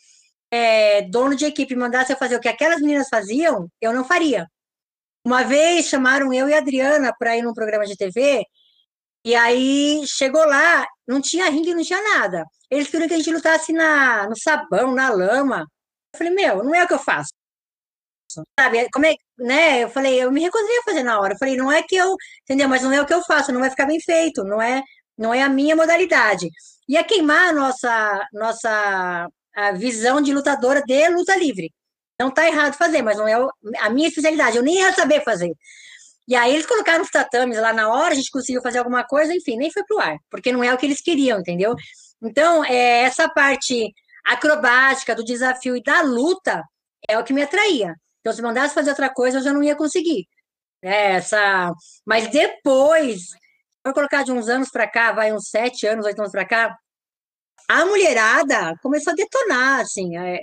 é, 0.51 1.01
dono 1.09 1.35
de 1.35 1.45
equipe 1.45 1.75
mandasse 1.75 2.13
eu 2.13 2.17
fazer 2.17 2.35
o 2.35 2.39
que 2.39 2.47
aquelas 2.47 2.79
meninas 2.79 3.07
faziam, 3.09 3.67
eu 3.81 3.91
não 3.93 4.05
faria. 4.05 4.47
Uma 5.25 5.43
vez 5.43 5.87
chamaram 5.87 6.31
eu 6.33 6.47
e 6.47 6.53
a 6.53 6.59
Adriana 6.59 7.13
para 7.17 7.35
ir 7.35 7.41
num 7.41 7.53
programa 7.53 7.85
de 7.85 7.97
TV, 7.97 8.45
e 9.27 9.35
aí 9.35 10.07
chegou 10.07 10.45
lá, 10.45 10.87
não 11.05 11.19
tinha 11.19 11.49
ringue, 11.49 11.73
não 11.73 11.83
tinha 11.83 12.01
nada. 12.01 12.45
Eles 12.71 12.87
queriam 12.87 13.09
que 13.09 13.13
a 13.13 13.17
gente 13.17 13.29
lutasse 13.29 13.73
na, 13.73 14.25
no 14.29 14.37
sabão, 14.39 14.93
na 14.93 15.09
lama. 15.09 15.67
Eu 16.13 16.17
falei, 16.17 16.33
meu, 16.33 16.63
não 16.63 16.73
é 16.73 16.85
o 16.85 16.87
que 16.87 16.93
eu 16.93 16.99
faço. 16.99 17.33
Sabe, 18.57 18.89
como 18.89 19.05
é, 19.05 19.15
né? 19.37 19.83
Eu 19.83 19.89
falei, 19.89 20.23
eu 20.23 20.31
me 20.31 20.39
recusei 20.39 20.77
a 20.77 20.83
fazer 20.83 21.03
na 21.03 21.19
hora. 21.19 21.33
Eu 21.33 21.37
falei, 21.37 21.57
não 21.57 21.69
é 21.69 21.83
que 21.83 21.97
eu, 21.97 22.15
entendeu? 22.43 22.69
Mas 22.69 22.83
não 22.83 22.93
é 22.93 23.01
o 23.01 23.05
que 23.05 23.13
eu 23.13 23.21
faço, 23.21 23.51
não 23.51 23.59
vai 23.59 23.69
ficar 23.69 23.85
bem 23.85 23.99
feito, 23.99 24.45
não 24.45 24.61
é, 24.61 24.81
não 25.17 25.33
é 25.33 25.41
a 25.43 25.49
minha 25.49 25.75
modalidade. 25.75 26.49
Ia 26.87 27.03
queimar 27.03 27.49
a 27.49 27.53
nossa, 27.53 28.27
nossa 28.31 29.27
a 29.53 29.71
visão 29.73 30.21
de 30.21 30.33
lutadora 30.33 30.81
de 30.83 31.09
luta 31.09 31.35
livre. 31.35 31.73
Não 32.17 32.31
tá 32.31 32.47
errado 32.47 32.75
fazer, 32.75 33.01
mas 33.01 33.17
não 33.17 33.27
é 33.27 33.35
a 33.79 33.89
minha 33.89 34.07
especialidade. 34.07 34.55
Eu 34.55 34.63
nem 34.63 34.75
ia 34.79 34.93
saber 34.93 35.21
fazer. 35.25 35.51
E 36.27 36.35
aí 36.35 36.53
eles 36.53 36.65
colocaram 36.65 37.03
os 37.03 37.09
tatames 37.09 37.57
lá 37.57 37.71
na 37.71 37.89
hora, 37.89 38.11
a 38.11 38.15
gente 38.15 38.31
conseguiu 38.31 38.61
fazer 38.61 38.79
alguma 38.79 39.03
coisa, 39.05 39.33
enfim, 39.33 39.55
nem 39.57 39.71
foi 39.71 39.83
pro 39.85 39.99
ar, 39.99 40.17
porque 40.29 40.51
não 40.51 40.63
é 40.63 40.73
o 40.73 40.77
que 40.77 40.85
eles 40.85 41.01
queriam, 41.01 41.39
entendeu? 41.39 41.73
Então, 42.21 42.65
é, 42.65 43.03
essa 43.03 43.29
parte 43.29 43.93
acrobática 44.25 45.15
do 45.15 45.23
desafio 45.23 45.77
e 45.77 45.83
da 45.83 46.01
luta 46.01 46.63
é 47.07 47.17
o 47.17 47.23
que 47.23 47.31
me 47.31 47.43
atraía. 47.43 47.95
Então, 48.19 48.33
se 48.33 48.41
mandasse 48.41 48.73
fazer 48.75 48.89
outra 48.89 49.09
coisa, 49.09 49.37
eu 49.37 49.43
já 49.43 49.53
não 49.53 49.63
ia 49.63 49.75
conseguir. 49.75 50.27
É, 50.81 51.13
essa... 51.13 51.71
Mas 52.05 52.27
depois, 52.27 53.21
vou 53.85 53.93
colocar 53.93 54.23
de 54.23 54.31
uns 54.33 54.49
anos 54.49 54.69
para 54.69 54.85
cá, 54.85 55.13
vai 55.13 55.31
uns 55.31 55.49
sete 55.49 55.87
anos, 55.87 56.05
oito 56.05 56.19
anos 56.19 56.31
para 56.31 56.45
cá, 56.45 56.75
a 57.69 57.85
mulherada 57.85 58.75
começou 58.81 59.13
a 59.13 59.15
detonar, 59.15 59.79
assim. 59.81 60.17
É... 60.17 60.39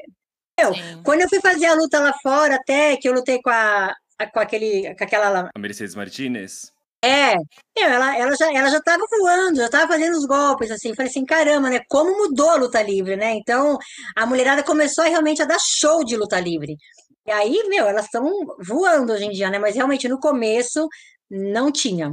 Eu, 0.58 0.70
quando 1.02 1.22
eu 1.22 1.28
fui 1.28 1.40
fazer 1.40 1.66
a 1.66 1.74
luta 1.74 1.98
lá 2.00 2.14
fora, 2.22 2.54
até 2.54 2.96
que 2.96 3.08
eu 3.08 3.12
lutei 3.12 3.42
com 3.42 3.50
a, 3.50 3.92
com 4.32 4.40
aquele, 4.40 4.94
com 4.94 5.04
aquela. 5.04 5.50
A 5.54 5.58
Mercedes 5.58 5.94
Martinez? 5.94 6.72
É, 7.04 7.34
ela, 7.76 8.16
ela, 8.16 8.34
já, 8.34 8.50
ela 8.50 8.70
já 8.70 8.80
tava 8.80 9.04
voando, 9.10 9.58
já 9.58 9.68
tava 9.68 9.92
fazendo 9.92 10.16
os 10.16 10.24
golpes, 10.24 10.70
assim, 10.70 10.94
falei 10.94 11.10
assim, 11.10 11.22
caramba, 11.26 11.68
né, 11.68 11.80
como 11.86 12.16
mudou 12.16 12.48
a 12.48 12.56
luta 12.56 12.80
livre, 12.80 13.14
né, 13.14 13.34
então 13.34 13.76
a 14.16 14.24
mulherada 14.24 14.62
começou 14.62 15.04
realmente 15.04 15.42
a 15.42 15.44
dar 15.44 15.58
show 15.60 16.02
de 16.02 16.16
luta 16.16 16.40
livre, 16.40 16.74
e 17.26 17.30
aí, 17.30 17.62
meu, 17.68 17.86
elas 17.86 18.06
estão 18.06 18.26
voando 18.66 19.12
hoje 19.12 19.24
em 19.26 19.30
dia, 19.32 19.50
né, 19.50 19.58
mas 19.58 19.74
realmente 19.74 20.08
no 20.08 20.18
começo 20.18 20.88
não 21.30 21.70
tinha. 21.70 22.10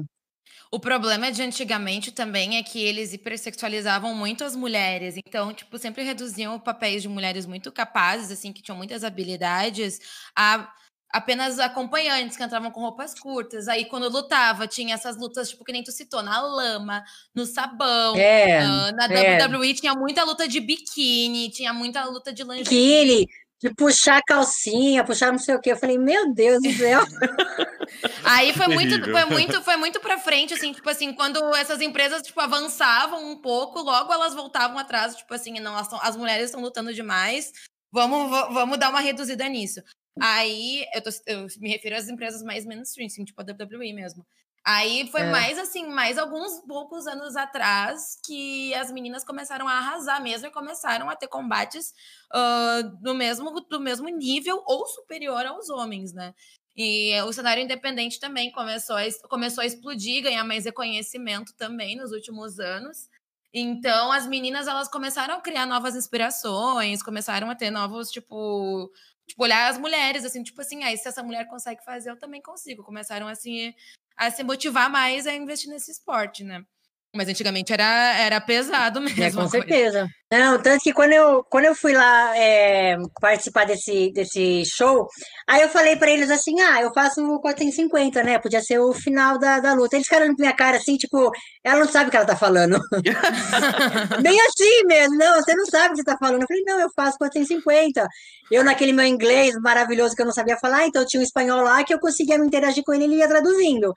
O 0.70 0.80
problema 0.80 1.32
de 1.32 1.42
antigamente 1.42 2.12
também 2.12 2.58
é 2.58 2.64
que 2.64 2.82
eles 2.84 3.14
hipersexualizavam 3.14 4.14
muito 4.14 4.44
as 4.44 4.58
mulheres, 4.58 5.16
então, 5.26 5.54
tipo, 5.54 5.78
sempre 5.78 6.04
reduziam 6.04 6.60
papéis 6.60 7.02
de 7.02 7.08
mulheres 7.08 7.46
muito 7.46 7.72
capazes, 7.72 8.30
assim, 8.30 8.52
que 8.52 8.62
tinham 8.62 8.78
muitas 8.78 9.06
habilidades, 9.06 10.00
a 10.38 10.70
apenas 11.12 11.60
acompanhantes 11.60 12.38
que 12.38 12.44
entravam 12.44 12.72
com 12.72 12.82
roupas 12.82 13.14
curtas. 13.14 13.68
Aí, 13.68 13.86
quando 13.86 14.10
lutava, 14.10 14.68
tinha 14.68 14.96
essas 14.96 15.18
lutas, 15.18 15.50
tipo, 15.50 15.64
que 15.64 15.72
nem 15.72 15.84
tu 15.84 15.92
citou, 15.92 16.22
na 16.22 16.42
lama, 16.42 17.04
no 17.36 17.46
sabão. 17.46 18.16
É, 18.16 18.64
uh, 18.64 18.96
na 18.96 19.06
é. 19.06 19.46
WWE 19.46 19.74
tinha 19.74 19.94
muita 19.94 20.24
luta 20.24 20.48
de 20.48 20.60
biquíni, 20.60 21.50
tinha 21.50 21.74
muita 21.74 22.06
luta 22.06 22.32
de 22.32 22.44
lingerie. 22.44 22.64
Biquíni, 22.64 23.28
de 23.62 23.74
puxar 23.76 24.22
calcinha, 24.24 25.04
puxar 25.04 25.32
não 25.32 25.40
sei 25.40 25.56
o 25.56 25.62
quê. 25.62 25.72
Eu 25.74 25.78
falei, 25.78 25.98
meu 25.98 26.34
Deus 26.34 26.62
do 26.64 26.72
céu. 26.74 27.02
Aí 28.24 28.54
foi 28.54 28.68
muito, 28.68 29.04
foi 29.12 29.26
muito, 29.26 29.62
foi 29.62 29.78
muito 29.78 30.00
pra 30.00 30.18
frente, 30.18 30.54
assim, 30.54 30.72
tipo 30.72 30.90
assim, 30.90 31.14
quando 31.14 31.54
essas 31.56 31.82
empresas, 31.82 32.22
tipo, 32.22 32.40
avançavam 32.40 33.30
um 33.30 33.36
pouco, 33.36 33.82
logo 33.82 34.12
elas 34.14 34.34
voltavam 34.34 34.78
atrás, 34.78 35.16
tipo 35.16 35.34
assim, 35.34 35.60
não, 35.60 35.76
as, 35.76 35.92
as 36.02 36.16
mulheres 36.16 36.46
estão 36.46 36.62
lutando 36.62 36.94
demais, 36.94 37.52
vamos, 37.92 38.30
vamos 38.54 38.80
dar 38.80 38.90
uma 38.90 39.02
reduzida 39.02 39.48
nisso. 39.48 39.82
Aí, 40.20 40.86
eu, 40.94 41.02
tô, 41.02 41.10
eu, 41.28 41.48
me 41.60 41.70
refiro 41.70 41.96
às 41.96 42.10
empresas 42.10 42.42
mais 42.44 42.66
mainstream, 42.66 43.08
assim, 43.08 43.24
tipo 43.24 43.42
a 43.42 43.46
WWE 43.46 43.94
mesmo. 43.94 44.26
Aí 44.64 45.10
foi 45.10 45.22
é. 45.22 45.32
mais 45.32 45.58
assim, 45.58 45.88
mais 45.88 46.20
alguns 46.20 46.60
poucos 46.68 47.08
anos 47.08 47.36
atrás 47.36 48.20
que 48.24 48.74
as 48.76 48.92
meninas 48.92 49.24
começaram 49.24 49.68
a 49.68 49.74
arrasar 49.74 50.22
mesmo 50.22 50.48
e 50.48 50.52
começaram 50.52 51.10
a 51.10 51.16
ter 51.16 51.28
combates 51.28 51.94
uh, 52.32 52.84
do, 53.02 53.16
mesmo, 53.16 53.50
do 53.62 53.80
mesmo 53.80 54.08
nível 54.10 54.62
ou 54.68 54.86
superior 54.86 55.44
aos 55.48 55.70
homens, 55.70 56.14
né? 56.14 56.36
E 56.78 57.20
o 57.24 57.34
cenário 57.34 57.64
independente 57.64 58.20
também 58.20 58.52
começou 58.52 58.96
a, 58.96 59.04
começou 59.28 59.64
a 59.64 59.66
explodir, 59.66 60.24
ganhar 60.24 60.44
mais 60.44 60.66
reconhecimento 60.66 61.54
também 61.58 61.98
nos 61.98 62.12
últimos 62.12 62.60
anos. 62.60 63.10
Então, 63.54 64.12
as 64.12 64.26
meninas 64.26 64.68
elas 64.68 64.88
começaram 64.88 65.36
a 65.36 65.42
criar 65.42 65.66
novas 65.66 65.96
inspirações, 65.96 67.04
começaram 67.04 67.50
a 67.50 67.56
ter 67.56 67.70
novos, 67.70 68.10
tipo, 68.10 68.90
Tipo, 69.32 69.44
olhar 69.44 69.70
as 69.70 69.78
mulheres, 69.78 70.26
assim, 70.26 70.44
tipo 70.44 70.60
assim, 70.60 70.84
aí 70.84 70.94
ah, 70.94 70.98
se 70.98 71.08
essa 71.08 71.24
mulher 71.24 71.48
consegue 71.48 71.82
fazer, 71.86 72.10
eu 72.12 72.20
também 72.20 72.42
consigo. 72.42 72.84
Começaram, 72.84 73.30
assim, 73.30 73.74
a 74.18 74.30
se 74.30 74.44
motivar 74.44 74.90
mais 74.90 75.26
a 75.26 75.34
investir 75.34 75.70
nesse 75.70 75.90
esporte, 75.90 76.44
né? 76.44 76.66
Mas 77.14 77.28
antigamente 77.28 77.74
era, 77.74 78.18
era 78.18 78.40
pesado 78.40 79.02
mesmo. 79.02 79.22
É, 79.22 79.32
com 79.32 79.48
certeza. 79.50 80.08
Não, 80.32 80.62
tanto 80.62 80.82
que 80.82 80.94
quando 80.94 81.12
eu, 81.12 81.44
quando 81.50 81.66
eu 81.66 81.76
fui 81.76 81.92
lá 81.92 82.38
é, 82.38 82.96
participar 83.20 83.66
desse, 83.66 84.14
desse 84.14 84.64
show, 84.66 85.06
aí 85.46 85.62
eu 85.62 85.68
falei 85.68 85.98
para 85.98 86.10
eles 86.10 86.32
assim: 86.32 86.58
ah, 86.62 86.82
eu 86.82 86.90
faço 86.94 87.22
o 87.22 87.42
450, 87.42 88.24
né? 88.24 88.40
Podia 88.40 88.62
ser 88.62 88.80
o 88.80 88.94
final 88.94 89.38
da, 89.38 89.60
da 89.60 89.74
luta. 89.74 89.98
Eles 89.98 90.08
ficaram 90.08 90.28
na 90.28 90.34
minha 90.40 90.54
cara 90.54 90.78
assim, 90.78 90.96
tipo, 90.96 91.30
ela 91.66 91.82
não 91.82 91.92
sabe 91.92 92.08
o 92.08 92.12
que 92.12 92.16
ela 92.16 92.26
tá 92.26 92.38
falando. 92.38 92.80
Bem 94.24 94.40
assim 94.48 94.86
mesmo, 94.86 95.18
não, 95.18 95.34
você 95.34 95.54
não 95.54 95.66
sabe 95.66 95.88
o 95.88 95.92
que 95.92 95.98
você 95.98 96.06
tá 96.06 96.18
falando. 96.18 96.44
Eu 96.44 96.48
falei: 96.48 96.64
não, 96.66 96.80
eu 96.80 96.90
faço 96.96 97.18
450. 97.18 98.08
Eu, 98.50 98.64
naquele 98.64 98.94
meu 98.94 99.06
inglês 99.06 99.54
maravilhoso 99.62 100.16
que 100.16 100.22
eu 100.22 100.26
não 100.26 100.34
sabia 100.34 100.58
falar, 100.58 100.88
então 100.88 101.06
tinha 101.06 101.20
um 101.20 101.26
espanhol 101.26 101.62
lá 101.62 101.84
que 101.84 101.94
eu 101.94 102.00
conseguia 102.00 102.38
me 102.38 102.48
interagir 102.48 102.84
com 102.86 102.94
ele 102.94 103.04
e 103.04 103.08
ele 103.08 103.16
ia 103.18 103.28
traduzindo. 103.28 103.94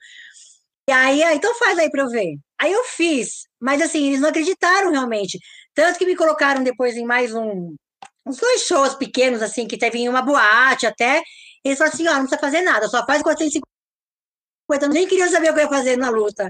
E 0.87 0.91
aí, 0.91 1.23
ah, 1.23 1.33
então 1.33 1.55
faz 1.55 1.77
aí 1.79 1.89
para 1.89 2.03
eu 2.03 2.09
ver. 2.09 2.35
Aí 2.59 2.71
eu 2.71 2.83
fiz, 2.83 3.47
mas 3.59 3.81
assim, 3.81 4.07
eles 4.07 4.21
não 4.21 4.29
acreditaram 4.29 4.91
realmente. 4.91 5.39
Tanto 5.73 5.97
que 5.97 6.05
me 6.05 6.15
colocaram 6.15 6.63
depois 6.63 6.95
em 6.95 7.05
mais 7.05 7.33
um, 7.33 7.75
uns 8.25 8.37
dois 8.37 8.61
shows 8.61 8.95
pequenos, 8.95 9.41
assim, 9.41 9.67
que 9.67 9.77
teve 9.77 9.99
em 9.99 10.09
uma 10.09 10.21
boate 10.21 10.85
até. 10.85 11.23
Eles 11.63 11.77
falaram 11.77 11.93
assim: 11.95 12.07
ó, 12.07 12.11
oh, 12.11 12.13
não 12.15 12.21
precisa 12.21 12.41
fazer 12.41 12.61
nada, 12.61 12.87
só 12.87 13.05
faz 13.05 13.21
450. 13.23 13.65
Eu 14.85 14.89
nem 14.89 15.07
queria 15.07 15.29
saber 15.29 15.51
o 15.51 15.53
que 15.53 15.59
eu 15.59 15.63
ia 15.65 15.69
fazer 15.69 15.97
na 15.97 16.09
luta. 16.09 16.49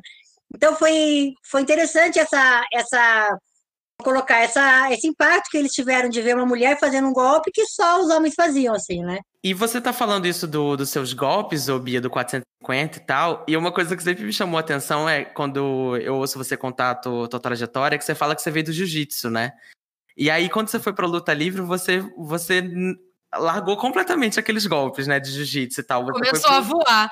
Então 0.53 0.75
foi, 0.75 1.33
foi 1.43 1.61
interessante 1.61 2.19
essa, 2.19 2.63
essa 2.73 3.37
colocar 4.03 4.39
essa, 4.39 4.91
esse 4.91 5.07
impacto 5.07 5.49
que 5.49 5.57
eles 5.57 5.71
tiveram 5.71 6.09
de 6.09 6.21
ver 6.21 6.35
uma 6.35 6.45
mulher 6.45 6.79
fazendo 6.79 7.07
um 7.07 7.13
golpe 7.13 7.51
que 7.51 7.65
só 7.65 7.99
os 7.99 8.09
homens 8.09 8.35
faziam, 8.35 8.75
assim, 8.75 9.03
né? 9.03 9.19
E 9.45 9.53
você 9.53 9.79
tá 9.79 9.93
falando 9.93 10.25
isso 10.25 10.47
do, 10.47 10.75
dos 10.75 10.89
seus 10.89 11.13
golpes, 11.13 11.69
ô 11.69 11.77
Bia, 11.77 12.01
do 12.01 12.09
450 12.09 12.97
e 12.97 13.01
tal, 13.01 13.45
e 13.47 13.55
uma 13.55 13.71
coisa 13.71 13.95
que 13.95 14.01
sempre 14.01 14.23
me 14.23 14.33
chamou 14.33 14.57
a 14.57 14.61
atenção 14.61 15.07
é 15.07 15.23
quando 15.23 15.95
eu 15.97 16.15
ouço 16.15 16.39
você 16.39 16.57
contar 16.57 16.89
a 16.89 16.95
tua, 16.95 17.27
tua 17.27 17.39
trajetória, 17.39 17.95
que 17.95 18.03
você 18.03 18.15
fala 18.15 18.35
que 18.35 18.41
você 18.41 18.49
veio 18.49 18.65
do 18.65 18.71
jiu-jitsu, 18.71 19.29
né? 19.29 19.51
E 20.17 20.31
aí, 20.31 20.49
quando 20.49 20.69
você 20.69 20.79
foi 20.79 20.93
pra 20.93 21.05
luta 21.05 21.31
livre, 21.31 21.61
você, 21.61 21.99
você 22.17 22.63
largou 23.35 23.77
completamente 23.77 24.39
aqueles 24.39 24.65
golpes, 24.65 25.05
né, 25.05 25.19
de 25.19 25.29
jiu-jitsu 25.29 25.79
e 25.79 25.83
tal. 25.83 26.05
Você 26.05 26.13
Começou 26.13 26.49
pro... 26.49 26.57
a 26.57 26.61
voar. 26.61 27.11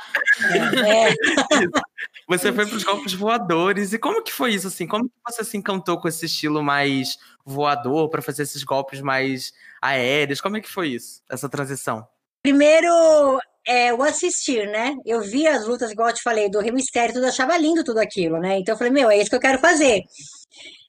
é. 0.88 1.13
Você 2.28 2.54
foi 2.54 2.65
para 2.65 2.78
os 2.78 2.84
golpes 2.84 3.13
voadores. 3.13 3.91
E 3.91 4.00
como 4.00 4.24
que 4.24 4.32
foi 4.32 4.54
isso, 4.54 4.67
assim? 4.67 4.88
Como 4.88 5.04
que 5.04 5.12
você 5.28 5.43
se 5.43 5.58
encantou 5.58 6.00
com 6.00 6.08
esse 6.08 6.26
estilo 6.26 6.63
mais 6.63 7.17
voador 7.46 8.10
para 8.10 8.22
fazer 8.22 8.43
esses 8.43 8.63
golpes 8.63 9.02
mais 9.02 9.52
aéreos? 9.82 10.39
Como 10.39 10.56
é 10.56 10.62
que 10.62 10.72
foi 10.72 10.88
isso, 10.88 11.22
essa 11.30 11.50
transição? 11.50 12.08
Primeiro, 12.43 13.39
é, 13.65 13.93
o 13.93 14.03
assistir, 14.03 14.67
né? 14.67 14.95
Eu 15.06 15.21
vi 15.21 15.47
as 15.47 15.65
lutas, 15.65 15.91
igual 15.91 16.10
eu 16.10 16.15
te 16.15 16.21
falei, 16.21 16.49
do 16.49 16.60
Rio 16.60 16.73
Mistério, 16.73 17.13
tudo, 17.13 17.25
achava 17.25 17.58
lindo 17.58 17.84
tudo 17.84 17.99
aquilo, 17.99 18.38
né? 18.38 18.60
Então 18.60 18.73
eu 18.73 18.77
falei, 18.77 18.91
meu, 18.93 19.10
é 19.10 19.17
isso 19.17 19.29
que 19.29 19.36
eu 19.36 19.39
quero 19.39 19.60
fazer. 19.60 20.03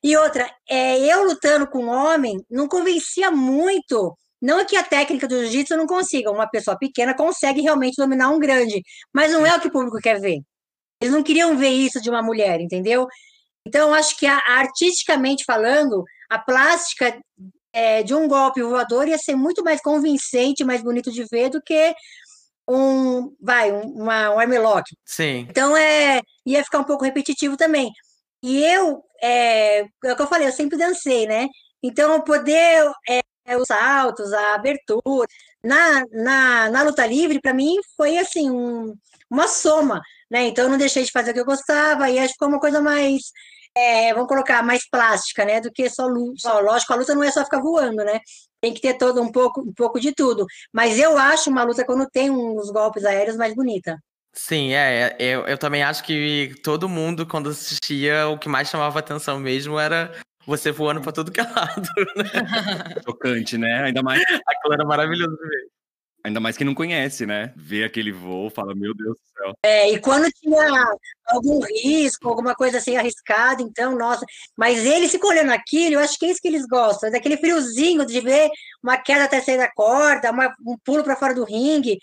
E 0.03 0.17
outra, 0.17 0.51
é, 0.69 0.99
eu 1.01 1.25
lutando 1.25 1.67
com 1.69 1.85
um 1.85 1.89
homem 1.89 2.37
não 2.51 2.69
convencia 2.69 3.31
muito 3.31 4.17
não 4.45 4.61
é 4.61 4.65
que 4.67 4.77
a 4.77 4.83
técnica 4.83 5.27
do 5.27 5.41
jiu-jitsu 5.41 5.75
não 5.75 5.87
consiga, 5.87 6.31
uma 6.31 6.47
pessoa 6.47 6.77
pequena 6.79 7.17
consegue 7.17 7.63
realmente 7.63 7.97
dominar 7.97 8.29
um 8.29 8.39
grande, 8.39 8.83
mas 9.11 9.33
não 9.33 9.47
é 9.47 9.57
o 9.57 9.61
que 9.61 9.69
o 9.69 9.73
público 9.73 9.97
quer 9.99 10.21
ver. 10.21 10.41
Eles 11.01 11.15
não 11.15 11.23
queriam 11.23 11.57
ver 11.57 11.71
isso 11.71 11.99
de 11.99 12.11
uma 12.11 12.23
mulher, 12.23 12.61
entendeu? 12.61 13.07
Então, 13.67 13.95
acho 13.95 14.19
que 14.19 14.27
a, 14.27 14.37
artisticamente 14.47 15.45
falando, 15.47 16.05
a 16.29 16.39
plástica 16.39 17.19
é, 17.75 18.03
de 18.05 18.15
um 18.15 18.29
golpe 18.29 18.63
voador 18.63 19.09
ia 19.09 19.19
ser 19.19 19.35
muito 19.35 19.65
mais 19.65 19.81
convincente, 19.83 20.65
mais 20.65 20.81
bonito 20.81 21.11
de 21.11 21.25
ver 21.25 21.51
do 21.51 21.61
que 21.61 21.95
um, 22.69 23.35
vai, 23.41 23.73
uma, 23.73 24.31
um 24.31 24.39
armlock. 24.39 24.91
Sim. 25.05 25.47
Então, 25.51 25.77
é, 25.77 26.23
ia 26.47 26.65
ficar 26.65 26.79
um 26.79 26.85
pouco 26.85 27.05
repetitivo 27.05 27.57
também. 27.57 27.91
E 28.43 28.65
eu, 28.65 29.03
é, 29.21 29.81
é 29.81 30.13
o 30.13 30.17
que 30.17 30.23
eu 30.23 30.29
falei, 30.29 30.47
eu 30.47 30.53
sempre 30.53 30.79
dancei, 30.79 31.27
né? 31.27 31.49
Então, 31.83 32.21
poder 32.23 32.91
é, 33.09 33.21
é, 33.45 33.57
os 33.57 33.67
saltos, 33.67 34.33
a 34.33 34.55
abertura. 34.55 35.27
Na, 35.63 36.05
na, 36.13 36.71
na 36.71 36.83
luta 36.83 37.07
livre, 37.07 37.41
para 37.41 37.55
mim, 37.55 37.77
foi 37.97 38.19
assim, 38.19 38.51
um, 38.51 38.95
uma 39.31 39.49
soma, 39.49 40.01
né? 40.31 40.47
Então 40.47 40.65
eu 40.65 40.71
não 40.71 40.79
deixei 40.79 41.05
de 41.05 41.11
fazer 41.11 41.31
o 41.31 41.35
que 41.35 41.41
eu 41.41 41.45
gostava, 41.45 42.09
e 42.11 42.19
acho 42.19 42.29
que 42.29 42.35
ficou 42.35 42.49
uma 42.49 42.61
coisa 42.61 42.81
mais, 42.81 43.23
é, 43.77 44.15
vamos 44.15 44.29
colocar, 44.29 44.63
mais 44.63 44.89
plástica, 44.89 45.45
né? 45.45 45.61
Do 45.61 45.73
que 45.73 45.89
só 45.91 46.07
luta. 46.07 46.35
Só, 46.39 46.61
lógico, 46.61 46.93
a 46.93 46.97
luta 46.97 47.15
não 47.15 47.25
é 47.25 47.31
só 47.31 47.45
ficar 47.45 47.61
voando, 47.61 48.05
né? 48.05 48.21
Tem 48.61 48.73
que 48.73 48.81
ter 48.81 48.95
todo 48.95 49.21
um 49.21 49.31
pouco, 49.31 49.61
um 49.61 49.73
pouco 49.73 50.01
de 50.01 50.13
tudo. 50.13 50.47
Mas 50.73 50.99
eu 50.99 51.19
acho 51.19 51.51
uma 51.51 51.65
luta 51.65 51.85
quando 51.85 52.09
tem 52.09 52.31
uns 52.31 52.71
golpes 52.71 53.05
aéreos 53.05 53.37
mais 53.37 53.55
bonita. 53.55 53.99
Sim, 54.33 54.73
é, 54.73 55.17
é, 55.17 55.17
eu, 55.19 55.47
eu 55.47 55.59
também 55.59 55.83
acho 55.83 56.03
que 56.03 56.55
todo 56.63 56.89
mundo, 56.89 57.27
quando 57.27 57.51
assistia, 57.51 58.27
o 58.29 58.39
que 58.39 58.49
mais 58.49 58.69
chamava 58.69 58.99
atenção 58.99 59.39
mesmo 59.39 59.79
era 59.79 60.13
você 60.47 60.73
voando 60.73 61.01
pra 61.01 61.13
tudo 61.13 61.31
que 61.31 61.41
é 61.41 61.45
lado, 61.45 61.89
né? 62.17 62.25
Tocante, 63.05 63.57
né? 63.57 63.85
Ainda 63.85 64.03
mais, 64.03 64.23
Aquilo 64.23 64.75
era 64.75 64.85
maravilhoso 64.85 65.37
de 65.37 65.49
ver. 65.49 65.74
Ainda 66.25 66.41
mais 66.41 66.57
quem 66.57 66.67
não 66.67 66.75
conhece, 66.75 67.27
né? 67.27 67.53
Vê 67.55 67.85
aquele 67.85 68.11
voo, 68.11 68.49
fala, 68.51 68.75
meu 68.75 68.95
Deus 68.95 69.15
do 69.17 69.39
céu. 69.39 69.53
É, 69.63 69.93
e 69.93 70.01
quando 70.01 70.31
tinha 70.33 70.97
algum 71.27 71.61
risco, 71.63 72.29
alguma 72.29 72.55
coisa 72.55 72.79
assim 72.79 72.97
arriscada, 72.97 73.63
então, 73.63 73.97
nossa. 73.97 74.25
Mas 74.57 74.85
eles 74.85 75.11
ficam 75.11 75.29
olhando 75.29 75.53
aquilo, 75.53 75.95
eu 75.97 76.01
acho 76.01 76.19
que 76.19 76.25
é 76.27 76.31
isso 76.31 76.41
que 76.41 76.49
eles 76.49 76.67
gostam, 76.67 77.11
daquele 77.11 77.37
friozinho 77.37 78.07
de 78.07 78.21
ver 78.21 78.51
uma 78.83 78.97
queda 78.97 79.25
até 79.25 79.41
sair 79.41 79.59
da 79.59 79.71
corda, 79.71 80.31
uma- 80.33 80.55
um 80.67 80.77
pulo 80.83 81.05
para 81.05 81.17
fora 81.17 81.35
do 81.35 81.45
ringue. 81.45 81.99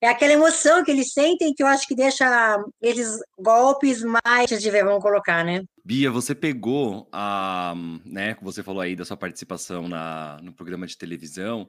É 0.00 0.08
aquela 0.08 0.34
emoção 0.34 0.84
que 0.84 0.90
eles 0.90 1.12
sentem 1.12 1.54
que 1.54 1.62
eu 1.62 1.66
acho 1.66 1.86
que 1.86 1.94
deixa 1.94 2.58
esses 2.82 3.18
golpes 3.38 4.02
mais 4.02 4.48
de 4.48 4.70
ver, 4.70 4.84
vamos 4.84 5.02
colocar, 5.02 5.42
né? 5.42 5.62
Bia, 5.82 6.10
você 6.10 6.34
pegou 6.34 7.08
a, 7.10 7.74
né, 8.04 8.36
você 8.42 8.62
falou 8.62 8.82
aí 8.82 8.94
da 8.94 9.06
sua 9.06 9.16
participação 9.16 9.88
na, 9.88 10.38
no 10.42 10.52
programa 10.52 10.86
de 10.86 10.98
televisão. 10.98 11.68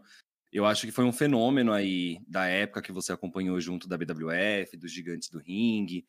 Eu 0.58 0.66
acho 0.66 0.88
que 0.88 0.92
foi 0.92 1.06
um 1.06 1.14
fenômeno 1.14 1.72
aí 1.72 2.18
da 2.28 2.48
época 2.48 2.82
que 2.82 2.92
você 2.92 3.14
acompanhou 3.14 3.62
junto 3.62 3.88
da 3.88 3.96
BWF, 3.96 4.76
dos 4.76 4.92
Gigantes 4.92 5.30
do 5.30 5.38
Ringue, 5.38 6.04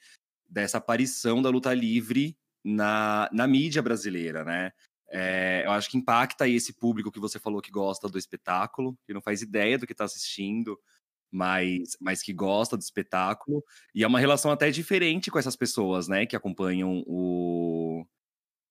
dessa 0.49 0.79
aparição 0.79 1.43
da 1.43 1.51
luta 1.51 1.75
livre 1.75 2.35
na, 2.65 3.29
na 3.31 3.47
mídia 3.47 3.83
brasileira, 3.83 4.45
né? 4.45 4.73
É, 5.11 5.65
eu 5.67 5.73
acho 5.73 5.91
que 5.91 5.99
impacta 5.99 6.45
aí 6.45 6.55
esse 6.55 6.73
público 6.73 7.13
que 7.13 7.21
você 7.21 7.39
falou 7.39 7.61
que 7.61 7.71
gosta 7.71 8.09
do 8.09 8.17
espetáculo, 8.17 8.99
que 9.07 9.13
não 9.13 9.21
faz 9.21 9.43
ideia 9.43 9.77
do 9.77 9.87
que 9.87 9.93
está 9.93 10.05
assistindo, 10.05 10.81
mas, 11.31 11.99
mas 12.01 12.23
que 12.23 12.33
gosta 12.33 12.75
do 12.75 12.81
espetáculo. 12.81 13.63
E 13.95 14.03
é 14.03 14.07
uma 14.07 14.19
relação 14.19 14.51
até 14.51 14.71
diferente 14.71 15.31
com 15.31 15.39
essas 15.39 15.57
pessoas, 15.57 16.09
né, 16.09 16.25
que 16.25 16.35
acompanham 16.35 17.05
o 17.07 18.03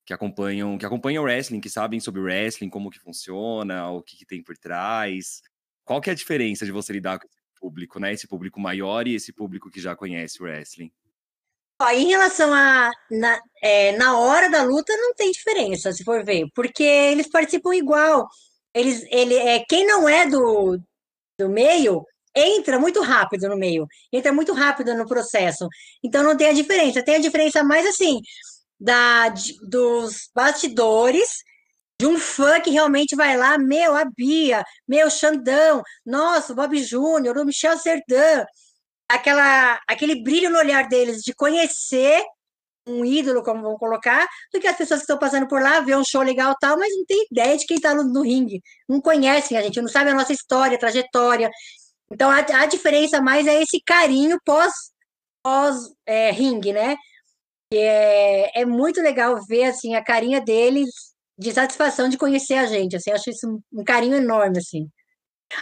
que 0.07 0.13
acompanham, 0.13 0.75
que 0.75 0.85
acompanham 0.87 1.21
o 1.21 1.27
wrestling, 1.27 1.61
que 1.61 1.69
sabem 1.69 1.99
sobre 1.99 2.19
o 2.19 2.23
wrestling, 2.23 2.69
como 2.69 2.89
que 2.89 2.97
funciona, 2.97 3.91
o 3.91 4.01
que, 4.01 4.17
que 4.17 4.25
tem 4.25 4.41
por 4.41 4.57
trás. 4.57 5.43
Qual 5.87 6.01
que 6.01 6.09
é 6.09 6.13
a 6.13 6.15
diferença 6.15 6.65
de 6.65 6.71
você 6.71 6.91
lidar 6.91 7.17
com 7.17 7.25
esse 7.25 7.59
público, 7.61 7.97
né? 7.97 8.11
Esse 8.11 8.27
público 8.27 8.59
maior 8.59 9.07
e 9.07 9.15
esse 9.15 9.31
público 9.31 9.71
que 9.71 9.79
já 9.79 9.95
conhece 9.95 10.41
o 10.41 10.43
wrestling. 10.43 10.91
Ó, 11.81 11.89
em 11.91 12.07
relação 12.07 12.53
a 12.53 12.91
na, 13.09 13.41
é, 13.63 13.95
na 13.95 14.17
hora 14.19 14.49
da 14.49 14.63
luta 14.63 14.91
não 14.97 15.15
tem 15.15 15.31
diferença, 15.31 15.93
se 15.93 16.03
for 16.03 16.25
ver, 16.25 16.45
porque 16.53 16.83
eles 16.83 17.29
participam 17.29 17.73
igual. 17.73 18.27
Eles, 18.73 19.05
ele, 19.09 19.35
é, 19.35 19.63
quem 19.63 19.87
não 19.87 20.09
é 20.09 20.27
do, 20.27 20.77
do 21.39 21.49
meio 21.49 22.05
entra 22.35 22.77
muito 22.77 23.01
rápido 23.01 23.47
no 23.47 23.57
meio, 23.57 23.87
entra 24.11 24.33
muito 24.33 24.53
rápido 24.53 24.93
no 24.93 25.07
processo. 25.07 25.69
Então 26.03 26.21
não 26.21 26.35
tem 26.35 26.49
a 26.49 26.53
diferença. 26.53 27.01
Tem 27.01 27.15
a 27.15 27.21
diferença 27.21 27.63
mais 27.63 27.85
assim 27.85 28.19
da, 28.77 29.29
dos 29.69 30.29
bastidores 30.35 31.29
de 31.99 32.05
um 32.05 32.19
fã 32.19 32.59
que 32.61 32.69
realmente 32.69 33.15
vai 33.15 33.35
lá, 33.35 33.57
meu, 33.57 33.95
a 33.95 34.05
Bia, 34.05 34.63
meu, 34.87 35.09
Xandão, 35.09 35.81
nossa, 36.05 36.53
Bob 36.53 36.77
Júnior, 36.83 37.37
o 37.37 37.45
Michel 37.45 37.77
Serdan, 37.77 38.45
aquela, 39.09 39.79
aquele 39.87 40.21
brilho 40.21 40.49
no 40.49 40.59
olhar 40.59 40.87
deles 40.87 41.23
de 41.23 41.33
conhecer 41.33 42.23
um 42.87 43.03
ídolo, 43.03 43.43
como 43.43 43.61
vão 43.63 43.77
colocar, 43.77 44.25
do 44.53 44.59
que 44.59 44.67
as 44.67 44.77
pessoas 44.77 45.01
que 45.01 45.03
estão 45.03 45.17
passando 45.17 45.47
por 45.47 45.61
lá, 45.61 45.81
vê 45.81 45.95
um 45.95 46.05
show 46.05 46.21
legal 46.21 46.55
tal, 46.59 46.77
mas 46.77 46.95
não 46.95 47.05
tem 47.05 47.25
ideia 47.29 47.57
de 47.57 47.65
quem 47.65 47.77
está 47.77 47.93
no, 47.93 48.03
no 48.03 48.21
ringue. 48.21 48.61
Não 48.87 49.01
conhecem 49.01 49.57
a 49.57 49.61
gente, 49.61 49.81
não 49.81 49.89
sabe 49.89 50.11
a 50.11 50.13
nossa 50.13 50.31
história, 50.31 50.79
trajetória. 50.79 51.49
Então, 52.09 52.29
a, 52.29 52.37
a 52.37 52.65
diferença 52.65 53.21
mais 53.21 53.45
é 53.45 53.61
esse 53.61 53.81
carinho 53.85 54.39
pós, 54.45 54.71
pós 55.43 55.75
é, 56.05 56.31
ringue, 56.31 56.71
né? 56.71 56.95
É, 57.73 58.61
é 58.61 58.65
muito 58.65 59.01
legal 59.01 59.37
ver, 59.45 59.65
assim, 59.65 59.95
a 59.95 60.03
carinha 60.03 60.39
deles 60.39 61.16
de 61.37 61.51
satisfação 61.51 62.09
de 62.09 62.17
conhecer 62.17 62.55
a 62.55 62.65
gente, 62.65 62.95
assim, 62.95 63.11
acho 63.11 63.29
isso 63.29 63.47
um, 63.47 63.79
um 63.81 63.83
carinho 63.83 64.15
enorme, 64.15 64.57
assim. 64.57 64.87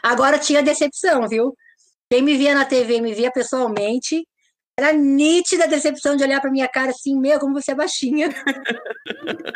Agora 0.01 0.39
tinha 0.39 0.63
decepção, 0.63 1.27
viu? 1.27 1.53
Quem 2.09 2.21
me 2.21 2.37
via 2.37 2.53
na 2.55 2.65
TV, 2.65 3.01
me 3.01 3.13
via 3.13 3.31
pessoalmente, 3.31 4.25
era 4.77 4.91
nítida 4.93 5.63
a 5.65 5.67
decepção 5.67 6.15
de 6.15 6.23
olhar 6.23 6.39
para 6.41 6.51
minha 6.51 6.67
cara 6.67 6.91
assim, 6.91 7.19
meu, 7.19 7.39
como 7.39 7.53
você 7.53 7.71
é 7.71 7.75
baixinha. 7.75 8.29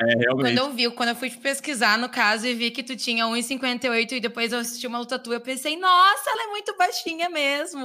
É, 0.01 0.15
realmente. 0.17 0.55
Quando 0.55 0.57
eu 0.57 0.71
vi, 0.73 0.91
quando 0.95 1.09
eu 1.09 1.15
fui 1.15 1.29
pesquisar 1.29 1.97
no 1.97 2.07
caso 2.07 2.47
e 2.47 2.53
vi 2.53 2.71
que 2.71 2.81
tu 2.83 2.95
tinha 2.95 3.25
1,58 3.25 4.13
e 4.13 4.19
depois 4.21 4.53
eu 4.53 4.59
assisti 4.59 4.87
uma 4.87 4.97
luta 4.99 5.19
tua, 5.19 5.35
eu 5.35 5.41
pensei, 5.41 5.75
nossa, 5.77 6.29
ela 6.29 6.43
é 6.43 6.47
muito 6.47 6.75
baixinha 6.77 7.29
mesmo. 7.29 7.81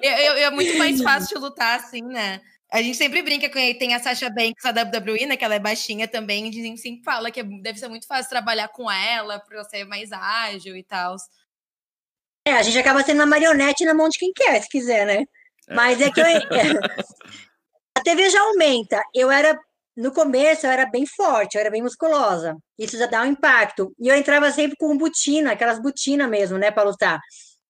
Eu- 0.00 0.12
eu- 0.12 0.34
é 0.36 0.50
muito 0.50 0.76
mais 0.78 1.02
fácil 1.02 1.36
de 1.36 1.42
lutar 1.42 1.80
assim, 1.80 2.02
né? 2.02 2.40
A 2.70 2.82
gente 2.82 2.98
sempre 2.98 3.22
brinca 3.22 3.48
que 3.48 3.74
tem 3.74 3.94
a 3.94 3.98
Sasha 3.98 4.28
Banks 4.28 4.62
da 4.62 4.82
WWE, 4.82 5.26
né? 5.26 5.36
Que 5.36 5.44
ela 5.44 5.54
é 5.54 5.58
baixinha 5.58 6.06
também. 6.06 6.46
E 6.46 6.48
a 6.48 6.52
gente 6.52 6.80
sempre 6.80 7.02
fala 7.02 7.30
que 7.30 7.40
é- 7.40 7.44
deve 7.44 7.78
ser 7.78 7.88
muito 7.88 8.06
fácil 8.06 8.28
trabalhar 8.28 8.68
com 8.68 8.90
ela, 8.90 9.38
pra 9.40 9.56
ela 9.58 9.64
ser 9.64 9.84
mais 9.84 10.12
ágil 10.12 10.76
e 10.76 10.82
tal. 10.82 11.16
É, 12.46 12.52
a 12.52 12.62
gente 12.62 12.78
acaba 12.78 13.02
sendo 13.02 13.18
uma 13.18 13.26
marionete 13.26 13.84
na 13.84 13.94
mão 13.94 14.08
de 14.08 14.18
quem 14.18 14.32
quer, 14.32 14.62
se 14.62 14.68
quiser, 14.68 15.06
né? 15.06 15.24
Mas 15.70 16.00
é 16.00 16.10
que 16.10 16.20
eu, 16.20 16.24
a 17.94 18.00
TV 18.02 18.30
já 18.30 18.40
aumenta. 18.40 19.02
Eu 19.14 19.30
era, 19.30 19.58
no 19.96 20.12
começo, 20.12 20.66
eu 20.66 20.70
era 20.70 20.86
bem 20.86 21.06
forte, 21.06 21.54
eu 21.54 21.60
era 21.60 21.70
bem 21.70 21.82
musculosa. 21.82 22.56
Isso 22.78 22.96
já 22.98 23.06
dá 23.06 23.22
um 23.22 23.26
impacto. 23.26 23.94
E 23.98 24.08
eu 24.08 24.16
entrava 24.16 24.50
sempre 24.50 24.76
com 24.78 24.96
botina, 24.96 25.52
aquelas 25.52 25.80
botinas 25.80 26.28
mesmo, 26.28 26.58
né, 26.58 26.70
para 26.70 26.88
lutar. 26.88 27.18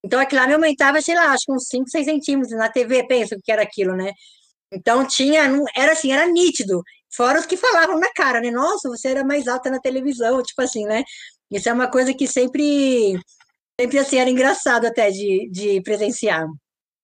Então 0.05 0.21
aquilo 0.21 0.41
lá 0.41 0.47
me 0.47 0.55
aumentava, 0.55 1.01
sei 1.01 1.15
lá, 1.15 1.33
acho 1.33 1.45
que 1.47 1.53
uns 1.53 1.67
5, 1.69 1.89
6 1.89 2.05
centímetros. 2.05 2.57
Na 2.57 2.69
TV, 2.69 3.07
penso 3.07 3.37
que 3.43 3.51
era 3.51 3.63
aquilo, 3.63 3.97
né? 3.97 4.13
Então 4.73 5.07
tinha, 5.07 5.49
não- 5.49 5.65
era 5.77 5.93
assim, 5.93 6.13
era 6.13 6.27
nítido. 6.27 6.83
Fora 7.15 7.41
os 7.41 7.47
que 7.47 7.57
falavam 7.57 7.99
na 7.99 8.13
cara, 8.13 8.41
né? 8.41 8.51
Nossa, 8.51 8.89
você 8.89 9.09
era 9.09 9.25
mais 9.25 9.49
alta 9.49 9.71
na 9.71 9.81
televisão, 9.81 10.43
tipo 10.43 10.61
assim, 10.63 10.85
né? 10.85 11.03
Isso 11.51 11.69
é 11.69 11.73
uma 11.73 11.91
coisa 11.91 12.13
que 12.15 12.27
sempre, 12.27 13.19
sempre 13.81 13.99
assim, 13.99 14.19
era 14.19 14.31
engraçado 14.31 14.87
até 14.87 15.11
de, 15.11 15.49
de 15.51 15.81
presenciar. 15.83 16.47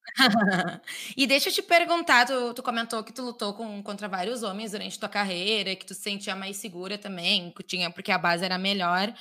e 1.17 1.27
deixa 1.27 1.49
eu 1.49 1.53
te 1.53 1.63
perguntar, 1.63 2.27
tu, 2.27 2.55
tu 2.55 2.63
comentou 2.63 3.03
que 3.03 3.13
tu 3.13 3.23
lutou 3.23 3.55
com, 3.55 3.83
contra 3.83 4.09
vários 4.09 4.43
homens 4.43 4.73
durante 4.73 4.99
tua 4.99 5.09
carreira, 5.09 5.75
que 5.77 5.87
tu 5.87 5.95
se 5.95 6.03
sentia 6.03 6.37
mais 6.37 6.57
segura 6.59 6.99
também, 6.99 7.51
que 7.53 7.63
tinha, 7.63 7.91
porque 7.91 8.13
a 8.13 8.19
base 8.19 8.45
era 8.45 8.59
melhor. 8.59 9.13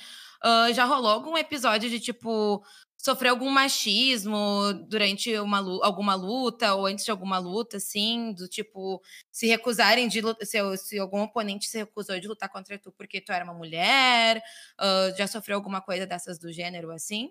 Ah, 0.42 0.70
já 0.72 0.84
rolou 0.84 1.10
algum 1.10 1.36
episódio 1.38 1.88
de, 1.88 1.98
tipo, 1.98 2.62
sofrer 3.04 3.28
algum 3.28 3.50
machismo 3.50 4.72
durante 4.88 5.38
uma, 5.38 5.58
alguma 5.84 6.14
luta 6.14 6.74
ou 6.74 6.86
antes 6.86 7.04
de 7.04 7.10
alguma 7.10 7.38
luta, 7.38 7.76
assim, 7.76 8.32
do 8.32 8.48
tipo, 8.48 9.02
se 9.30 9.46
recusarem 9.46 10.08
de 10.08 10.22
se, 10.40 10.76
se 10.78 10.98
algum 10.98 11.20
oponente 11.20 11.68
se 11.68 11.76
recusou 11.76 12.18
de 12.18 12.26
lutar 12.26 12.48
contra 12.48 12.78
tu 12.78 12.90
porque 12.92 13.20
tu 13.20 13.30
era 13.30 13.44
uma 13.44 13.52
mulher, 13.52 14.42
ah, 14.78 15.12
já 15.18 15.26
sofreu 15.26 15.56
alguma 15.56 15.82
coisa 15.82 16.06
dessas 16.06 16.38
do 16.38 16.50
gênero, 16.50 16.90
assim? 16.90 17.30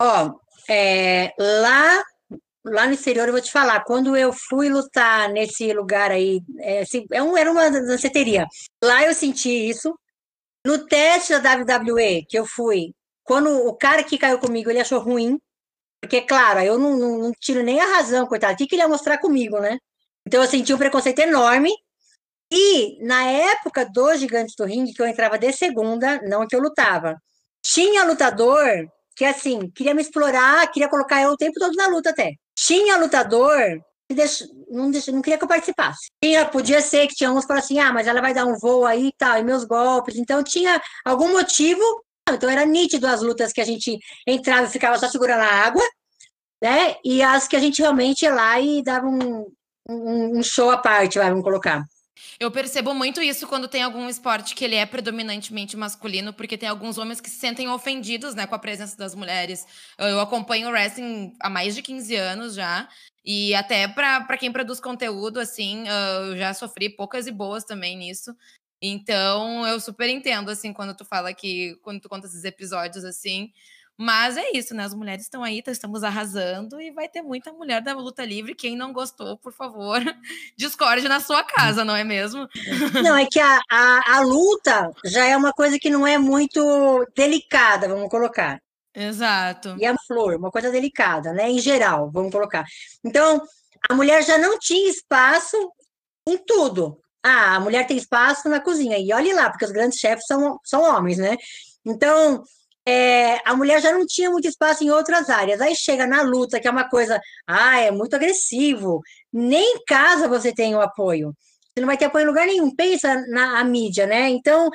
Ó, 0.00 0.38
é, 0.66 1.34
lá, 1.38 2.02
lá 2.64 2.86
no 2.86 2.94
exterior 2.94 3.28
eu 3.28 3.34
vou 3.34 3.42
te 3.42 3.52
falar, 3.52 3.84
quando 3.84 4.16
eu 4.16 4.32
fui 4.32 4.70
lutar 4.70 5.28
nesse 5.28 5.70
lugar 5.74 6.10
aí, 6.10 6.40
é, 6.60 6.80
assim, 6.80 7.04
é 7.12 7.22
um, 7.22 7.36
era 7.36 7.52
uma 7.52 7.70
danceteria. 7.70 8.46
Lá 8.82 9.04
eu 9.04 9.12
senti 9.12 9.50
isso. 9.50 9.94
No 10.66 10.86
teste 10.86 11.38
da 11.38 11.56
WWE 11.56 12.24
que 12.26 12.38
eu 12.38 12.46
fui, 12.46 12.94
quando 13.30 13.68
o 13.68 13.72
cara 13.76 14.02
que 14.02 14.18
caiu 14.18 14.40
comigo, 14.40 14.68
ele 14.68 14.80
achou 14.80 14.98
ruim, 14.98 15.38
porque, 16.02 16.20
claro, 16.20 16.58
eu 16.62 16.76
não, 16.76 16.96
não, 16.96 17.18
não 17.18 17.32
tiro 17.38 17.62
nem 17.62 17.78
a 17.80 17.86
razão, 17.86 18.26
coitado, 18.26 18.54
o 18.54 18.56
que, 18.56 18.66
que 18.66 18.74
ele 18.74 18.82
ia 18.82 18.88
mostrar 18.88 19.18
comigo, 19.18 19.60
né? 19.60 19.78
Então 20.26 20.42
eu 20.42 20.48
senti 20.48 20.74
um 20.74 20.78
preconceito 20.78 21.20
enorme. 21.20 21.70
E 22.52 22.98
na 23.06 23.22
época 23.30 23.88
dos 23.88 24.18
Gigantes 24.18 24.56
do 24.56 24.64
Ringue, 24.64 24.92
que 24.92 25.00
eu 25.00 25.06
entrava 25.06 25.38
de 25.38 25.52
segunda, 25.52 26.20
não 26.22 26.44
que 26.44 26.56
eu 26.56 26.60
lutava, 26.60 27.14
tinha 27.64 28.02
lutador 28.02 28.66
que 29.14 29.24
assim, 29.24 29.70
queria 29.70 29.94
me 29.94 30.02
explorar, 30.02 30.68
queria 30.72 30.88
colocar 30.88 31.22
eu 31.22 31.30
o 31.30 31.36
tempo 31.36 31.54
todo 31.56 31.76
na 31.76 31.86
luta 31.86 32.10
até. 32.10 32.32
Tinha 32.56 32.96
lutador 32.96 33.60
que 34.08 34.16
não, 34.68 34.90
não 34.90 35.22
queria 35.22 35.38
que 35.38 35.44
eu 35.44 35.48
participasse. 35.48 36.08
Tinha, 36.20 36.44
podia 36.46 36.80
ser 36.80 37.06
que 37.06 37.14
tinha 37.14 37.30
uns 37.30 37.42
que 37.42 37.46
falaram 37.46 37.64
assim, 37.64 37.78
ah, 37.78 37.92
mas 37.92 38.08
ela 38.08 38.20
vai 38.20 38.34
dar 38.34 38.44
um 38.44 38.58
voo 38.58 38.84
aí 38.84 39.06
e 39.06 39.12
tal, 39.16 39.38
e 39.38 39.44
meus 39.44 39.62
golpes. 39.62 40.16
Então 40.16 40.42
tinha 40.42 40.82
algum 41.04 41.30
motivo. 41.30 41.80
Então 42.34 42.50
era 42.50 42.64
nítido 42.64 43.06
as 43.06 43.22
lutas 43.22 43.52
que 43.52 43.60
a 43.60 43.64
gente 43.64 43.98
entrava 44.26 44.66
e 44.66 44.70
ficava 44.70 44.98
só 44.98 45.08
segurando 45.08 45.42
a 45.42 45.46
água, 45.46 45.82
né? 46.62 46.96
E 47.04 47.22
as 47.22 47.48
que 47.48 47.56
a 47.56 47.60
gente 47.60 47.80
realmente 47.80 48.22
ia 48.22 48.34
lá 48.34 48.60
e 48.60 48.82
dava 48.82 49.06
um, 49.06 49.46
um, 49.88 50.38
um 50.38 50.42
show 50.42 50.70
à 50.70 50.78
parte, 50.78 51.18
vamos 51.18 51.42
colocar. 51.42 51.84
Eu 52.38 52.50
percebo 52.50 52.94
muito 52.94 53.20
isso 53.22 53.46
quando 53.46 53.68
tem 53.68 53.82
algum 53.82 54.08
esporte 54.08 54.54
que 54.54 54.64
ele 54.64 54.74
é 54.74 54.86
predominantemente 54.86 55.76
masculino, 55.76 56.32
porque 56.32 56.56
tem 56.56 56.68
alguns 56.68 56.98
homens 56.98 57.20
que 57.20 57.30
se 57.30 57.36
sentem 57.36 57.68
ofendidos, 57.68 58.34
né, 58.34 58.46
com 58.46 58.54
a 58.54 58.58
presença 58.58 58.96
das 58.96 59.14
mulheres. 59.14 59.66
Eu, 59.98 60.08
eu 60.08 60.20
acompanho 60.20 60.68
o 60.68 60.70
wrestling 60.70 61.34
há 61.40 61.50
mais 61.50 61.74
de 61.74 61.82
15 61.82 62.14
anos 62.16 62.54
já, 62.54 62.88
e 63.24 63.54
até 63.54 63.86
para 63.86 64.38
quem 64.38 64.50
produz 64.50 64.80
conteúdo, 64.80 65.38
assim, 65.38 65.86
ah, 65.88 66.28
eu 66.28 66.36
já 66.36 66.54
sofri 66.54 66.88
poucas 66.88 67.26
e 67.26 67.30
boas 67.30 67.64
também 67.64 67.96
nisso. 67.96 68.34
Então, 68.82 69.66
eu 69.66 69.78
super 69.80 70.08
entendo, 70.08 70.50
assim, 70.50 70.72
quando 70.72 70.94
tu 70.96 71.04
fala 71.04 71.34
que, 71.34 71.76
quando 71.82 72.00
tu 72.00 72.08
conta 72.08 72.26
esses 72.26 72.44
episódios, 72.44 73.04
assim, 73.04 73.52
Mas 74.02 74.38
é 74.38 74.52
isso, 74.54 74.74
né? 74.74 74.84
As 74.84 74.94
mulheres 74.94 75.24
estão 75.24 75.44
aí, 75.44 75.62
estamos 75.66 76.02
arrasando 76.02 76.80
e 76.80 76.90
vai 76.90 77.06
ter 77.08 77.20
muita 77.22 77.52
mulher 77.52 77.82
da 77.82 77.92
luta 77.94 78.24
livre. 78.24 78.54
Quem 78.54 78.74
não 78.74 78.94
gostou, 78.94 79.36
por 79.36 79.52
favor, 79.52 80.00
discorde 80.56 81.06
na 81.06 81.20
sua 81.20 81.44
casa, 81.44 81.84
não 81.84 81.94
é 81.94 82.02
mesmo? 82.02 82.48
Não, 83.04 83.16
é 83.16 83.26
que 83.30 83.38
a, 83.38 83.60
a, 83.70 84.16
a 84.16 84.20
luta 84.22 84.90
já 85.04 85.26
é 85.26 85.36
uma 85.36 85.52
coisa 85.52 85.78
que 85.78 85.90
não 85.90 86.06
é 86.06 86.16
muito 86.16 87.06
delicada, 87.14 87.88
vamos 87.88 88.08
colocar. 88.08 88.58
Exato. 88.94 89.76
E 89.78 89.84
a 89.86 89.94
flor, 90.06 90.36
uma 90.36 90.50
coisa 90.50 90.70
delicada, 90.70 91.32
né? 91.34 91.50
Em 91.50 91.58
geral, 91.60 92.10
vamos 92.10 92.32
colocar. 92.32 92.64
Então, 93.04 93.42
a 93.88 93.94
mulher 93.94 94.22
já 94.24 94.38
não 94.38 94.58
tinha 94.58 94.90
espaço 94.90 95.56
em 96.26 96.38
tudo. 96.38 96.98
Ah, 97.22 97.56
a 97.56 97.60
mulher 97.60 97.86
tem 97.86 97.96
espaço 97.96 98.48
na 98.48 98.60
cozinha. 98.60 98.98
E 98.98 99.12
olhe 99.12 99.32
lá, 99.32 99.50
porque 99.50 99.64
os 99.64 99.72
grandes 99.72 99.98
chefes 99.98 100.26
são, 100.26 100.58
são 100.64 100.82
homens, 100.82 101.18
né? 101.18 101.36
Então, 101.84 102.42
é, 102.86 103.38
a 103.48 103.54
mulher 103.54 103.80
já 103.82 103.92
não 103.92 104.06
tinha 104.06 104.30
muito 104.30 104.48
espaço 104.48 104.84
em 104.84 104.90
outras 104.90 105.28
áreas. 105.30 105.60
Aí 105.60 105.74
chega 105.76 106.06
na 106.06 106.22
luta, 106.22 106.60
que 106.60 106.68
é 106.68 106.70
uma 106.70 106.88
coisa, 106.88 107.20
ah, 107.46 107.78
é 107.80 107.90
muito 107.90 108.14
agressivo. 108.16 109.00
Nem 109.32 109.76
em 109.76 109.84
casa 109.86 110.28
você 110.28 110.52
tem 110.52 110.74
o 110.74 110.80
apoio. 110.80 111.34
Você 111.68 111.80
não 111.80 111.86
vai 111.86 111.96
ter 111.96 112.06
apoio 112.06 112.24
em 112.24 112.28
lugar 112.28 112.46
nenhum. 112.46 112.74
Pensa 112.74 113.14
na 113.28 113.62
mídia, 113.64 114.06
né? 114.06 114.28
Então, 114.30 114.70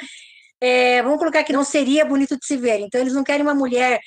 é, 0.62 1.02
vamos 1.04 1.20
colocar 1.20 1.44
que 1.44 1.54
não 1.54 1.64
seria 1.64 2.06
bonito 2.06 2.38
de 2.38 2.46
se 2.46 2.58
ver. 2.58 2.80
Então, 2.80 3.02
eles 3.02 3.14
não 3.14 3.24
querem 3.24 3.42
uma 3.42 3.56
mulher 3.56 4.00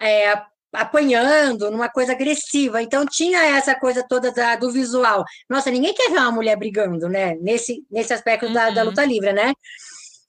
é, 0.00 0.34
apanhando, 0.72 1.70
numa 1.70 1.88
coisa 1.88 2.12
agressiva. 2.12 2.82
Então, 2.82 3.04
tinha 3.06 3.44
essa 3.44 3.74
coisa 3.74 4.04
toda 4.08 4.32
da, 4.32 4.56
do 4.56 4.70
visual. 4.70 5.24
Nossa, 5.48 5.70
ninguém 5.70 5.94
quer 5.94 6.10
ver 6.10 6.18
uma 6.18 6.32
mulher 6.32 6.56
brigando, 6.56 7.08
né? 7.08 7.34
Nesse, 7.40 7.84
nesse 7.90 8.12
aspecto 8.12 8.46
uhum. 8.46 8.52
da, 8.52 8.70
da 8.70 8.82
uhum. 8.82 8.88
luta 8.88 9.04
livre, 9.04 9.32
né? 9.32 9.52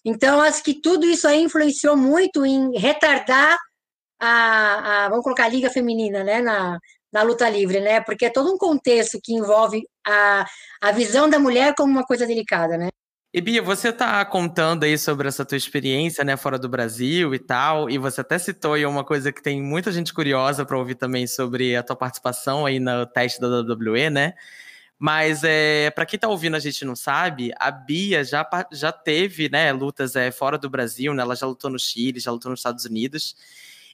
Então, 0.06 0.41
acho 0.41 0.63
que 0.63 0.73
tudo 0.82 1.06
isso 1.06 1.27
aí 1.27 1.41
influenciou 1.41 1.95
muito 1.95 2.45
em 2.45 2.77
retardar 2.77 3.58
a, 4.19 5.06
a 5.06 5.10
vamos 5.10 5.23
colocar 5.23 5.45
a 5.45 5.49
liga 5.49 5.69
feminina, 5.69 6.23
né, 6.23 6.41
na, 6.41 6.77
na 7.12 7.21
luta 7.23 7.49
livre, 7.49 7.79
né? 7.79 8.01
Porque 8.01 8.25
é 8.25 8.29
todo 8.29 8.53
um 8.53 8.58
contexto 8.58 9.19
que 9.23 9.34
envolve 9.34 9.82
a, 10.06 10.45
a 10.82 10.91
visão 10.91 11.29
da 11.29 11.39
mulher 11.39 11.73
como 11.75 11.91
uma 11.91 12.06
coisa 12.06 12.25
delicada, 12.25 12.77
né? 12.77 12.89
E 13.36 13.41
Bia, 13.41 13.63
você 13.63 13.89
está 13.89 14.24
contando 14.24 14.84
aí 14.84 14.96
sobre 14.96 15.28
essa 15.28 15.43
tua 15.43 15.58
experiência, 15.58 16.24
né, 16.24 16.38
fora 16.38 16.60
do 16.60 16.69
Brasil 16.69 17.34
e 17.34 17.39
tal, 17.39 17.89
e 17.89 17.98
você 17.98 18.22
até 18.22 18.38
citou 18.38 18.74
aí 18.74 18.86
uma 18.86 19.04
coisa 19.04 19.32
que 19.32 19.41
tem 19.41 19.60
muita 19.60 19.91
gente 19.91 20.13
curiosa 20.13 20.63
para 20.63 20.78
ouvir 20.78 20.93
também 20.93 21.26
sobre 21.26 21.76
a 21.76 21.82
tua 21.82 21.96
participação 21.96 22.63
aí 22.63 22.80
no 22.80 23.08
teste 23.08 23.41
da 23.41 23.48
WWE, 23.48 24.12
né? 24.12 24.34
Mas 25.00 25.43
é, 25.43 25.89
para 25.89 26.06
quem 26.06 26.17
está 26.17 26.28
ouvindo 26.28 26.56
a 26.56 26.60
gente 26.60 26.86
não 26.86 26.96
sabe, 26.96 27.52
a 27.58 27.72
Bia 27.72 28.24
já, 28.24 28.48
já 28.72 28.91
teve 28.91 29.50
né, 29.50 29.72
lutas 29.74 30.15
é, 30.15 30.30
fora 30.30 30.56
do 30.56 30.69
Brasil, 30.69 31.12
né? 31.15 31.24
Ela 31.24 31.36
já 31.36 31.48
lutou 31.48 31.72
no 31.72 31.80
Chile, 31.80 32.19
já 32.19 32.32
lutou 32.32 32.52
nos 32.52 32.60
Estados 32.60 32.86
Unidos. 32.86 33.36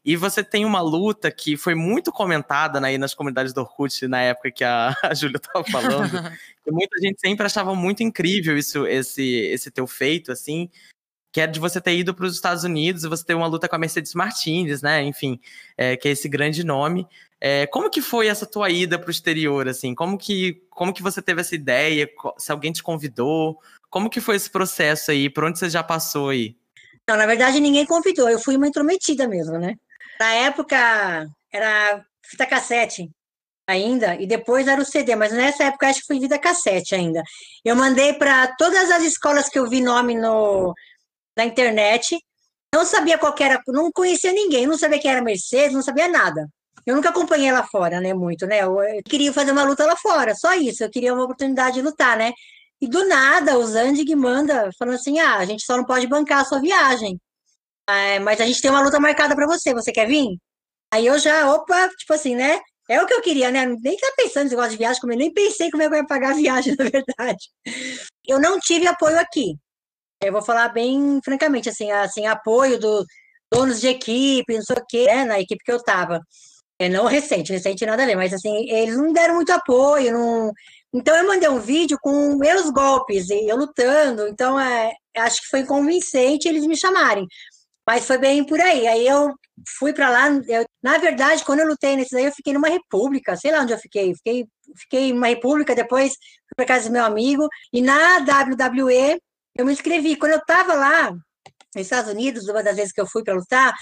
E 0.04 0.16
você 0.16 0.44
tem 0.44 0.66
uma 0.66 0.82
luta 0.82 1.32
que 1.32 1.58
foi 1.58 1.76
muito 1.76 2.12
comentada 2.12 2.80
né, 2.80 2.90
aí 2.90 2.98
nas 2.98 3.14
comunidades 3.14 3.54
do 3.54 3.62
Orkut 3.62 4.08
na 4.08 4.22
época 4.22 4.52
que 4.52 4.64
a, 4.64 4.96
a 5.04 5.14
Júlia 5.14 5.38
estava 5.38 5.64
falando. 5.66 6.10
que 6.64 6.72
muita 6.72 7.00
gente 7.02 7.20
sempre 7.20 7.46
achava 7.46 7.76
muito 7.76 8.04
incrível 8.04 8.58
isso, 8.58 8.86
esse, 8.88 9.24
esse 9.24 9.72
teu 9.72 9.86
feito, 9.86 10.32
assim 10.32 10.70
que 11.32 11.42
é 11.42 11.48
de 11.48 11.60
você 11.60 11.80
ter 11.80 11.96
ido 11.96 12.14
para 12.14 12.26
os 12.26 12.34
Estados 12.34 12.64
Unidos 12.64 13.04
e 13.04 13.08
você 13.08 13.24
ter 13.24 13.36
uma 13.36 13.48
luta 13.48 13.68
com 13.68 13.76
a 13.76 13.80
Mercedes 13.80 14.16
Martinez, 14.16 14.82
né? 14.82 15.04
Enfim, 15.04 15.40
é, 15.78 15.96
que 15.96 16.08
é 16.08 16.12
esse 16.12 16.28
grande 16.28 16.64
nome. 16.64 17.08
É, 17.40 17.68
como 17.68 17.90
que 17.90 18.02
foi 18.02 18.28
essa 18.28 18.46
tua 18.46 18.70
ida 18.70 18.98
para 18.98 19.08
o 19.08 19.12
exterior, 19.12 19.68
assim? 19.68 19.94
Como 19.94 20.18
que, 20.18 20.64
como 20.70 20.94
que 20.94 21.04
você 21.04 21.22
teve 21.22 21.42
essa 21.42 21.54
ideia? 21.54 22.10
Se 22.38 22.52
alguém 22.52 22.72
te 22.72 22.82
convidou? 22.82 23.60
Como 23.90 24.10
que 24.10 24.20
foi 24.20 24.36
esse 24.36 24.50
processo 24.50 25.12
aí? 25.12 25.30
Por 25.30 25.44
onde 25.44 25.60
você 25.60 25.70
já 25.70 25.84
passou 25.84 26.30
aí? 26.30 26.58
Não, 27.08 27.16
na 27.16 27.26
verdade 27.26 27.60
ninguém 27.60 27.86
convidou. 27.86 28.30
Eu 28.30 28.40
fui 28.40 28.56
uma 28.56 28.68
intrometida 28.68 29.28
mesmo, 29.28 29.58
né? 29.58 29.76
Na 30.20 30.34
época 30.34 31.28
era 31.52 32.04
fita 32.26 32.46
cassete 32.46 33.10
ainda 33.68 34.16
e 34.16 34.28
depois 34.28 34.68
era 34.68 34.82
o 34.82 34.86
CD, 34.86 35.16
mas 35.16 35.32
nessa 35.32 35.66
época 35.66 35.88
acho 35.88 36.02
que 36.02 36.08
foi 36.08 36.20
vida 36.20 36.38
cassete 36.40 36.96
ainda. 36.96 37.22
Eu 37.64 37.76
mandei 37.76 38.14
para 38.14 38.48
todas 38.56 38.92
as 38.92 39.04
escolas 39.04 39.48
que 39.50 39.60
eu 39.60 39.70
vi 39.70 39.82
nome 39.82 40.16
no 40.16 40.74
na 41.38 41.46
internet. 41.46 42.18
Não 42.74 42.86
sabia 42.86 43.18
qual 43.18 43.34
era, 43.40 43.62
não 43.68 43.92
conhecia 43.92 44.32
ninguém, 44.34 44.68
não 44.68 44.78
sabia 44.78 45.00
quem 45.00 45.12
era 45.12 45.22
Mercedes, 45.22 45.74
não 45.74 45.82
sabia 45.82 46.08
nada. 46.08 46.48
Eu 46.86 46.96
nunca 46.96 47.10
acompanhei 47.10 47.52
lá 47.52 47.64
fora, 47.64 48.00
né, 48.02 48.14
muito, 48.14 48.46
né? 48.46 48.62
Eu, 48.64 48.80
eu 48.82 49.04
queria 49.04 49.34
fazer 49.34 49.52
uma 49.52 49.64
luta 49.64 49.86
lá 49.86 49.96
fora, 49.96 50.36
só 50.36 50.54
isso. 50.54 50.84
Eu 50.84 50.90
queria 50.90 51.14
uma 51.14 51.24
oportunidade 51.24 51.76
de 51.76 51.82
lutar, 51.82 52.18
né? 52.18 52.34
E 52.82 52.88
do 52.88 53.08
nada, 53.08 53.58
o 53.58 53.66
Zandig 53.66 54.16
manda, 54.16 54.70
falando 54.78 54.96
assim: 54.96 55.20
ah, 55.20 55.38
a 55.38 55.46
gente 55.46 55.64
só 55.66 55.78
não 55.78 55.86
pode 55.86 56.08
bancar 56.08 56.40
a 56.42 56.46
sua 56.46 56.60
viagem. 56.60 57.20
É, 57.90 58.20
mas 58.20 58.40
a 58.40 58.46
gente 58.46 58.62
tem 58.62 58.70
uma 58.70 58.82
luta 58.82 59.00
marcada 59.00 59.36
para 59.36 59.48
você, 59.48 59.74
você 59.74 59.92
quer 59.92 60.08
vir? 60.08 60.38
Aí 60.92 61.06
eu 61.08 61.18
já, 61.20 61.54
opa, 61.54 61.90
tipo 61.98 62.14
assim, 62.14 62.36
né? 62.36 62.60
É 62.90 63.02
o 63.02 63.06
que 63.06 63.14
eu 63.14 63.22
queria, 63.22 63.52
né? 63.52 63.66
Nem 63.66 63.98
tá 63.98 64.14
pensando 64.18 64.44
nesse 64.44 64.56
negócio 64.56 64.72
de 64.72 64.78
viagem, 64.78 65.02
como 65.02 65.14
eu 65.14 65.18
nem 65.18 65.34
pensei 65.34 65.70
como 65.72 65.84
é 65.84 65.88
eu 65.88 65.94
ia 65.94 66.06
pagar 66.06 66.32
a 66.32 66.36
viagem, 66.36 66.76
na 66.78 66.86
verdade. 66.86 67.50
Eu 68.28 68.40
não 68.40 68.60
tive 68.60 68.88
apoio 68.88 69.20
aqui. 69.20 69.56
Eu 70.22 70.34
vou 70.34 70.42
falar 70.42 70.70
bem 70.70 71.20
francamente, 71.24 71.70
assim, 71.70 71.92
assim, 71.92 72.26
apoio 72.28 72.80
do 72.80 73.06
donos 73.52 73.80
de 73.82 73.88
equipe, 73.88 74.56
não 74.56 74.62
sei 74.64 74.76
o 74.78 74.86
quê, 74.88 75.06
né, 75.06 75.26
na 75.26 75.40
equipe 75.40 75.64
que 75.64 75.72
eu 75.72 75.78
estava. 75.78 76.22
É, 76.80 76.90
não 76.90 77.06
recente, 77.06 77.52
recente 77.52 77.86
nada 77.86 78.04
a 78.04 78.06
ver, 78.06 78.16
mas 78.16 78.34
assim, 78.34 78.70
eles 78.70 78.98
não 78.98 79.12
deram 79.14 79.36
muito 79.36 79.52
apoio, 79.52 80.14
não... 80.14 80.52
Então 80.94 81.16
eu 81.16 81.28
mandei 81.28 81.50
um 81.50 81.60
vídeo 81.60 81.98
com 82.02 82.36
meus 82.38 82.70
golpes, 82.72 83.30
e 83.30 83.48
eu 83.50 83.58
lutando, 83.58 84.28
então 84.28 84.60
é, 84.60 84.94
acho 85.18 85.42
que 85.42 85.50
foi 85.50 85.66
convincente 85.66 86.48
eles 86.48 86.66
me 86.66 86.76
chamarem. 86.78 87.28
Mas 87.90 88.06
foi 88.06 88.20
bem 88.20 88.44
por 88.44 88.62
aí. 88.62 88.86
Aí 88.86 89.08
eu 89.08 89.34
fui 89.80 89.92
para 89.92 90.12
lá. 90.12 90.28
Eu, 90.48 90.64
na 90.80 91.00
verdade, 91.00 91.44
quando 91.44 91.62
eu 91.62 91.68
lutei 91.68 91.96
nesses 91.96 92.14
aí, 92.14 92.26
eu 92.26 92.32
fiquei 92.32 92.54
numa 92.54 92.70
república, 92.70 93.36
sei 93.36 93.52
lá 93.52 93.62
onde 93.62 93.74
eu 93.74 93.80
fiquei. 93.80 94.14
Fiquei, 94.14 94.46
fiquei 94.78 95.12
numa 95.12 95.26
república, 95.26 95.74
depois 95.74 96.12
fui 96.12 96.56
para 96.56 96.68
casa 96.68 96.88
do 96.88 96.92
meu 96.94 97.04
amigo. 97.04 97.48
E 97.74 97.82
na 97.82 98.18
WWE, 98.18 99.20
eu 99.58 99.66
me 99.66 99.74
inscrevi. 99.74 100.16
Quando 100.18 100.34
eu 100.34 100.38
estava 100.38 100.76
lá, 100.76 101.10
nos 101.12 101.22
Estados 101.76 102.12
Unidos, 102.12 102.48
uma 102.48 102.62
das 102.62 102.76
vezes 102.76 102.94
que 102.94 103.02
eu 103.02 103.08
fui 103.08 103.24
para 103.24 103.34
lutar, 103.34 103.74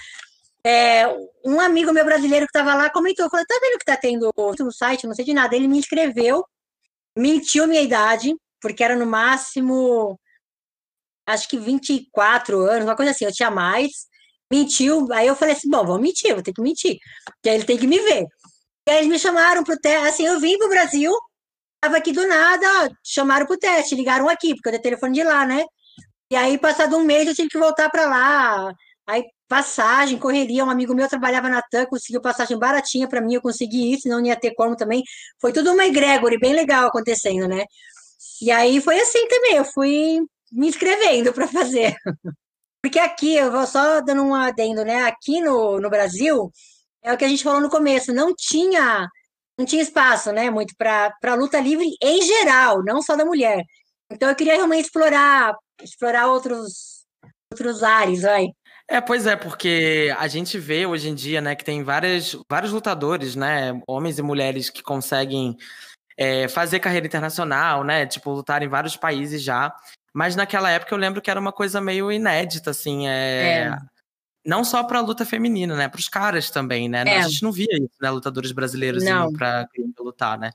é, 0.65 1.05
um 1.43 1.59
amigo 1.59 1.91
meu 1.91 2.05
brasileiro 2.05 2.45
que 2.45 2.57
estava 2.57 2.75
lá 2.75 2.89
comentou, 2.89 3.29
falou, 3.29 3.45
tá 3.45 3.59
vendo 3.61 3.77
que 3.77 3.85
tá 3.85 3.97
tendo 3.97 4.31
no 4.37 4.71
site, 4.71 5.05
não 5.05 5.15
sei 5.15 5.25
de 5.25 5.33
nada. 5.33 5.53
Ele 5.53 5.67
me 5.67 5.79
inscreveu, 5.79 6.45
mentiu 7.13 7.67
minha 7.67 7.81
idade, 7.81 8.33
porque 8.61 8.85
era 8.85 8.95
no 8.95 9.05
máximo, 9.05 10.17
acho 11.27 11.47
que 11.49 11.57
24 11.57 12.61
anos, 12.61 12.85
uma 12.85 12.95
coisa 12.95 13.11
assim, 13.11 13.25
eu 13.25 13.31
tinha 13.33 13.51
mais, 13.51 13.91
mentiu, 14.51 15.07
aí 15.13 15.27
eu 15.27 15.35
falei 15.35 15.55
assim, 15.55 15.69
bom, 15.69 15.85
vou 15.85 15.99
mentir, 15.99 16.33
vou 16.33 16.43
ter 16.43 16.53
que 16.53 16.61
mentir, 16.61 16.97
porque 17.25 17.49
ele 17.49 17.65
tem 17.65 17.77
que 17.77 17.87
me 17.87 17.99
ver. 17.99 18.25
E 18.87 18.91
aí 18.91 18.97
eles 18.99 19.09
me 19.09 19.19
chamaram 19.19 19.63
pro 19.63 19.77
teste, 19.77 20.07
assim, 20.07 20.25
eu 20.25 20.39
vim 20.39 20.57
pro 20.57 20.69
Brasil, 20.69 21.11
Tava 21.79 21.97
aqui 21.97 22.11
do 22.11 22.27
nada, 22.27 22.89
chamaram 23.03 23.45
pro 23.45 23.57
teste, 23.57 23.95
ligaram 23.95 24.27
aqui, 24.27 24.55
porque 24.55 24.69
eu 24.69 24.71
tenho 24.73 24.83
telefone 24.83 25.13
de 25.13 25.23
lá, 25.23 25.45
né? 25.45 25.63
E 26.31 26.35
aí, 26.35 26.57
passado 26.57 26.97
um 26.97 27.03
mês, 27.03 27.27
eu 27.27 27.35
tive 27.35 27.49
que 27.49 27.57
voltar 27.59 27.89
para 27.89 28.07
lá. 28.07 28.73
Aí, 29.07 29.23
passagem, 29.47 30.17
correria. 30.19 30.65
Um 30.65 30.69
amigo 30.69 30.95
meu 30.95 31.07
trabalhava 31.07 31.49
na 31.49 31.61
TAM, 31.61 31.85
conseguiu 31.85 32.21
passagem 32.21 32.57
baratinha 32.59 33.07
para 33.07 33.21
mim, 33.21 33.35
eu 33.35 33.41
consegui 33.41 33.99
senão 33.99 34.19
não 34.19 34.25
ia 34.25 34.35
ter 34.35 34.53
como 34.55 34.75
também. 34.75 35.03
Foi 35.39 35.53
tudo 35.53 35.71
uma 35.71 35.85
egrégore, 35.85 36.39
bem 36.39 36.53
legal 36.53 36.87
acontecendo, 36.87 37.47
né? 37.47 37.63
E 38.41 38.51
aí 38.51 38.81
foi 38.81 38.99
assim 38.99 39.27
também, 39.27 39.55
eu 39.57 39.65
fui 39.65 40.19
me 40.51 40.67
inscrevendo 40.67 41.33
para 41.33 41.47
fazer. 41.47 41.95
Porque 42.81 42.99
aqui, 42.99 43.35
eu 43.35 43.51
vou 43.51 43.65
só 43.65 44.01
dando 44.01 44.23
um 44.23 44.33
adendo, 44.33 44.85
né? 44.85 45.03
Aqui 45.03 45.41
no, 45.41 45.79
no 45.79 45.89
Brasil, 45.89 46.51
é 47.03 47.11
o 47.13 47.17
que 47.17 47.25
a 47.25 47.27
gente 47.27 47.43
falou 47.43 47.59
no 47.59 47.69
começo, 47.69 48.13
não 48.13 48.33
tinha 48.35 49.07
não 49.59 49.65
tinha 49.65 49.81
espaço, 49.81 50.31
né, 50.31 50.51
muito 50.51 50.75
para 50.77 51.33
luta 51.33 51.59
livre 51.59 51.89
em 52.01 52.21
geral, 52.21 52.83
não 52.83 53.01
só 53.01 53.15
da 53.15 53.25
mulher. 53.25 53.63
Então 54.11 54.29
eu 54.29 54.35
queria 54.35 54.53
realmente 54.53 54.85
explorar, 54.85 55.55
explorar 55.81 56.27
outros 56.27 57.05
outros 57.51 57.81
ares, 57.81 58.21
vai. 58.21 58.47
É, 58.89 59.01
pois 59.01 59.25
é, 59.25 59.35
porque 59.35 60.13
a 60.17 60.27
gente 60.27 60.57
vê 60.57 60.85
hoje 60.85 61.09
em 61.09 61.15
dia, 61.15 61.41
né, 61.41 61.55
que 61.55 61.63
tem 61.63 61.83
várias, 61.83 62.37
vários 62.49 62.71
lutadores, 62.71 63.35
né, 63.35 63.81
homens 63.87 64.19
e 64.19 64.21
mulheres 64.21 64.69
que 64.69 64.83
conseguem 64.83 65.57
é, 66.17 66.47
fazer 66.47 66.79
carreira 66.79 67.07
internacional, 67.07 67.83
né, 67.83 68.05
tipo, 68.05 68.31
lutar 68.31 68.61
em 68.61 68.69
vários 68.69 68.95
países 68.95 69.41
já. 69.41 69.73
Mas 70.17 70.35
naquela 70.35 70.71
época 70.71 70.95
eu 70.95 70.97
lembro 70.97 71.21
que 71.21 71.29
era 71.29 71.39
uma 71.39 71.51
coisa 71.51 71.79
meio 71.79 72.11
inédita, 72.11 72.71
assim, 72.71 73.07
é... 73.07 73.67
é 73.67 73.77
não 74.43 74.63
só 74.63 74.83
para 74.83 74.97
a 74.97 75.01
luta 75.01 75.23
feminina, 75.23 75.75
né? 75.75 75.87
Para 75.87 75.99
os 75.99 76.09
caras 76.09 76.49
também, 76.49 76.89
né? 76.89 77.03
É. 77.05 77.19
A 77.19 77.27
gente 77.27 77.43
não 77.43 77.51
via 77.51 77.67
isso, 77.71 77.93
né? 78.01 78.09
Lutadores 78.09 78.51
brasileiros 78.51 79.03
não. 79.03 79.29
indo 79.29 79.37
para 79.37 79.67
lutar, 79.99 80.39
né? 80.39 80.49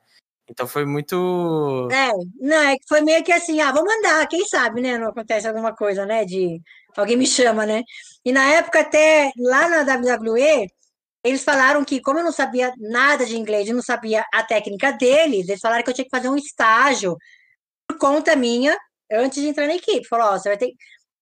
Então 0.50 0.66
foi 0.66 0.84
muito. 0.84 1.88
É, 1.92 2.10
não, 2.40 2.56
é 2.56 2.76
que 2.76 2.88
foi 2.88 3.02
meio 3.02 3.22
que 3.22 3.30
assim, 3.30 3.60
ah, 3.60 3.70
vou 3.70 3.84
mandar, 3.84 4.26
quem 4.26 4.44
sabe, 4.48 4.80
né? 4.80 4.98
Não 4.98 5.10
acontece 5.10 5.46
alguma 5.46 5.72
coisa, 5.72 6.04
né? 6.04 6.24
De 6.24 6.60
alguém 6.96 7.16
me 7.16 7.26
chama, 7.26 7.64
né? 7.64 7.84
E 8.24 8.32
na 8.32 8.44
época, 8.54 8.80
até 8.80 9.30
lá 9.38 9.68
na 9.68 9.94
WWE, 9.94 10.66
eles 11.24 11.44
falaram 11.44 11.84
que, 11.84 12.00
como 12.00 12.18
eu 12.18 12.24
não 12.24 12.32
sabia 12.32 12.72
nada 12.78 13.24
de 13.24 13.38
inglês, 13.38 13.68
eu 13.68 13.76
não 13.76 13.82
sabia 13.82 14.24
a 14.34 14.42
técnica 14.42 14.90
deles, 14.90 15.48
eles 15.48 15.60
falaram 15.60 15.84
que 15.84 15.90
eu 15.90 15.94
tinha 15.94 16.04
que 16.04 16.10
fazer 16.10 16.28
um 16.28 16.36
estágio 16.36 17.16
por 17.86 17.96
conta 17.96 18.34
minha 18.34 18.76
antes 19.12 19.42
de 19.42 19.48
entrar 19.48 19.66
na 19.66 19.74
equipe. 19.74 20.08
Falou, 20.08 20.28
ó, 20.28 20.38
você 20.38 20.48
vai 20.48 20.58
ter 20.58 20.72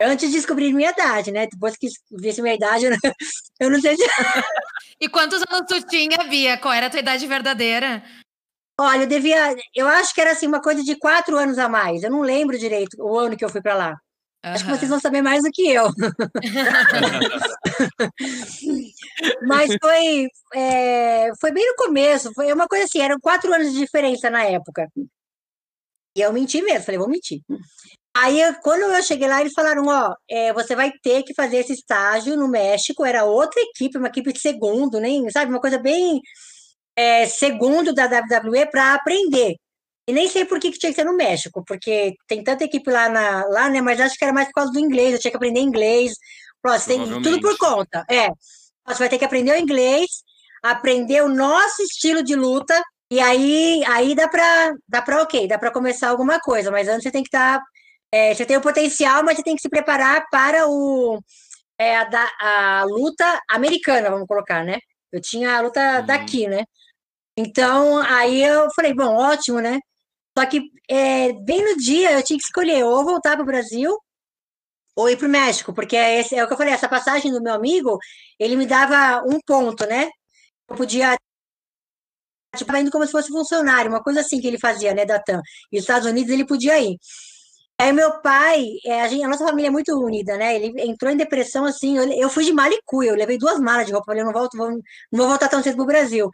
antes 0.01 0.29
de 0.29 0.37
descobrir 0.37 0.73
minha 0.73 0.91
idade, 0.91 1.31
né? 1.31 1.47
Depois 1.47 1.77
que 1.77 1.89
visse 2.11 2.41
minha 2.41 2.55
idade, 2.55 2.87
eu 3.61 3.71
não 3.71 3.81
sei 3.81 3.97
se. 3.97 4.05
E 5.01 5.09
quantos 5.09 5.43
anos 5.49 5.67
tu 5.69 5.87
tinha, 5.87 6.17
Bia? 6.29 6.57
Qual 6.59 6.73
era 6.73 6.87
a 6.87 6.91
tua 6.91 7.01
idade 7.01 7.27
verdadeira? 7.27 8.03
Olha, 8.79 9.03
eu 9.03 9.07
devia. 9.07 9.55
Eu 9.75 9.87
acho 9.87 10.15
que 10.15 10.21
era 10.21 10.33
assim, 10.33 10.47
uma 10.47 10.63
coisa 10.63 10.83
de 10.83 10.97
quatro 10.97 11.37
anos 11.37 11.59
a 11.59 11.69
mais. 11.69 12.03
Eu 12.03 12.11
não 12.11 12.23
lembro 12.23 12.59
direito 12.59 12.97
o 12.99 13.19
ano 13.19 13.37
que 13.37 13.45
eu 13.45 13.51
fui 13.51 13.61
para 13.61 13.75
lá. 13.75 13.91
Uhum. 14.43 14.53
Acho 14.53 14.65
que 14.65 14.71
vocês 14.71 14.89
vão 14.89 14.99
saber 14.99 15.21
mais 15.21 15.43
do 15.43 15.51
que 15.53 15.71
eu. 15.71 15.87
Mas 19.47 19.77
foi, 19.83 20.29
é, 20.55 21.31
foi 21.39 21.53
bem 21.53 21.67
no 21.67 21.75
começo. 21.77 22.33
Foi 22.35 22.51
uma 22.51 22.67
coisa 22.67 22.87
assim, 22.87 23.01
eram 23.01 23.21
quatro 23.21 23.53
anos 23.53 23.71
de 23.71 23.79
diferença 23.79 24.31
na 24.31 24.45
época. 24.45 24.89
E 26.17 26.21
eu 26.21 26.33
menti 26.33 26.61
mesmo, 26.63 26.85
falei, 26.85 26.99
vou 26.99 27.09
mentir. 27.09 27.41
Aí, 28.17 28.41
quando 28.63 28.83
eu 28.83 29.03
cheguei 29.03 29.29
lá, 29.29 29.41
eles 29.41 29.53
falaram: 29.53 29.87
Ó, 29.87 30.15
é, 30.29 30.53
você 30.53 30.75
vai 30.75 30.91
ter 31.03 31.23
que 31.23 31.35
fazer 31.35 31.59
esse 31.59 31.73
estágio 31.73 32.37
no 32.37 32.49
México. 32.49 33.05
Era 33.05 33.25
outra 33.25 33.61
equipe, 33.63 33.99
uma 33.99 34.09
equipe 34.09 34.33
de 34.33 34.41
segundo, 34.41 35.01
nem, 35.01 35.31
sabe, 35.31 35.51
uma 35.51 35.61
coisa 35.61 35.79
bem 35.79 36.21
é, 36.97 37.27
segundo 37.27 37.95
da 37.95 38.07
WWE 38.07 38.67
para 38.71 38.95
aprender. 38.95 39.57
E 40.09 40.13
nem 40.13 40.29
sei 40.29 40.45
por 40.45 40.59
que, 40.59 40.73
que 40.73 40.79
tinha 40.79 40.91
que 40.91 40.97
ser 40.97 41.05
no 41.05 41.17
México, 41.17 41.63
porque 41.65 42.15
tem 42.27 42.43
tanta 42.43 42.65
equipe 42.65 42.91
lá, 42.91 43.09
na, 43.09 43.45
lá, 43.47 43.69
né? 43.69 43.81
Mas 43.81 44.01
acho 44.01 44.17
que 44.17 44.25
era 44.25 44.33
mais 44.33 44.49
por 44.49 44.55
causa 44.55 44.73
do 44.73 44.81
inglês, 44.81 45.15
eu 45.15 45.21
tinha 45.21 45.31
que 45.31 45.37
aprender 45.37 45.61
inglês. 45.61 46.15
Pronto, 46.61 46.85
tem 46.85 47.23
tudo 47.23 47.41
por 47.41 47.57
conta. 47.59 48.05
É. 48.11 48.29
Você 48.87 48.99
vai 48.99 49.09
ter 49.09 49.19
que 49.19 49.25
aprender 49.25 49.53
o 49.53 49.59
inglês, 49.59 50.07
aprender 50.63 51.23
o 51.23 51.29
nosso 51.29 51.83
estilo 51.83 52.25
de 52.25 52.35
luta, 52.35 52.83
e 53.11 53.21
aí, 53.21 53.83
aí 53.87 54.15
dá 54.15 54.29
para 54.29 54.75
dá 54.89 55.03
para 55.03 55.23
ok, 55.23 55.49
dá 55.49 55.59
para 55.59 55.73
começar 55.73 56.11
alguma 56.11 56.39
coisa, 56.41 56.71
mas 56.71 56.89
antes 56.89 57.03
você 57.03 57.11
tem 57.11 57.23
que 57.23 57.29
estar. 57.29 57.59
Tá, 57.59 57.65
é, 58.13 58.35
você 58.35 58.45
tem 58.47 58.57
o 58.57 58.61
potencial, 58.61 59.25
mas 59.25 59.37
você 59.37 59.43
tem 59.43 59.57
que 59.57 59.63
se 59.63 59.69
preparar 59.69 60.27
para 60.31 60.69
o, 60.69 61.21
é, 61.79 61.97
a, 61.97 62.81
a 62.81 62.85
luta 62.85 63.41
americana, 63.51 64.11
vamos 64.11 64.27
colocar, 64.27 64.65
né? 64.65 64.79
Eu 65.13 65.21
tinha 65.21 65.57
a 65.57 65.61
luta 65.61 66.01
uhum. 66.01 66.07
daqui, 66.07 66.49
né? 66.49 66.65
Então, 67.37 67.99
aí 67.99 68.43
eu 68.43 68.69
falei, 68.75 68.95
bom, 68.95 69.17
ótimo, 69.17 69.61
né? 69.61 69.81
Só 70.39 70.47
que 70.47 70.63
é, 70.89 71.33
bem 71.33 71.65
no 71.65 71.77
dia 71.79 72.13
eu 72.13 72.23
tinha 72.23 72.39
que 72.39 72.45
escolher 72.45 72.85
ou 72.85 73.05
voltar 73.05 73.35
para 73.37 73.43
o 73.43 73.47
Brasil 73.47 73.97
ou 74.97 75.09
ir 75.11 75.17
para 75.17 75.27
o 75.27 75.31
México, 75.31 75.73
porque 75.73 75.97
é, 75.97 76.21
esse, 76.21 76.37
é 76.37 76.45
o 76.45 76.47
que 76.47 76.53
eu 76.53 76.59
falei, 76.59 76.75
essa 76.75 76.89
passagem 76.89 77.33
do 77.33 77.43
meu 77.43 77.55
amigo, 77.55 77.99
ele 78.39 78.57
me 78.57 78.67
dava 78.67 79.23
um 79.27 79.41
ponto, 79.47 79.87
né? 79.87 80.11
Eu 80.69 80.77
podia 80.77 81.17
tipo, 82.57 82.77
indo 82.77 82.91
como 82.91 83.07
se 83.07 83.13
fosse 83.13 83.29
funcionário, 83.29 83.91
uma 83.91 84.03
coisa 84.03 84.21
assim 84.21 84.41
que 84.41 84.47
ele 84.47 84.59
fazia, 84.59 84.95
né, 84.95 85.05
da 85.05 85.19
TAM. 85.19 85.41
E 85.73 85.77
os 85.77 85.83
Estados 85.83 86.09
Unidos 86.09 86.33
ele 86.33 86.45
podia 86.45 86.79
ir. 86.81 86.97
Aí 87.81 87.93
meu 87.93 88.21
pai, 88.21 88.67
é, 88.85 89.01
a, 89.01 89.09
gente, 89.09 89.25
a, 89.25 89.29
nossa 89.29 89.43
família 89.43 89.69
é 89.69 89.71
muito 89.71 89.91
unida, 89.99 90.37
né? 90.37 90.55
Ele 90.55 90.83
entrou 90.83 91.11
em 91.11 91.17
depressão 91.17 91.65
assim. 91.65 91.97
Eu, 91.97 92.13
eu 92.13 92.29
fui 92.29 92.45
de 92.45 92.53
malicu, 92.53 93.03
eu 93.03 93.15
levei 93.15 93.39
duas 93.39 93.59
malas 93.59 93.87
de 93.87 93.93
roupa, 93.93 94.07
falei, 94.07 94.21
eu 94.21 94.27
não 94.27 94.35
volto, 94.35 94.55
vou, 94.55 94.71
não 94.71 94.81
vou 95.13 95.29
voltar 95.29 95.49
tão 95.49 95.63
cedo 95.63 95.77
pro 95.77 95.87
Brasil. 95.87 96.29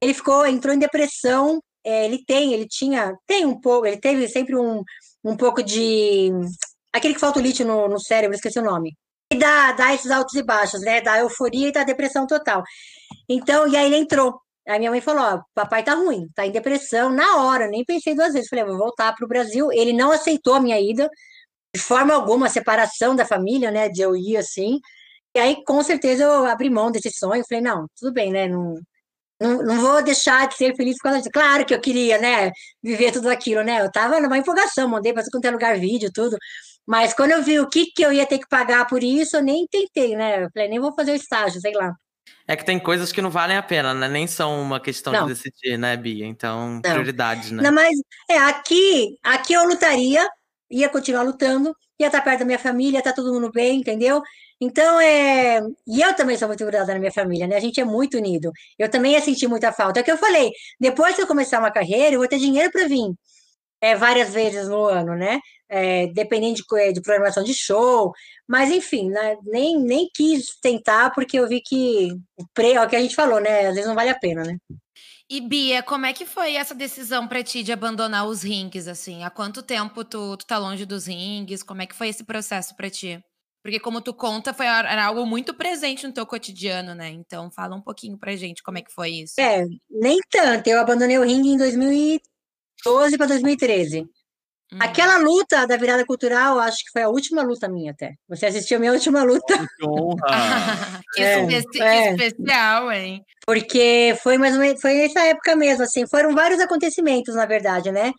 Ele 0.00 0.12
ficou, 0.12 0.44
entrou 0.44 0.74
em 0.74 0.78
depressão. 0.80 1.62
É, 1.84 2.04
ele 2.06 2.24
tem, 2.24 2.52
ele 2.52 2.66
tinha, 2.66 3.14
tem 3.26 3.46
um 3.46 3.60
pouco, 3.60 3.86
ele 3.86 3.98
teve 3.98 4.28
sempre 4.28 4.56
um, 4.56 4.82
um 5.24 5.36
pouco 5.36 5.62
de. 5.62 6.30
Aquele 6.92 7.14
que 7.14 7.20
falta 7.20 7.38
o 7.38 7.42
lítio 7.42 7.64
no, 7.64 7.88
no 7.88 8.00
cérebro, 8.00 8.34
esqueci 8.34 8.58
o 8.58 8.64
nome. 8.64 8.96
E 9.32 9.36
dá, 9.36 9.72
dá 9.72 9.94
esses 9.94 10.10
altos 10.10 10.34
e 10.34 10.42
baixos, 10.42 10.80
né? 10.80 11.00
Da 11.00 11.20
euforia 11.20 11.68
e 11.68 11.72
da 11.72 11.84
depressão 11.84 12.26
total. 12.26 12.62
Então, 13.28 13.68
e 13.68 13.76
aí 13.76 13.86
ele 13.86 13.96
entrou. 13.98 14.34
Aí 14.68 14.78
minha 14.78 14.90
mãe 14.90 15.00
falou: 15.00 15.22
Ó, 15.22 15.42
papai 15.54 15.82
tá 15.84 15.94
ruim, 15.94 16.28
tá 16.34 16.46
em 16.46 16.52
depressão. 16.52 17.10
Na 17.10 17.36
hora, 17.44 17.68
nem 17.68 17.84
pensei 17.84 18.14
duas 18.14 18.32
vezes. 18.32 18.48
Falei: 18.48 18.64
vou 18.64 18.78
voltar 18.78 19.14
pro 19.14 19.28
Brasil. 19.28 19.72
Ele 19.72 19.92
não 19.92 20.12
aceitou 20.12 20.54
a 20.54 20.60
minha 20.60 20.80
ida, 20.80 21.10
de 21.74 21.82
forma 21.82 22.14
alguma, 22.14 22.46
a 22.46 22.50
separação 22.50 23.16
da 23.16 23.26
família, 23.26 23.70
né? 23.70 23.88
De 23.88 24.02
eu 24.02 24.16
ir 24.16 24.36
assim. 24.36 24.80
E 25.34 25.40
aí, 25.40 25.64
com 25.64 25.82
certeza, 25.82 26.24
eu 26.24 26.46
abri 26.46 26.70
mão 26.70 26.90
desse 26.92 27.10
sonho. 27.10 27.44
Falei: 27.48 27.62
não, 27.64 27.86
tudo 27.98 28.12
bem, 28.12 28.32
né? 28.32 28.48
Não, 28.48 28.76
não, 29.42 29.62
não 29.64 29.80
vou 29.80 30.02
deixar 30.02 30.48
de 30.48 30.56
ser 30.56 30.74
feliz 30.76 30.96
por 30.98 31.04
causa 31.04 31.18
disso. 31.18 31.30
Claro 31.32 31.66
que 31.66 31.74
eu 31.74 31.80
queria, 31.80 32.18
né, 32.18 32.52
viver 32.82 33.12
tudo 33.12 33.28
aquilo, 33.28 33.62
né? 33.62 33.82
Eu 33.82 33.90
tava 33.90 34.20
numa 34.20 34.38
empolgação, 34.38 34.88
mandei 34.88 35.12
para 35.12 35.24
quanto 35.30 35.50
lugar 35.50 35.78
vídeo, 35.78 36.10
tudo. 36.14 36.36
Mas 36.86 37.14
quando 37.14 37.32
eu 37.32 37.42
vi 37.42 37.60
o 37.60 37.68
que, 37.68 37.86
que 37.86 38.02
eu 38.04 38.12
ia 38.12 38.26
ter 38.26 38.38
que 38.38 38.48
pagar 38.48 38.86
por 38.86 39.02
isso, 39.02 39.36
eu 39.36 39.42
nem 39.42 39.66
tentei, 39.68 40.16
né? 40.16 40.44
Eu 40.44 40.48
falei, 40.52 40.68
nem 40.68 40.80
vou 40.80 40.94
fazer 40.94 41.12
o 41.12 41.16
estágio, 41.16 41.60
sei 41.60 41.72
lá. 41.72 41.92
É 42.46 42.56
que 42.56 42.64
tem 42.64 42.78
coisas 42.78 43.12
que 43.12 43.22
não 43.22 43.30
valem 43.30 43.56
a 43.56 43.62
pena, 43.62 43.94
né? 43.94 44.08
Nem 44.08 44.26
são 44.26 44.60
uma 44.60 44.80
questão 44.80 45.12
não. 45.12 45.26
de 45.26 45.34
decidir, 45.34 45.78
né, 45.78 45.96
Bia? 45.96 46.26
Então, 46.26 46.74
não. 46.74 46.80
prioridades, 46.80 47.50
né? 47.50 47.62
Não, 47.62 47.72
mas 47.72 47.96
é, 48.28 48.36
aqui, 48.38 49.16
aqui 49.22 49.52
eu 49.52 49.64
lutaria, 49.66 50.28
ia 50.70 50.88
continuar 50.88 51.22
lutando, 51.22 51.74
ia 51.98 52.08
estar 52.08 52.20
perto 52.20 52.40
da 52.40 52.44
minha 52.44 52.58
família, 52.58 52.96
ia 52.96 52.98
estar 52.98 53.12
todo 53.12 53.32
mundo 53.32 53.50
bem, 53.52 53.80
entendeu? 53.80 54.22
Então, 54.60 55.00
é. 55.00 55.60
E 55.86 56.00
eu 56.00 56.14
também 56.14 56.36
sou 56.36 56.48
muito 56.48 56.64
grudada 56.64 56.92
na 56.92 56.98
minha 56.98 57.12
família, 57.12 57.46
né? 57.46 57.56
A 57.56 57.60
gente 57.60 57.80
é 57.80 57.84
muito 57.84 58.16
unido. 58.16 58.52
Eu 58.78 58.88
também 58.88 59.12
ia 59.12 59.20
sentir 59.20 59.48
muita 59.48 59.72
falta. 59.72 60.00
É 60.00 60.02
o 60.02 60.04
que 60.04 60.12
eu 60.12 60.18
falei, 60.18 60.50
depois 60.80 61.16
que 61.16 61.22
eu 61.22 61.26
começar 61.26 61.58
uma 61.58 61.70
carreira, 61.70 62.14
eu 62.14 62.18
vou 62.20 62.28
ter 62.28 62.38
dinheiro 62.38 62.70
para 62.70 62.86
vir 62.86 63.12
é, 63.82 63.96
várias 63.96 64.32
vezes 64.32 64.68
no 64.68 64.84
ano, 64.86 65.16
né? 65.16 65.40
É, 65.68 66.06
dependendo 66.08 66.54
de, 66.54 66.92
de, 66.92 67.02
programação 67.02 67.42
de 67.42 67.54
show. 67.54 68.12
Mas, 68.52 68.70
enfim, 68.70 69.08
né? 69.08 69.38
nem, 69.44 69.80
nem 69.80 70.10
quis 70.14 70.58
tentar, 70.60 71.08
porque 71.14 71.38
eu 71.38 71.48
vi 71.48 71.62
que 71.62 72.12
o 72.38 72.46
pre, 72.52 72.74
é 72.74 72.82
o 72.82 72.86
que 72.86 72.94
a 72.94 73.00
gente 73.00 73.14
falou, 73.14 73.40
né? 73.40 73.68
Às 73.68 73.74
vezes 73.74 73.86
não 73.86 73.94
vale 73.94 74.10
a 74.10 74.18
pena, 74.18 74.42
né? 74.42 74.58
E 75.30 75.40
Bia, 75.40 75.82
como 75.82 76.04
é 76.04 76.12
que 76.12 76.26
foi 76.26 76.56
essa 76.56 76.74
decisão 76.74 77.26
para 77.26 77.42
ti 77.42 77.62
de 77.62 77.72
abandonar 77.72 78.26
os 78.26 78.42
rings, 78.42 78.86
assim? 78.86 79.24
Há 79.24 79.30
quanto 79.30 79.62
tempo 79.62 80.04
tu, 80.04 80.36
tu 80.36 80.44
tá 80.44 80.58
longe 80.58 80.84
dos 80.84 81.06
rings? 81.06 81.62
Como 81.62 81.80
é 81.80 81.86
que 81.86 81.94
foi 81.94 82.08
esse 82.08 82.24
processo 82.24 82.76
para 82.76 82.90
ti? 82.90 83.24
Porque 83.62 83.80
como 83.80 84.02
tu 84.02 84.12
conta, 84.12 84.52
foi 84.52 84.66
era 84.66 85.06
algo 85.06 85.24
muito 85.24 85.54
presente 85.54 86.06
no 86.06 86.12
teu 86.12 86.26
cotidiano, 86.26 86.94
né? 86.94 87.08
Então 87.08 87.50
fala 87.50 87.74
um 87.74 87.80
pouquinho 87.80 88.18
pra 88.18 88.36
gente 88.36 88.62
como 88.62 88.76
é 88.76 88.82
que 88.82 88.92
foi 88.92 89.12
isso. 89.12 89.40
É, 89.40 89.64
nem 89.90 90.18
tanto. 90.28 90.68
Eu 90.68 90.78
abandonei 90.78 91.16
o 91.16 91.24
ringue 91.24 91.48
em 91.48 91.56
2012 91.56 93.16
para 93.16 93.28
2013. 93.28 94.06
Hum. 94.72 94.78
Aquela 94.80 95.18
luta 95.18 95.66
da 95.66 95.76
virada 95.76 96.04
cultural, 96.06 96.58
acho 96.58 96.78
que 96.78 96.90
foi 96.92 97.02
a 97.02 97.08
última 97.08 97.42
luta 97.42 97.68
minha 97.68 97.92
até. 97.92 98.14
Você 98.26 98.46
assistiu 98.46 98.78
a 98.78 98.80
minha 98.80 98.92
última 98.92 99.22
luta. 99.22 99.58
Que 99.76 99.86
honra! 99.86 100.22
que, 101.12 101.22
é, 101.22 101.42
especi 101.42 101.82
é. 101.82 102.14
especial, 102.14 102.90
hein? 102.90 103.22
Porque 103.44 104.16
foi 104.22 104.38
mais 104.38 104.54
ou 104.54 104.60
menos, 104.60 104.80
foi 104.80 104.94
nessa 104.94 105.20
época 105.26 105.54
mesmo, 105.54 105.84
assim, 105.84 106.06
foram 106.06 106.34
vários 106.34 106.58
acontecimentos, 106.58 107.34
na 107.34 107.44
verdade, 107.44 107.92
né? 107.92 108.12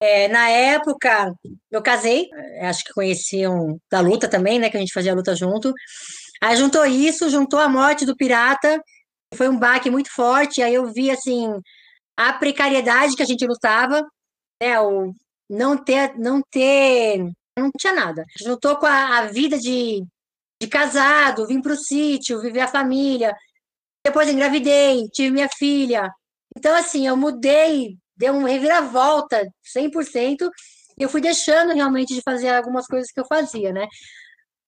É, 0.00 0.28
na 0.28 0.48
época, 0.48 1.30
eu 1.70 1.82
casei, 1.82 2.28
é, 2.32 2.68
acho 2.68 2.84
que 2.84 2.94
conheciam 2.94 3.78
da 3.90 4.00
luta 4.00 4.26
também, 4.28 4.58
né? 4.58 4.70
Que 4.70 4.78
a 4.78 4.80
gente 4.80 4.92
fazia 4.94 5.12
a 5.12 5.14
luta 5.14 5.36
junto. 5.36 5.74
Aí 6.40 6.56
juntou 6.56 6.86
isso, 6.86 7.28
juntou 7.28 7.60
a 7.60 7.68
morte 7.68 8.06
do 8.06 8.16
pirata, 8.16 8.82
foi 9.34 9.48
um 9.48 9.58
baque 9.58 9.90
muito 9.90 10.10
forte. 10.10 10.62
Aí 10.62 10.72
eu 10.72 10.86
vi, 10.90 11.10
assim, 11.10 11.52
a 12.16 12.32
precariedade 12.32 13.14
que 13.14 13.22
a 13.22 13.26
gente 13.26 13.46
lutava, 13.46 14.06
né? 14.62 14.80
O 14.80 15.12
não 15.48 15.76
ter, 15.76 16.16
não 16.18 16.42
ter, 16.50 17.30
não 17.58 17.70
tinha 17.78 17.92
nada. 17.92 18.24
Juntou 18.40 18.76
com 18.76 18.86
a, 18.86 19.18
a 19.18 19.26
vida 19.26 19.58
de, 19.58 20.04
de 20.60 20.68
casado, 20.68 21.46
vim 21.46 21.60
para 21.60 21.72
o 21.72 21.76
sítio, 21.76 22.40
viver 22.40 22.60
a 22.60 22.68
família. 22.68 23.34
Depois 24.04 24.28
engravidei, 24.28 25.08
tive 25.08 25.30
minha 25.30 25.48
filha. 25.48 26.10
Então, 26.56 26.74
assim, 26.74 27.06
eu 27.06 27.16
mudei 27.16 27.96
deu 28.18 28.34
uma 28.34 28.48
reviravolta 28.48 29.40
100%, 29.76 30.50
e 30.98 31.04
eu 31.04 31.08
fui 31.08 31.20
deixando 31.20 31.72
realmente 31.72 32.12
de 32.12 32.20
fazer 32.20 32.48
algumas 32.48 32.86
coisas 32.86 33.12
que 33.12 33.20
eu 33.20 33.24
fazia, 33.24 33.72
né? 33.72 33.86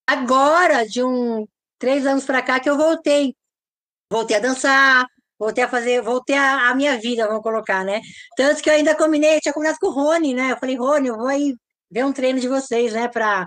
Agora, 0.06 0.86
de 0.86 1.02
um 1.02 1.44
três 1.76 2.06
anos 2.06 2.24
para 2.24 2.40
cá, 2.40 2.60
que 2.60 2.70
eu 2.70 2.76
voltei. 2.76 3.34
Voltei 4.10 4.36
a 4.36 4.40
dançar, 4.40 5.04
voltei 5.40 5.64
a 5.64 5.68
fazer, 5.68 6.02
voltei 6.02 6.36
a, 6.36 6.68
a, 6.68 6.74
minha 6.74 6.98
vida, 6.98 7.26
vamos 7.26 7.42
colocar, 7.42 7.82
né? 7.82 8.02
Tanto 8.36 8.62
que 8.62 8.68
eu 8.68 8.74
ainda 8.74 8.94
combinei, 8.94 9.40
tinha 9.40 9.54
combinado 9.54 9.78
com 9.80 9.86
o 9.86 9.90
Rony, 9.90 10.34
né? 10.34 10.52
Eu 10.52 10.58
falei, 10.58 10.76
Rony, 10.76 11.08
eu 11.08 11.16
vou 11.16 11.28
aí 11.28 11.56
ver 11.90 12.04
um 12.04 12.12
treino 12.12 12.38
de 12.38 12.46
vocês, 12.46 12.92
né? 12.92 13.08
Para 13.08 13.46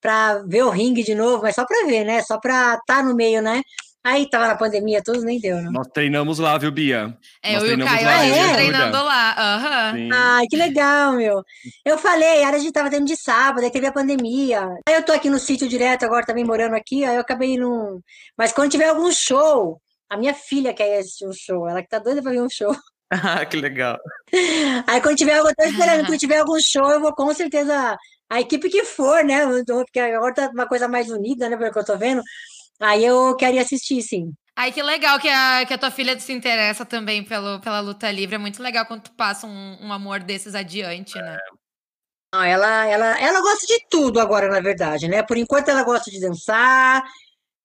para 0.00 0.42
ver 0.48 0.64
o 0.64 0.70
ringue 0.70 1.04
de 1.04 1.14
novo, 1.14 1.44
mas 1.44 1.54
só 1.54 1.64
para 1.64 1.86
ver, 1.86 2.04
né? 2.04 2.22
Só 2.22 2.38
para 2.38 2.74
estar 2.74 2.82
tá 2.86 3.02
no 3.04 3.14
meio, 3.14 3.40
né? 3.40 3.62
Aí 4.04 4.28
tava 4.28 4.48
na 4.48 4.56
pandemia, 4.56 5.00
tudo 5.00 5.22
nem 5.22 5.38
deu, 5.38 5.56
né? 5.58 5.70
Nós 5.70 5.86
treinamos 5.94 6.40
lá, 6.40 6.58
viu, 6.58 6.72
Bia? 6.72 7.16
É, 7.40 7.52
Nós 7.52 7.62
eu 7.62 7.70
e 7.70 7.74
o 7.80 7.84
Caio, 7.84 8.04
lá, 8.04 8.16
a 8.16 8.26
gente 8.26 8.54
treinando 8.54 8.96
lá. 8.96 9.92
Uhum. 9.94 10.08
Ai, 10.12 10.46
que 10.50 10.56
legal, 10.56 11.12
meu. 11.12 11.40
Eu 11.84 11.96
falei, 11.96 12.42
a 12.42 12.58
gente 12.58 12.72
tava 12.72 12.90
tendo 12.90 13.06
de 13.06 13.14
sábado, 13.16 13.62
aí 13.62 13.70
teve 13.70 13.86
a 13.86 13.92
pandemia. 13.92 14.66
Aí 14.88 14.94
eu 14.96 15.04
tô 15.04 15.12
aqui 15.12 15.30
no 15.30 15.38
sítio 15.38 15.68
direto, 15.68 16.04
agora 16.04 16.26
também 16.26 16.44
morando 16.44 16.74
aqui, 16.74 17.04
aí 17.04 17.14
eu 17.14 17.20
acabei 17.20 17.56
num. 17.56 18.00
Mas 18.36 18.52
quando 18.52 18.72
tiver 18.72 18.88
algum 18.88 19.12
show, 19.12 19.80
a 20.12 20.16
minha 20.18 20.34
filha 20.34 20.74
quer 20.74 20.98
assistir 20.98 21.26
um 21.26 21.32
show, 21.32 21.66
ela 21.66 21.82
que 21.82 21.88
tá 21.88 21.98
doida 21.98 22.20
pra 22.20 22.30
ver 22.30 22.42
um 22.42 22.50
show. 22.50 22.74
Ah, 23.14 23.44
que 23.44 23.58
legal. 23.58 23.98
Aí 24.86 24.98
quando 25.02 25.18
tiver, 25.18 25.36
eu 25.36 25.44
tô 25.54 25.64
esperando, 25.64 26.06
quando 26.06 26.16
tiver 26.18 26.38
algum 26.38 26.58
show, 26.58 26.90
eu 26.90 26.98
vou 26.98 27.14
com 27.14 27.34
certeza. 27.34 27.94
A 28.30 28.40
equipe 28.40 28.70
que 28.70 28.86
for, 28.86 29.22
né? 29.22 29.44
Porque 29.66 30.00
agora 30.00 30.32
tá 30.32 30.48
uma 30.48 30.66
coisa 30.66 30.88
mais 30.88 31.10
unida, 31.10 31.46
né? 31.46 31.58
Pelo 31.58 31.70
que 31.70 31.78
eu 31.78 31.84
tô 31.84 31.98
vendo. 31.98 32.22
Aí 32.80 33.04
eu 33.04 33.36
queria 33.36 33.60
assistir, 33.60 34.00
sim. 34.00 34.32
Ai, 34.56 34.72
que 34.72 34.82
legal 34.82 35.20
que 35.20 35.28
a, 35.28 35.66
que 35.66 35.74
a 35.74 35.78
tua 35.78 35.90
filha 35.90 36.18
se 36.18 36.32
interessa 36.32 36.86
também 36.86 37.22
pelo, 37.22 37.60
pela 37.60 37.80
luta 37.80 38.10
livre. 38.10 38.36
É 38.36 38.38
muito 38.38 38.62
legal 38.62 38.86
quando 38.86 39.02
tu 39.02 39.12
passa 39.12 39.46
um, 39.46 39.76
um 39.82 39.92
amor 39.92 40.20
desses 40.20 40.54
adiante, 40.54 41.14
né? 41.18 41.36
Não, 42.32 42.42
ela, 42.42 42.86
ela, 42.86 43.20
ela 43.20 43.42
gosta 43.42 43.66
de 43.66 43.78
tudo 43.90 44.18
agora, 44.18 44.48
na 44.48 44.60
verdade, 44.60 45.06
né? 45.06 45.22
Por 45.22 45.36
enquanto 45.36 45.68
ela 45.68 45.82
gosta 45.82 46.10
de 46.10 46.18
dançar, 46.18 47.04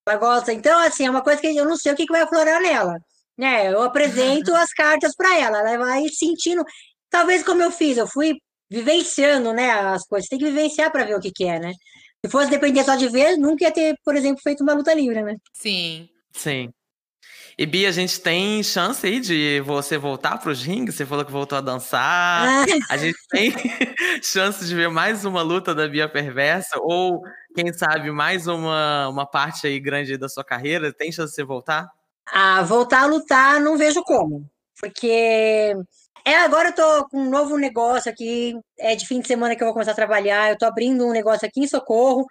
Ela 0.08 0.18
gosta. 0.18 0.54
Então, 0.54 0.80
assim, 0.80 1.06
é 1.06 1.10
uma 1.10 1.22
coisa 1.22 1.42
que 1.42 1.56
eu 1.56 1.66
não 1.66 1.76
sei 1.76 1.92
o 1.92 1.96
que, 1.96 2.06
que 2.06 2.14
vai 2.14 2.22
aflorar 2.22 2.62
nela. 2.62 2.98
Né? 3.38 3.72
Eu 3.72 3.84
apresento 3.84 4.56
as 4.56 4.72
cartas 4.72 5.14
para 5.16 5.38
ela, 5.38 5.60
ela 5.60 5.86
vai 5.86 6.08
sentindo. 6.08 6.64
Talvez 7.10 7.44
como 7.44 7.62
eu 7.62 7.72
fiz, 7.72 7.98
eu 7.98 8.08
fui 8.08 8.36
vivenciando, 8.70 9.54
né, 9.54 9.70
as 9.70 10.06
coisas. 10.08 10.30
Tem 10.30 10.40
que 10.40 10.46
vivenciar 10.46 10.92
para 10.92 11.06
ver 11.06 11.16
o 11.16 11.20
que, 11.20 11.32
que 11.32 11.46
é, 11.46 11.60
né? 11.60 11.72
Se 12.26 12.32
fosse 12.32 12.50
depender 12.50 12.84
só 12.84 12.96
de 12.96 13.08
ver, 13.10 13.38
nunca 13.38 13.66
ia 13.66 13.72
ter, 13.72 13.96
por 14.04 14.16
exemplo, 14.16 14.42
feito 14.42 14.64
uma 14.64 14.74
luta 14.74 14.94
livre, 14.94 15.22
né? 15.22 15.36
Sim. 15.54 16.10
Sim. 16.34 16.70
E 17.60 17.66
Bia, 17.66 17.90
a 17.90 17.92
gente 17.92 18.22
tem 18.22 18.62
chance 18.62 19.04
aí 19.04 19.20
de 19.20 19.62
você 19.62 19.98
voltar 19.98 20.38
para 20.38 20.52
os 20.52 20.62
rings? 20.62 20.94
Você 20.94 21.08
falou 21.08 21.26
que 21.26 21.32
voltou 21.32 21.58
a 21.58 21.62
dançar. 21.62 22.48
Ah. 22.48 22.66
A 22.88 22.98
gente 22.98 23.18
tem 23.32 23.52
chance 24.22 24.64
de 24.64 24.76
ver 24.76 24.90
mais 24.92 25.26
uma 25.26 25.42
luta 25.42 25.74
da 25.74 25.88
Bia 25.88 26.08
Perversa? 26.08 26.78
Ou, 26.80 27.20
quem 27.56 27.74
sabe, 27.74 28.12
mais 28.12 28.46
uma, 28.46 29.10
uma 29.10 29.26
parte 29.26 29.66
aí 29.66 29.80
grande 29.80 30.20
da 30.20 30.30
sua 30.30 30.44
carreira? 30.44 30.94
Tem 30.94 31.12
chance 31.12 31.32
de 31.32 31.36
você 31.38 31.44
voltar? 31.44 31.90
Ah, 32.32 32.62
voltar 32.62 33.02
a 33.02 33.08
lutar, 33.08 33.60
não 33.60 33.76
vejo 33.76 34.04
como. 34.04 34.48
Porque 34.80 35.74
é, 36.24 36.38
agora 36.38 36.70
eu 36.70 36.76
tô 36.76 37.08
com 37.10 37.22
um 37.22 37.30
novo 37.32 37.58
negócio 37.58 38.12
aqui, 38.12 38.54
é 38.78 38.96
de 38.96 39.08
fim 39.08 39.20
de 39.20 39.28
semana 39.28 39.56
que 39.56 39.64
eu 39.64 39.66
vou 39.66 39.74
começar 39.74 39.94
a 39.94 39.96
trabalhar, 39.96 40.52
eu 40.52 40.58
tô 40.60 40.66
abrindo 40.68 41.08
um 41.08 41.12
negócio 41.12 41.48
aqui 41.48 41.62
em 41.62 41.68
Socorro, 41.68 42.24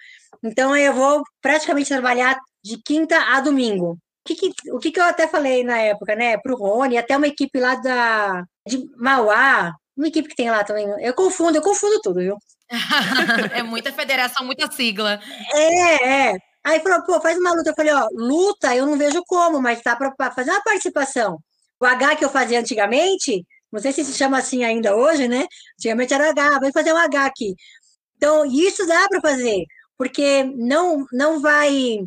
então 0.44 0.76
eu 0.76 0.94
vou 0.94 1.24
praticamente 1.42 1.88
trabalhar 1.88 2.38
de 2.62 2.80
quinta 2.80 3.18
a 3.18 3.40
domingo 3.40 3.98
que, 4.34 4.34
que, 4.34 4.72
o 4.72 4.78
que, 4.78 4.90
que 4.90 5.00
eu 5.00 5.04
até 5.04 5.28
falei 5.28 5.64
na 5.64 5.78
época, 5.78 6.14
né? 6.14 6.36
Para 6.38 6.52
o 6.52 6.56
Rony, 6.58 6.98
até 6.98 7.16
uma 7.16 7.26
equipe 7.26 7.58
lá 7.58 7.74
da, 7.76 8.44
de 8.66 8.84
Mauá, 8.96 9.74
uma 9.96 10.08
equipe 10.08 10.28
que 10.28 10.36
tem 10.36 10.50
lá 10.50 10.64
também. 10.64 10.86
Eu 11.00 11.14
confundo, 11.14 11.56
eu 11.56 11.62
confundo 11.62 12.00
tudo, 12.02 12.20
viu? 12.20 12.36
é 13.54 13.62
muita 13.62 13.92
federação, 13.92 14.44
muita 14.44 14.70
sigla. 14.70 15.20
É, 15.54 16.30
é. 16.30 16.38
Aí 16.64 16.80
falou, 16.80 17.02
pô, 17.04 17.20
faz 17.20 17.38
uma 17.38 17.52
luta. 17.54 17.70
Eu 17.70 17.74
falei, 17.74 17.92
ó, 17.92 18.08
luta 18.12 18.74
eu 18.74 18.86
não 18.86 18.98
vejo 18.98 19.22
como, 19.26 19.62
mas 19.62 19.80
tá 19.82 19.96
para 19.96 20.12
fazer 20.32 20.50
uma 20.50 20.62
participação. 20.62 21.38
O 21.80 21.86
H 21.86 22.16
que 22.16 22.24
eu 22.24 22.30
fazia 22.30 22.58
antigamente, 22.60 23.46
não 23.72 23.80
sei 23.80 23.92
se 23.92 24.04
se 24.04 24.14
chama 24.14 24.38
assim 24.38 24.64
ainda 24.64 24.96
hoje, 24.96 25.28
né? 25.28 25.46
Antigamente 25.78 26.14
era 26.14 26.30
H, 26.30 26.58
vai 26.60 26.72
fazer 26.72 26.92
um 26.92 26.96
H 26.96 27.26
aqui. 27.26 27.54
Então, 28.16 28.44
isso 28.46 28.86
dá 28.86 29.06
para 29.08 29.20
fazer, 29.20 29.64
porque 29.98 30.44
não, 30.56 31.04
não 31.12 31.40
vai 31.40 32.00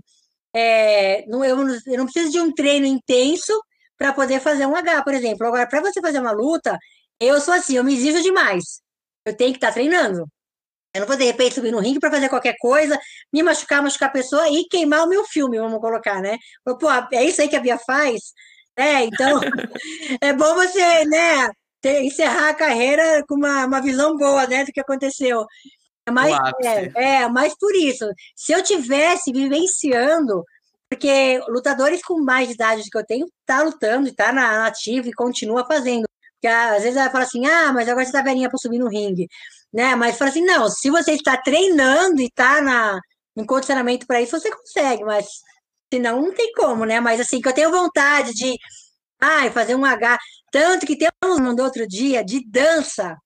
é, 0.55 1.25
não, 1.27 1.43
eu, 1.43 1.57
eu 1.85 1.97
não 1.97 2.05
preciso 2.05 2.31
de 2.31 2.39
um 2.39 2.53
treino 2.53 2.85
intenso 2.85 3.53
para 3.97 4.13
poder 4.13 4.39
fazer 4.39 4.65
um 4.65 4.75
H, 4.75 5.03
por 5.03 5.13
exemplo. 5.13 5.45
Agora, 5.47 5.67
para 5.67 5.81
você 5.81 6.01
fazer 6.01 6.19
uma 6.19 6.31
luta, 6.31 6.77
eu 7.19 7.39
sou 7.41 7.53
assim, 7.53 7.75
eu 7.75 7.83
me 7.83 7.93
exijo 7.93 8.21
demais. 8.23 8.81
Eu 9.25 9.35
tenho 9.35 9.51
que 9.51 9.57
estar 9.57 9.67
tá 9.67 9.73
treinando. 9.73 10.25
Eu 10.93 11.01
não 11.01 11.07
vou, 11.07 11.15
de 11.15 11.25
repente, 11.25 11.55
subir 11.55 11.71
no 11.71 11.79
ringue 11.79 11.99
para 11.99 12.09
fazer 12.11 12.29
qualquer 12.29 12.55
coisa, 12.59 12.99
me 13.31 13.43
machucar, 13.43 13.81
machucar 13.83 14.09
a 14.09 14.11
pessoa 14.11 14.49
e 14.49 14.65
queimar 14.69 15.05
o 15.05 15.09
meu 15.09 15.23
filme, 15.25 15.59
vamos 15.59 15.79
colocar, 15.79 16.19
né? 16.21 16.37
Pô, 16.65 16.89
é 17.13 17.23
isso 17.23 17.41
aí 17.41 17.47
que 17.47 17.55
a 17.55 17.59
Bia 17.59 17.77
faz? 17.77 18.33
É, 18.75 19.03
então, 19.03 19.39
é 20.21 20.33
bom 20.33 20.55
você, 20.55 21.05
né, 21.05 21.49
ter, 21.81 22.01
encerrar 22.03 22.49
a 22.49 22.53
carreira 22.55 23.23
com 23.27 23.35
uma, 23.35 23.65
uma 23.65 23.81
visão 23.81 24.15
boa, 24.17 24.47
né, 24.47 24.65
do 24.65 24.71
que 24.71 24.79
aconteceu. 24.79 25.45
É 26.09 26.11
mais, 26.11 26.55
é, 26.63 26.91
é, 26.95 27.27
mais 27.29 27.57
por 27.57 27.73
isso. 27.75 28.05
Se 28.35 28.51
eu 28.51 28.63
tivesse 28.63 29.31
vivenciando, 29.31 30.43
porque 30.89 31.39
lutadores 31.47 32.01
com 32.03 32.21
mais 32.21 32.51
idade 32.51 32.89
que 32.89 32.97
eu 32.97 33.05
tenho 33.05 33.27
tá 33.45 33.61
lutando, 33.61 34.13
tá 34.13 34.31
na 34.33 34.67
ativa 34.67 35.07
e 35.07 35.13
continua 35.13 35.65
fazendo. 35.65 36.05
Porque 36.33 36.47
às 36.47 36.83
vezes 36.83 36.97
ela 36.97 37.11
fala 37.11 37.23
assim: 37.25 37.45
"Ah, 37.45 37.71
mas 37.73 37.87
agora 37.87 38.05
você 38.05 38.11
tá 38.11 38.21
velhinha 38.21 38.49
para 38.49 38.57
subir 38.57 38.79
no 38.79 38.89
ringue", 38.89 39.27
né? 39.73 39.95
Mas 39.95 40.17
fala 40.17 40.31
assim: 40.31 40.43
"Não, 40.45 40.69
se 40.69 40.89
você 40.89 41.13
está 41.13 41.37
treinando 41.37 42.21
e 42.21 42.29
tá 42.31 42.61
na 42.61 42.99
em 43.37 43.45
condicionamento 43.45 44.05
para 44.07 44.21
isso, 44.21 44.37
você 44.39 44.51
consegue, 44.51 45.03
mas 45.03 45.27
senão 45.93 46.21
não 46.21 46.33
tem 46.33 46.51
como, 46.53 46.85
né? 46.85 46.99
Mas 46.99 47.19
assim, 47.21 47.41
que 47.41 47.47
eu 47.47 47.53
tenho 47.53 47.71
vontade 47.71 48.33
de 48.33 48.57
ai, 49.21 49.51
fazer 49.51 49.75
um 49.75 49.85
H, 49.85 50.17
tanto 50.51 50.85
que 50.85 50.97
tem 50.97 51.09
um 51.23 51.39
mandou 51.39 51.65
outro 51.65 51.87
dia 51.87 52.23
de 52.23 52.43
dança 52.49 53.17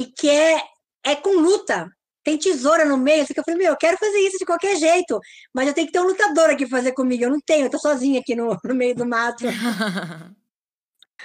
e 0.00 0.06
que 0.06 0.28
é 0.30 0.62
é 1.10 1.16
com 1.16 1.40
luta. 1.40 1.90
Tem 2.24 2.36
tesoura 2.36 2.84
no 2.84 2.98
meio. 2.98 3.22
Assim, 3.22 3.32
que 3.32 3.40
eu 3.40 3.44
falei, 3.44 3.58
meu, 3.58 3.72
eu 3.72 3.76
quero 3.76 3.96
fazer 3.96 4.18
isso 4.18 4.38
de 4.38 4.44
qualquer 4.44 4.76
jeito, 4.76 5.18
mas 5.54 5.66
eu 5.66 5.74
tenho 5.74 5.86
que 5.86 5.92
ter 5.92 6.00
um 6.00 6.06
lutador 6.06 6.50
aqui 6.50 6.66
fazer 6.66 6.92
comigo. 6.92 7.24
Eu 7.24 7.30
não 7.30 7.40
tenho, 7.40 7.66
eu 7.66 7.70
tô 7.70 7.78
sozinha 7.78 8.20
aqui 8.20 8.34
no, 8.34 8.56
no 8.64 8.74
meio 8.74 8.94
do 8.94 9.06
mato. 9.06 9.44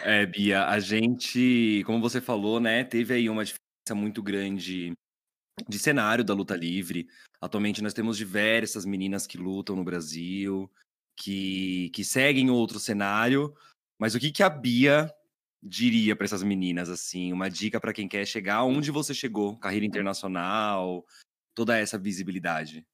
É, 0.02 0.26
Bia, 0.26 0.66
a 0.66 0.80
gente, 0.80 1.84
como 1.86 2.02
você 2.02 2.20
falou, 2.20 2.60
né, 2.60 2.84
teve 2.84 3.14
aí 3.14 3.30
uma 3.30 3.46
diferença 3.46 3.94
muito 3.94 4.24
grande 4.24 4.92
de 5.70 5.80
cenário 5.80 6.24
da 6.24 6.34
luta 6.34 6.56
livre. 6.56 7.08
Atualmente 7.40 7.82
nós 7.82 7.94
temos 7.94 8.18
diversas 8.18 8.86
meninas 8.86 9.28
que 9.28 9.38
lutam 9.38 9.76
no 9.76 9.84
Brasil, 9.84 10.70
que, 11.16 11.92
que 11.94 12.04
seguem 12.04 12.50
outro 12.50 12.80
cenário. 12.80 13.54
Mas 14.00 14.16
o 14.16 14.20
que, 14.20 14.32
que 14.32 14.42
a 14.42 14.50
Bia 14.50 15.14
diria 15.64 16.16
para 16.16 16.26
essas 16.26 16.44
meninas, 16.44 16.90
assim? 16.90 17.32
Uma 17.32 17.50
dica 17.50 17.80
para 17.80 17.94
quem 17.94 18.08
quer 18.08 18.26
chegar 18.26 18.64
onde 18.64 18.92
você 18.92 19.14
chegou, 19.14 19.58
carreira 19.58 19.86
internacional, 19.86 21.06
toda 21.56 21.78
essa 21.78 21.98
visibilidade? 21.98 22.86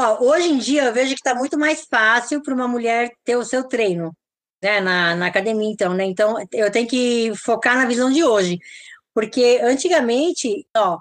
Ó, 0.00 0.24
hoje 0.24 0.48
em 0.48 0.58
dia 0.58 0.84
eu 0.84 0.94
vejo 0.94 1.14
que 1.14 1.20
está 1.20 1.34
muito 1.34 1.58
mais 1.58 1.84
fácil 1.84 2.42
para 2.42 2.54
uma 2.54 2.68
mulher 2.68 3.10
ter 3.24 3.36
o 3.36 3.44
seu 3.44 3.64
treino, 3.64 4.16
né, 4.62 4.80
na, 4.80 5.16
na 5.16 5.26
academia, 5.26 5.70
então, 5.70 5.92
né? 5.92 6.04
Então 6.04 6.36
eu 6.52 6.70
tenho 6.70 6.88
que 6.88 7.32
focar 7.36 7.76
na 7.76 7.86
visão 7.86 8.10
de 8.10 8.22
hoje, 8.22 8.58
porque 9.12 9.60
antigamente, 9.62 10.66
ó, 10.76 10.98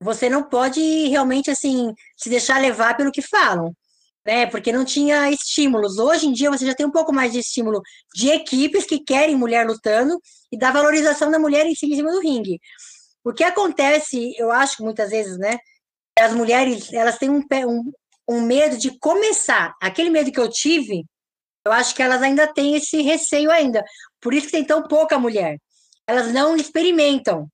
você 0.00 0.28
não 0.28 0.42
pode 0.42 0.80
realmente 1.08 1.50
assim 1.50 1.92
se 2.16 2.28
deixar 2.28 2.60
levar 2.60 2.96
pelo 2.96 3.10
que 3.10 3.22
falam 3.22 3.74
né? 4.28 4.44
Porque 4.44 4.70
não 4.70 4.84
tinha 4.84 5.30
estímulos. 5.30 5.96
Hoje 5.96 6.26
em 6.26 6.32
dia 6.34 6.50
você 6.50 6.66
já 6.66 6.74
tem 6.74 6.84
um 6.84 6.90
pouco 6.90 7.14
mais 7.14 7.32
de 7.32 7.38
estímulo 7.38 7.80
de 8.14 8.28
equipes 8.28 8.84
que 8.84 8.98
querem 8.98 9.34
mulher 9.34 9.66
lutando 9.66 10.20
e 10.52 10.58
da 10.58 10.70
valorização 10.70 11.30
da 11.30 11.38
mulher 11.38 11.64
em 11.64 11.74
cima 11.74 12.12
do 12.12 12.20
ringue. 12.20 12.60
O 13.24 13.32
que 13.32 13.42
acontece, 13.42 14.34
eu 14.36 14.52
acho 14.52 14.82
muitas 14.82 15.08
vezes, 15.08 15.38
né? 15.38 15.56
As 16.18 16.34
mulheres 16.34 16.92
elas 16.92 17.16
têm 17.16 17.30
um, 17.30 17.42
um, 17.66 17.92
um 18.28 18.42
medo 18.42 18.76
de 18.76 18.98
começar. 18.98 19.74
Aquele 19.80 20.10
medo 20.10 20.30
que 20.30 20.38
eu 20.38 20.50
tive, 20.50 21.06
eu 21.64 21.72
acho 21.72 21.94
que 21.94 22.02
elas 22.02 22.20
ainda 22.20 22.46
têm 22.52 22.74
esse 22.74 23.00
receio 23.00 23.50
ainda. 23.50 23.82
Por 24.20 24.34
isso 24.34 24.44
que 24.44 24.52
tem 24.52 24.64
tão 24.64 24.82
pouca 24.82 25.18
mulher. 25.18 25.56
Elas 26.06 26.30
não 26.34 26.54
experimentam. 26.54 27.48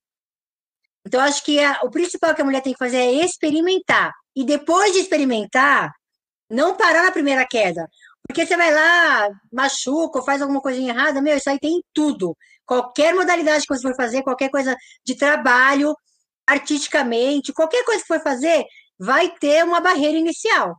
Então, 1.07 1.21
acho 1.21 1.41
que 1.41 1.57
a, 1.57 1.79
o 1.83 1.89
principal 1.89 2.35
que 2.35 2.41
a 2.41 2.45
mulher 2.45 2.61
tem 2.61 2.73
que 2.73 2.79
fazer 2.79 2.97
é 2.97 3.23
experimentar. 3.23 4.11
E 4.35 4.43
depois 4.43 4.91
de 4.91 4.99
experimentar, 4.99 5.93
não 6.49 6.75
parar 6.75 7.03
na 7.03 7.11
primeira 7.11 7.45
queda. 7.47 7.87
Porque 8.27 8.45
você 8.45 8.57
vai 8.57 8.73
lá, 8.73 9.29
machuca 9.51 10.19
ou 10.19 10.25
faz 10.25 10.41
alguma 10.41 10.61
coisinha 10.61 10.91
errada, 10.91 11.21
meu, 11.21 11.37
isso 11.37 11.49
aí 11.49 11.59
tem 11.59 11.81
tudo. 11.93 12.35
Qualquer 12.65 13.13
modalidade 13.13 13.65
que 13.67 13.75
você 13.75 13.81
for 13.83 13.95
fazer, 13.95 14.23
qualquer 14.23 14.49
coisa 14.49 14.75
de 15.05 15.15
trabalho, 15.15 15.95
artisticamente, 16.47 17.53
qualquer 17.53 17.83
coisa 17.85 18.01
que 18.01 18.07
for 18.07 18.21
fazer, 18.21 18.65
vai 18.99 19.29
ter 19.29 19.63
uma 19.63 19.79
barreira 19.79 20.17
inicial. 20.17 20.75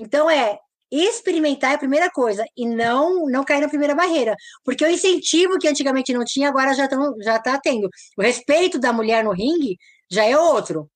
Então, 0.00 0.28
é 0.28 0.58
experimentar 0.90 1.72
é 1.72 1.74
a 1.74 1.78
primeira 1.78 2.10
coisa 2.10 2.44
e 2.56 2.66
não 2.66 3.26
não 3.26 3.44
cair 3.44 3.60
na 3.60 3.68
primeira 3.68 3.94
barreira. 3.94 4.34
Porque 4.64 4.84
o 4.84 4.90
incentivo 4.90 5.58
que 5.58 5.68
antigamente 5.68 6.12
não 6.12 6.24
tinha, 6.24 6.48
agora 6.48 6.74
já 6.74 6.84
está 6.84 6.96
já 7.20 7.38
tá 7.38 7.60
tendo. 7.60 7.88
O 8.16 8.22
respeito 8.22 8.78
da 8.78 8.92
mulher 8.92 9.22
no 9.24 9.32
ringue 9.32 9.76
já 10.10 10.24
é 10.24 10.36
outro. 10.36 10.90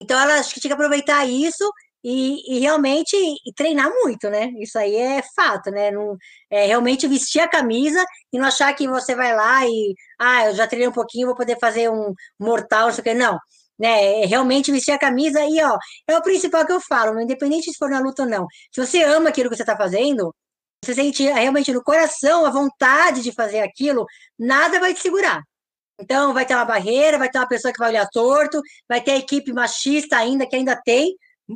Então, 0.00 0.18
ela 0.18 0.34
acho 0.38 0.54
que 0.54 0.60
tinha 0.60 0.70
que 0.70 0.74
aproveitar 0.74 1.24
isso 1.26 1.64
e, 2.04 2.56
e, 2.56 2.58
realmente 2.60 3.16
e 3.16 3.52
treinar 3.54 3.90
muito, 3.90 4.28
né? 4.30 4.50
Isso 4.58 4.78
aí 4.78 4.96
é 4.96 5.22
fato, 5.34 5.70
né? 5.70 5.90
Não, 5.90 6.16
é 6.50 6.66
realmente 6.66 7.06
vestir 7.06 7.40
a 7.40 7.48
camisa 7.48 8.04
e 8.32 8.38
não 8.38 8.46
achar 8.46 8.72
que 8.74 8.88
você 8.88 9.14
vai 9.14 9.34
lá 9.34 9.66
e 9.66 9.94
ah, 10.18 10.46
eu 10.46 10.54
já 10.54 10.66
treinei 10.66 10.88
um 10.88 10.92
pouquinho, 10.92 11.26
vou 11.26 11.36
poder 11.36 11.58
fazer 11.60 11.90
um 11.90 12.12
mortal, 12.38 12.86
não 12.86 12.92
sei 12.92 13.00
o 13.00 13.04
que. 13.04 13.14
Não, 13.14 13.38
né? 13.78 14.22
É 14.22 14.26
realmente 14.26 14.72
vestir 14.72 14.92
a 14.92 14.98
camisa 14.98 15.40
e 15.44 15.62
ó, 15.62 15.76
é 16.08 16.16
o 16.16 16.22
principal 16.22 16.66
que 16.66 16.72
eu 16.72 16.80
falo, 16.80 17.20
independente 17.20 17.70
se 17.70 17.78
for 17.78 17.90
na 17.90 18.00
luta 18.00 18.22
ou 18.22 18.28
não. 18.28 18.46
Se 18.72 18.84
você 18.84 19.02
ama 19.02 19.30
aquilo 19.30 19.50
que 19.50 19.56
você 19.56 19.62
está 19.62 19.76
fazendo, 19.76 20.34
você 20.84 20.94
sente 20.94 21.22
realmente 21.24 21.72
no 21.72 21.82
coração 21.82 22.44
a 22.44 22.50
vontade 22.50 23.22
de 23.22 23.32
fazer 23.32 23.60
aquilo, 23.60 24.04
nada 24.38 24.80
vai 24.80 24.94
te 24.94 25.00
segurar. 25.00 25.42
Então, 26.00 26.34
vai 26.34 26.44
ter 26.44 26.54
uma 26.54 26.64
barreira, 26.64 27.18
vai 27.18 27.30
ter 27.30 27.38
uma 27.38 27.46
pessoa 27.46 27.72
que 27.72 27.78
vai 27.78 27.90
olhar 27.90 28.08
torto, 28.08 28.60
vai 28.88 29.00
ter 29.00 29.12
a 29.12 29.16
equipe 29.18 29.52
machista 29.52 30.16
ainda, 30.16 30.46
que 30.46 30.56
ainda 30.56 30.74
tem, 30.84 31.14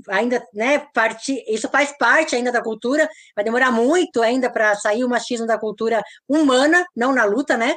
ainda, 0.09 0.45
né, 0.53 0.80
parte, 0.93 1.43
isso 1.49 1.68
faz 1.68 1.97
parte 1.97 2.34
ainda 2.34 2.53
da 2.53 2.62
cultura, 2.62 3.09
vai 3.34 3.45
demorar 3.45 3.70
muito 3.70 4.22
ainda 4.22 4.51
para 4.51 4.74
sair 4.74 5.05
o 5.05 5.09
machismo 5.09 5.47
da 5.47 5.59
cultura 5.59 6.03
humana, 6.28 6.84
não 6.95 7.12
na 7.12 7.24
luta, 7.24 7.57
né? 7.57 7.76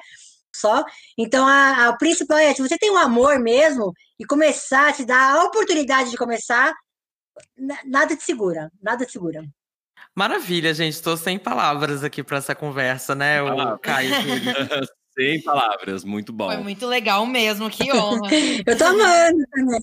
Só. 0.56 0.84
Então, 1.18 1.48
a, 1.48 1.90
a 1.90 1.98
principal 1.98 2.38
é, 2.38 2.54
se 2.54 2.62
você 2.62 2.78
tem 2.78 2.92
um 2.92 2.98
amor 2.98 3.40
mesmo 3.40 3.94
e 4.20 4.26
começar, 4.26 4.94
se 4.94 5.06
dar 5.06 5.36
a 5.36 5.44
oportunidade 5.44 6.10
de 6.10 6.18
começar, 6.18 6.74
nada 7.86 8.16
te 8.16 8.24
segura, 8.24 8.72
nada 8.82 9.06
te 9.06 9.12
segura. 9.12 9.44
Maravilha, 10.16 10.74
gente. 10.74 10.94
Estou 10.94 11.16
sem 11.16 11.38
palavras 11.38 12.04
aqui 12.04 12.24
para 12.24 12.38
essa 12.38 12.56
conversa, 12.56 13.16
né, 13.16 13.42
o 13.42 13.78
Caio? 13.80 14.12
Sem 15.14 15.42
palavras, 15.42 16.04
muito 16.04 16.32
bom. 16.32 16.48
Foi 16.48 16.58
muito 16.58 16.86
legal 16.86 17.26
mesmo, 17.26 17.70
que 17.70 17.92
honra. 17.92 18.30
Eu 18.66 18.78
tô 18.78 18.86
amando 18.86 19.44
também. 19.52 19.82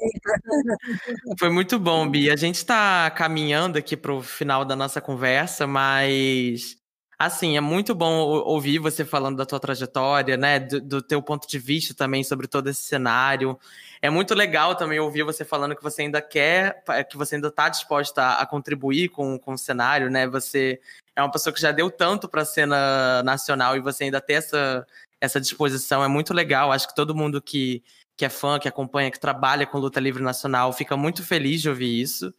Foi 1.38 1.50
muito 1.50 1.78
bom, 1.78 2.08
Bia. 2.08 2.32
A 2.32 2.36
gente 2.36 2.56
está 2.56 3.10
caminhando 3.10 3.76
aqui 3.76 3.96
para 3.96 4.12
o 4.12 4.22
final 4.22 4.64
da 4.64 4.76
nossa 4.76 5.00
conversa, 5.00 5.66
mas 5.66 6.76
assim, 7.18 7.56
é 7.56 7.60
muito 7.60 7.94
bom 7.94 8.18
ouvir 8.44 8.78
você 8.78 9.04
falando 9.04 9.36
da 9.36 9.46
tua 9.46 9.58
trajetória, 9.58 10.36
né? 10.36 10.60
Do, 10.60 10.80
do, 10.80 11.02
teu 11.02 11.22
ponto 11.22 11.48
de 11.48 11.58
vista 11.58 11.94
também 11.94 12.22
sobre 12.22 12.46
todo 12.46 12.68
esse 12.68 12.82
cenário. 12.82 13.58
É 14.02 14.10
muito 14.10 14.34
legal 14.34 14.74
também 14.74 15.00
ouvir 15.00 15.22
você 15.22 15.44
falando 15.44 15.74
que 15.74 15.82
você 15.82 16.02
ainda 16.02 16.20
quer, 16.20 16.82
que 17.10 17.16
você 17.16 17.36
ainda 17.36 17.48
está 17.48 17.68
disposta 17.68 18.22
a, 18.22 18.42
a, 18.42 18.46
contribuir 18.46 19.08
com, 19.08 19.38
com 19.38 19.54
o 19.54 19.58
cenário, 19.58 20.10
né? 20.10 20.26
Você 20.28 20.80
é 21.14 21.22
uma 21.22 21.30
pessoa 21.30 21.52
que 21.52 21.60
já 21.60 21.72
deu 21.72 21.90
tanto 21.90 22.28
para 22.28 22.42
a 22.42 22.44
cena 22.44 23.22
nacional 23.22 23.76
e 23.76 23.80
você 23.80 24.04
ainda 24.04 24.20
tem 24.20 24.36
essa, 24.36 24.86
essa 25.20 25.40
disposição. 25.40 26.02
É 26.02 26.08
muito 26.08 26.32
legal. 26.34 26.72
Acho 26.72 26.88
que 26.88 26.94
todo 26.94 27.14
mundo 27.14 27.40
que, 27.40 27.82
que 28.16 28.24
é 28.24 28.28
fã, 28.28 28.58
que 28.58 28.68
acompanha, 28.68 29.10
que 29.10 29.20
trabalha 29.20 29.66
com 29.66 29.78
luta 29.78 30.00
livre 30.00 30.22
nacional, 30.22 30.72
fica 30.72 30.96
muito 30.96 31.22
feliz 31.22 31.62
de 31.62 31.68
ouvir 31.68 32.00
isso. 32.00 32.34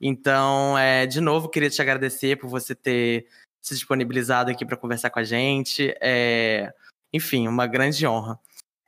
Então, 0.00 0.76
é, 0.78 1.06
de 1.06 1.20
novo, 1.20 1.48
queria 1.48 1.70
te 1.70 1.80
agradecer 1.80 2.36
por 2.36 2.48
você 2.48 2.74
ter 2.74 3.26
se 3.62 3.74
disponibilizado 3.74 4.50
aqui 4.50 4.64
para 4.64 4.76
conversar 4.76 5.10
com 5.10 5.18
a 5.18 5.24
gente. 5.24 5.94
É, 6.00 6.72
enfim, 7.12 7.48
uma 7.48 7.66
grande 7.66 8.06
honra. 8.06 8.38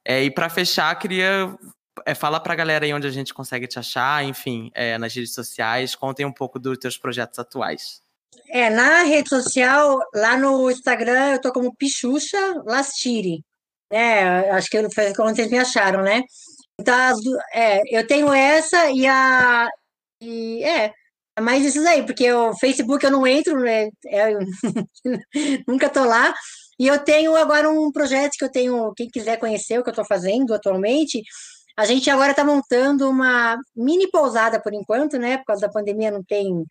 É, 0.04 0.22
e 0.22 0.30
para 0.30 0.48
fechar, 0.48 0.94
queria 0.96 1.56
é, 2.04 2.14
falar 2.14 2.40
para 2.40 2.52
a 2.52 2.56
galera 2.56 2.84
aí 2.84 2.92
onde 2.92 3.06
a 3.06 3.10
gente 3.10 3.32
consegue 3.32 3.66
te 3.66 3.78
achar, 3.78 4.22
enfim, 4.24 4.70
é, 4.74 4.98
nas 4.98 5.14
redes 5.14 5.32
sociais. 5.32 5.94
Contem 5.94 6.26
um 6.26 6.32
pouco 6.32 6.58
dos 6.58 6.76
teus 6.78 6.98
projetos 6.98 7.38
atuais. 7.38 8.02
É, 8.48 8.70
na 8.70 9.02
rede 9.02 9.28
social, 9.28 9.98
lá 10.14 10.36
no 10.36 10.70
Instagram, 10.70 11.32
eu 11.32 11.40
tô 11.40 11.52
como 11.52 11.74
Pichucha 11.74 12.38
Lastiri. 12.64 13.42
Né? 13.90 14.50
Acho 14.50 14.68
que 14.70 14.90
foi 14.94 15.14
como 15.14 15.34
vocês 15.34 15.50
me 15.50 15.58
acharam, 15.58 16.02
né? 16.02 16.22
Então, 16.80 16.94
é, 17.52 17.80
eu 17.96 18.06
tenho 18.06 18.32
essa 18.32 18.90
e 18.90 19.06
a. 19.06 19.68
E, 20.20 20.62
é, 20.64 20.92
é 21.36 21.40
mais 21.40 21.64
esses 21.64 21.84
aí, 21.86 22.04
porque 22.04 22.32
o 22.32 22.54
Facebook 22.56 23.04
eu 23.04 23.10
não 23.10 23.26
entro, 23.26 23.60
né? 23.60 23.88
É, 24.06 24.32
nunca 25.68 25.88
tô 25.88 26.04
lá. 26.04 26.34
E 26.78 26.86
eu 26.86 26.98
tenho 26.98 27.34
agora 27.36 27.70
um 27.70 27.90
projeto 27.90 28.32
que 28.38 28.44
eu 28.44 28.50
tenho, 28.50 28.92
quem 28.94 29.08
quiser 29.08 29.38
conhecer 29.38 29.78
o 29.78 29.82
que 29.82 29.88
eu 29.88 29.92
estou 29.92 30.04
fazendo 30.04 30.54
atualmente, 30.54 31.22
a 31.76 31.84
gente 31.84 32.08
agora 32.10 32.30
está 32.30 32.44
montando 32.44 33.08
uma 33.08 33.58
mini 33.74 34.10
pousada 34.10 34.60
por 34.60 34.72
enquanto, 34.72 35.18
né? 35.18 35.38
Por 35.38 35.46
causa 35.46 35.66
da 35.66 35.72
pandemia 35.72 36.10
não 36.10 36.22
tem 36.24 36.64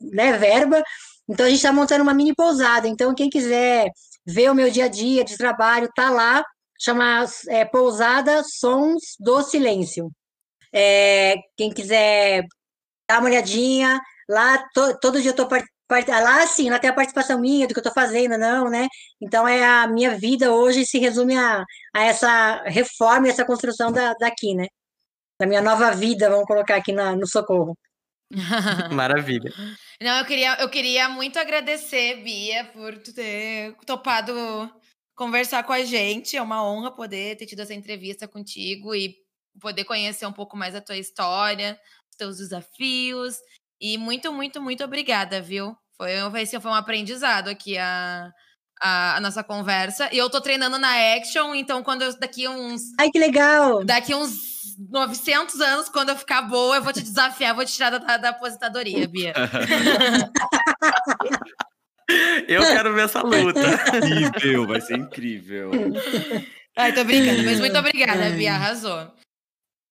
né, 0.00 0.32
verba. 0.36 0.82
Então 1.28 1.46
a 1.46 1.48
gente 1.48 1.58
está 1.58 1.72
montando 1.72 2.02
uma 2.02 2.14
mini 2.14 2.34
pousada. 2.34 2.88
Então, 2.88 3.14
quem 3.14 3.28
quiser 3.30 3.88
ver 4.26 4.50
o 4.50 4.54
meu 4.54 4.70
dia 4.70 4.86
a 4.86 4.88
dia 4.88 5.24
de 5.24 5.36
trabalho, 5.36 5.88
tá 5.94 6.10
lá, 6.10 6.44
chama 6.80 7.24
é, 7.48 7.64
Pousada 7.64 8.42
Sons 8.44 9.16
do 9.18 9.42
Silêncio. 9.42 10.10
É, 10.72 11.36
quem 11.56 11.70
quiser 11.72 12.44
dá 13.08 13.18
uma 13.18 13.28
olhadinha. 13.28 14.00
Lá, 14.28 14.58
to, 14.74 14.98
todo 15.00 15.20
dia 15.20 15.30
eu 15.30 15.36
tô 15.36 15.48
lá 15.90 16.46
sim, 16.46 16.68
lá 16.68 16.78
tem 16.78 16.90
a 16.90 16.94
participação 16.94 17.40
minha 17.40 17.66
do 17.66 17.72
que 17.72 17.78
eu 17.78 17.82
estou 17.82 17.94
fazendo, 17.94 18.36
não, 18.36 18.68
né? 18.68 18.86
Então 19.20 19.48
é 19.48 19.64
a 19.64 19.86
minha 19.86 20.18
vida 20.18 20.52
hoje 20.52 20.84
se 20.86 20.98
resume 20.98 21.36
a, 21.36 21.64
a 21.94 22.04
essa 22.04 22.62
reforma 22.64 23.28
essa 23.28 23.44
construção 23.44 23.90
da, 23.90 24.12
daqui, 24.14 24.54
né? 24.54 24.66
Da 25.40 25.46
minha 25.46 25.62
nova 25.62 25.90
vida, 25.92 26.28
vamos 26.30 26.46
colocar 26.46 26.76
aqui 26.76 26.92
na, 26.92 27.16
no 27.16 27.26
socorro. 27.26 27.76
Maravilha. 28.92 29.52
Não, 30.00 30.18
eu 30.18 30.24
queria, 30.24 30.54
eu 30.60 30.68
queria 30.68 31.08
muito 31.08 31.38
agradecer, 31.38 32.22
Bia, 32.22 32.64
por 32.66 32.96
ter 32.98 33.74
topado 33.86 34.32
conversar 35.14 35.62
com 35.64 35.72
a 35.72 35.82
gente. 35.82 36.36
É 36.36 36.42
uma 36.42 36.62
honra 36.62 36.94
poder 36.94 37.36
ter 37.36 37.46
tido 37.46 37.60
essa 37.60 37.74
entrevista 37.74 38.28
contigo 38.28 38.94
e 38.94 39.16
poder 39.60 39.84
conhecer 39.84 40.26
um 40.26 40.32
pouco 40.32 40.56
mais 40.56 40.74
a 40.74 40.80
tua 40.80 40.96
história, 40.96 41.78
teus 42.16 42.36
desafios. 42.36 43.36
E 43.80 43.96
muito, 43.96 44.32
muito, 44.32 44.60
muito 44.60 44.84
obrigada, 44.84 45.40
viu? 45.40 45.74
Foi, 45.96 46.12
foi, 46.30 46.60
foi 46.60 46.70
um 46.70 46.74
aprendizado 46.74 47.48
aqui 47.48 47.78
a, 47.78 48.30
a, 48.80 49.16
a, 49.16 49.20
nossa 49.20 49.42
conversa. 49.42 50.08
E 50.12 50.18
eu 50.18 50.30
tô 50.30 50.40
treinando 50.40 50.78
na 50.78 51.16
Action, 51.16 51.54
então 51.54 51.82
quando 51.82 52.02
eu, 52.02 52.18
daqui 52.18 52.48
uns... 52.48 52.82
Ai, 52.98 53.10
que 53.10 53.18
legal! 53.18 53.84
Daqui 53.84 54.14
uns 54.14 54.76
900 54.78 55.60
anos, 55.60 55.88
quando 55.88 56.10
eu 56.10 56.16
ficar 56.16 56.42
boa, 56.42 56.76
eu 56.76 56.82
vou 56.82 56.92
te 56.92 57.02
desafiar, 57.02 57.54
vou 57.54 57.64
te 57.64 57.72
tirar 57.72 57.90
da, 57.90 58.16
da 58.16 58.28
aposentadoria, 58.30 59.08
Bia. 59.08 59.32
eu 62.48 62.62
quero 62.62 62.94
ver 62.94 63.04
essa 63.04 63.22
luta. 63.22 63.60
Incrível, 64.26 64.66
vai 64.66 64.80
ser 64.80 64.98
incrível. 64.98 65.70
Ai, 66.76 66.92
tô 66.92 67.04
brincando, 67.04 67.42
mas 67.44 67.58
muito 67.58 67.76
obrigada, 67.76 68.30
Bia, 68.30 68.54
arrasou. 68.54 69.12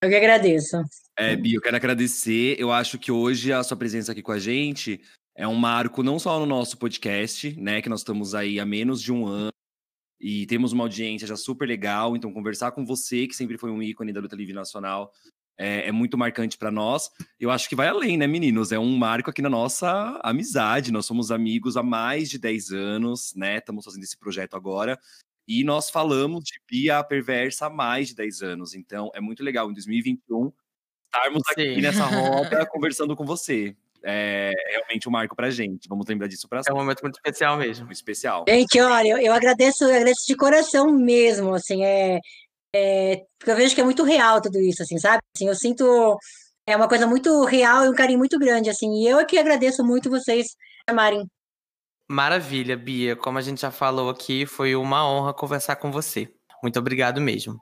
Eu 0.01 0.09
que 0.09 0.15
agradeço. 0.15 0.77
É, 1.17 1.35
Bia, 1.35 1.57
eu 1.57 1.61
quero 1.61 1.75
agradecer. 1.75 2.55
Eu 2.59 2.71
acho 2.71 2.97
que 2.97 3.11
hoje 3.11 3.51
a 3.51 3.63
sua 3.63 3.75
presença 3.75 4.11
aqui 4.11 4.21
com 4.21 4.31
a 4.31 4.39
gente 4.39 5.01
é 5.37 5.47
um 5.47 5.53
marco 5.53 6.01
não 6.01 6.17
só 6.17 6.39
no 6.39 6.47
nosso 6.47 6.77
podcast, 6.77 7.55
né? 7.61 7.79
Que 7.79 7.87
nós 7.87 7.99
estamos 7.99 8.33
aí 8.33 8.59
há 8.59 8.65
menos 8.65 8.99
de 8.99 9.13
um 9.13 9.27
ano 9.27 9.51
e 10.19 10.47
temos 10.47 10.73
uma 10.73 10.83
audiência 10.83 11.27
já 11.27 11.35
super 11.35 11.67
legal. 11.67 12.15
Então, 12.15 12.33
conversar 12.33 12.71
com 12.71 12.83
você, 12.83 13.27
que 13.27 13.35
sempre 13.35 13.55
foi 13.55 13.69
um 13.69 13.81
ícone 13.81 14.11
da 14.11 14.19
luta 14.19 14.35
livre 14.35 14.55
nacional, 14.55 15.11
é, 15.55 15.89
é 15.89 15.91
muito 15.91 16.17
marcante 16.17 16.57
para 16.57 16.71
nós. 16.71 17.11
Eu 17.39 17.51
acho 17.51 17.69
que 17.69 17.75
vai 17.75 17.87
além, 17.87 18.17
né, 18.17 18.25
meninos? 18.25 18.71
É 18.71 18.79
um 18.79 18.97
marco 18.97 19.29
aqui 19.29 19.43
na 19.43 19.49
nossa 19.49 20.19
amizade. 20.23 20.91
Nós 20.91 21.05
somos 21.05 21.29
amigos 21.29 21.77
há 21.77 21.83
mais 21.83 22.31
de 22.31 22.39
10 22.39 22.71
anos, 22.71 23.33
né? 23.35 23.57
Estamos 23.57 23.85
fazendo 23.85 24.03
esse 24.03 24.17
projeto 24.17 24.55
agora. 24.55 24.99
E 25.47 25.63
nós 25.63 25.91
falamos 25.91 26.45
de 26.45 26.59
Bia 26.67 27.03
Perversa 27.03 27.67
há 27.67 27.69
mais 27.69 28.07
de 28.07 28.15
10 28.15 28.41
anos. 28.41 28.73
Então, 28.73 29.11
é 29.13 29.21
muito 29.21 29.43
legal. 29.43 29.69
Em 29.69 29.73
2021, 29.73 30.51
estarmos 31.05 31.43
Sim. 31.53 31.61
aqui 31.61 31.81
nessa 31.81 32.05
roda 32.09 32.65
conversando 32.65 33.15
com 33.15 33.23
você. 33.23 33.75
É 34.09 34.53
realmente 34.69 35.09
um 35.09 35.11
marco 35.11 35.35
pra 35.35 35.49
gente. 35.49 35.89
Vamos 35.89 36.07
lembrar 36.07 36.27
disso 36.27 36.47
pra 36.47 36.63
sempre. 36.63 36.71
É 36.71 36.75
um 36.75 36.81
momento 36.81 37.01
muito 37.01 37.15
especial 37.15 37.57
mesmo. 37.57 37.85
Muito 37.85 37.97
especial. 37.97 38.45
Gente, 38.47 38.79
olha, 38.79 39.09
eu, 39.09 39.17
eu 39.17 39.33
agradeço, 39.33 39.83
eu 39.83 39.89
agradeço 39.89 40.25
de 40.25 40.35
coração 40.35 40.89
mesmo, 40.91 41.53
assim, 41.53 41.83
é, 41.83 42.19
é, 42.73 43.25
porque 43.37 43.51
eu 43.51 43.55
vejo 43.55 43.75
que 43.75 43.81
é 43.81 43.83
muito 43.83 44.03
real 44.03 44.41
tudo 44.41 44.61
isso, 44.61 44.81
assim, 44.81 44.97
sabe? 44.97 45.21
Assim, 45.35 45.47
eu 45.47 45.55
sinto 45.55 46.17
é 46.65 46.75
uma 46.75 46.87
coisa 46.87 47.07
muito 47.07 47.45
real 47.45 47.85
e 47.85 47.89
um 47.89 47.93
carinho 47.93 48.19
muito 48.19 48.37
grande, 48.37 48.69
assim, 48.69 49.01
e 49.01 49.07
eu 49.07 49.19
é 49.19 49.25
que 49.25 49.37
agradeço 49.37 49.83
muito 49.83 50.09
vocês 50.09 50.47
chamarem. 50.89 51.25
Maravilha, 52.09 52.77
Bia. 52.77 53.15
Como 53.15 53.37
a 53.37 53.41
gente 53.41 53.61
já 53.61 53.71
falou 53.71 54.09
aqui, 54.09 54.45
foi 54.45 54.75
uma 54.75 55.05
honra 55.09 55.33
conversar 55.33 55.77
com 55.77 55.91
você. 55.91 56.29
Muito 56.61 56.79
obrigado 56.79 57.19
mesmo. 57.19 57.57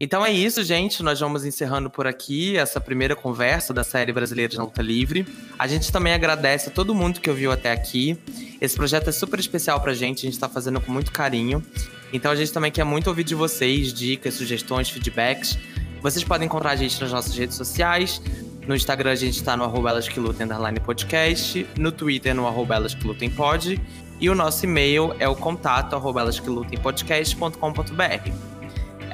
Então 0.00 0.26
é 0.26 0.32
isso, 0.32 0.62
gente. 0.64 1.02
Nós 1.04 1.20
vamos 1.20 1.44
encerrando 1.44 1.88
por 1.88 2.06
aqui 2.06 2.56
essa 2.56 2.80
primeira 2.80 3.14
conversa 3.14 3.72
da 3.72 3.84
série 3.84 4.12
Brasileira 4.12 4.50
de 4.50 4.58
Luta 4.58 4.82
Livre. 4.82 5.24
A 5.56 5.68
gente 5.68 5.92
também 5.92 6.12
agradece 6.12 6.68
a 6.68 6.72
todo 6.72 6.94
mundo 6.94 7.20
que 7.20 7.30
ouviu 7.30 7.52
até 7.52 7.70
aqui. 7.70 8.18
Esse 8.60 8.74
projeto 8.74 9.08
é 9.08 9.12
super 9.12 9.38
especial 9.38 9.80
pra 9.80 9.94
gente, 9.94 10.26
a 10.26 10.30
gente 10.30 10.38
tá 10.38 10.48
fazendo 10.48 10.80
com 10.80 10.90
muito 10.90 11.12
carinho. 11.12 11.64
Então 12.12 12.32
a 12.32 12.34
gente 12.34 12.52
também 12.52 12.72
quer 12.72 12.84
muito 12.84 13.06
ouvir 13.06 13.22
de 13.22 13.36
vocês, 13.36 13.92
dicas, 13.92 14.34
sugestões, 14.34 14.90
feedbacks. 14.90 15.56
Vocês 16.02 16.24
podem 16.24 16.46
encontrar 16.46 16.72
a 16.72 16.76
gente 16.76 17.00
nas 17.00 17.12
nossas 17.12 17.36
redes 17.36 17.56
sociais. 17.56 18.20
No 18.66 18.74
Instagram 18.74 19.12
a 19.12 19.16
gente 19.16 19.42
tá 19.44 19.56
no 19.56 19.62
arroba 19.62 19.90
elas 19.90 20.08
que 20.08 20.18
lutem, 20.18 20.48
podcast. 20.84 21.66
No 21.78 21.92
Twitter 21.92 22.34
no 22.34 22.48
arroba 22.48 22.74
elas 22.74 22.94
que 22.94 23.06
lutem 23.06 23.30
pod. 23.30 23.80
E 24.20 24.28
o 24.28 24.34
nosso 24.34 24.64
e-mail 24.64 25.14
é 25.20 25.28
o 25.28 25.36
contato 25.36 25.94
arroba 25.94 26.20
elas 26.20 26.40
que 26.40 26.48
lutem 26.50 26.78
podcast.com.br. 26.78 28.53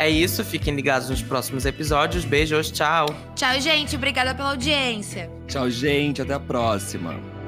É 0.01 0.09
isso, 0.09 0.43
fiquem 0.43 0.75
ligados 0.75 1.11
nos 1.11 1.21
próximos 1.21 1.67
episódios. 1.67 2.25
Beijos, 2.25 2.71
tchau. 2.71 3.05
Tchau, 3.35 3.61
gente. 3.61 3.97
Obrigada 3.97 4.35
pela 4.35 4.49
audiência. 4.49 5.31
Tchau, 5.47 5.69
gente. 5.69 6.23
Até 6.23 6.33
a 6.33 6.41
próxima. 6.41 7.40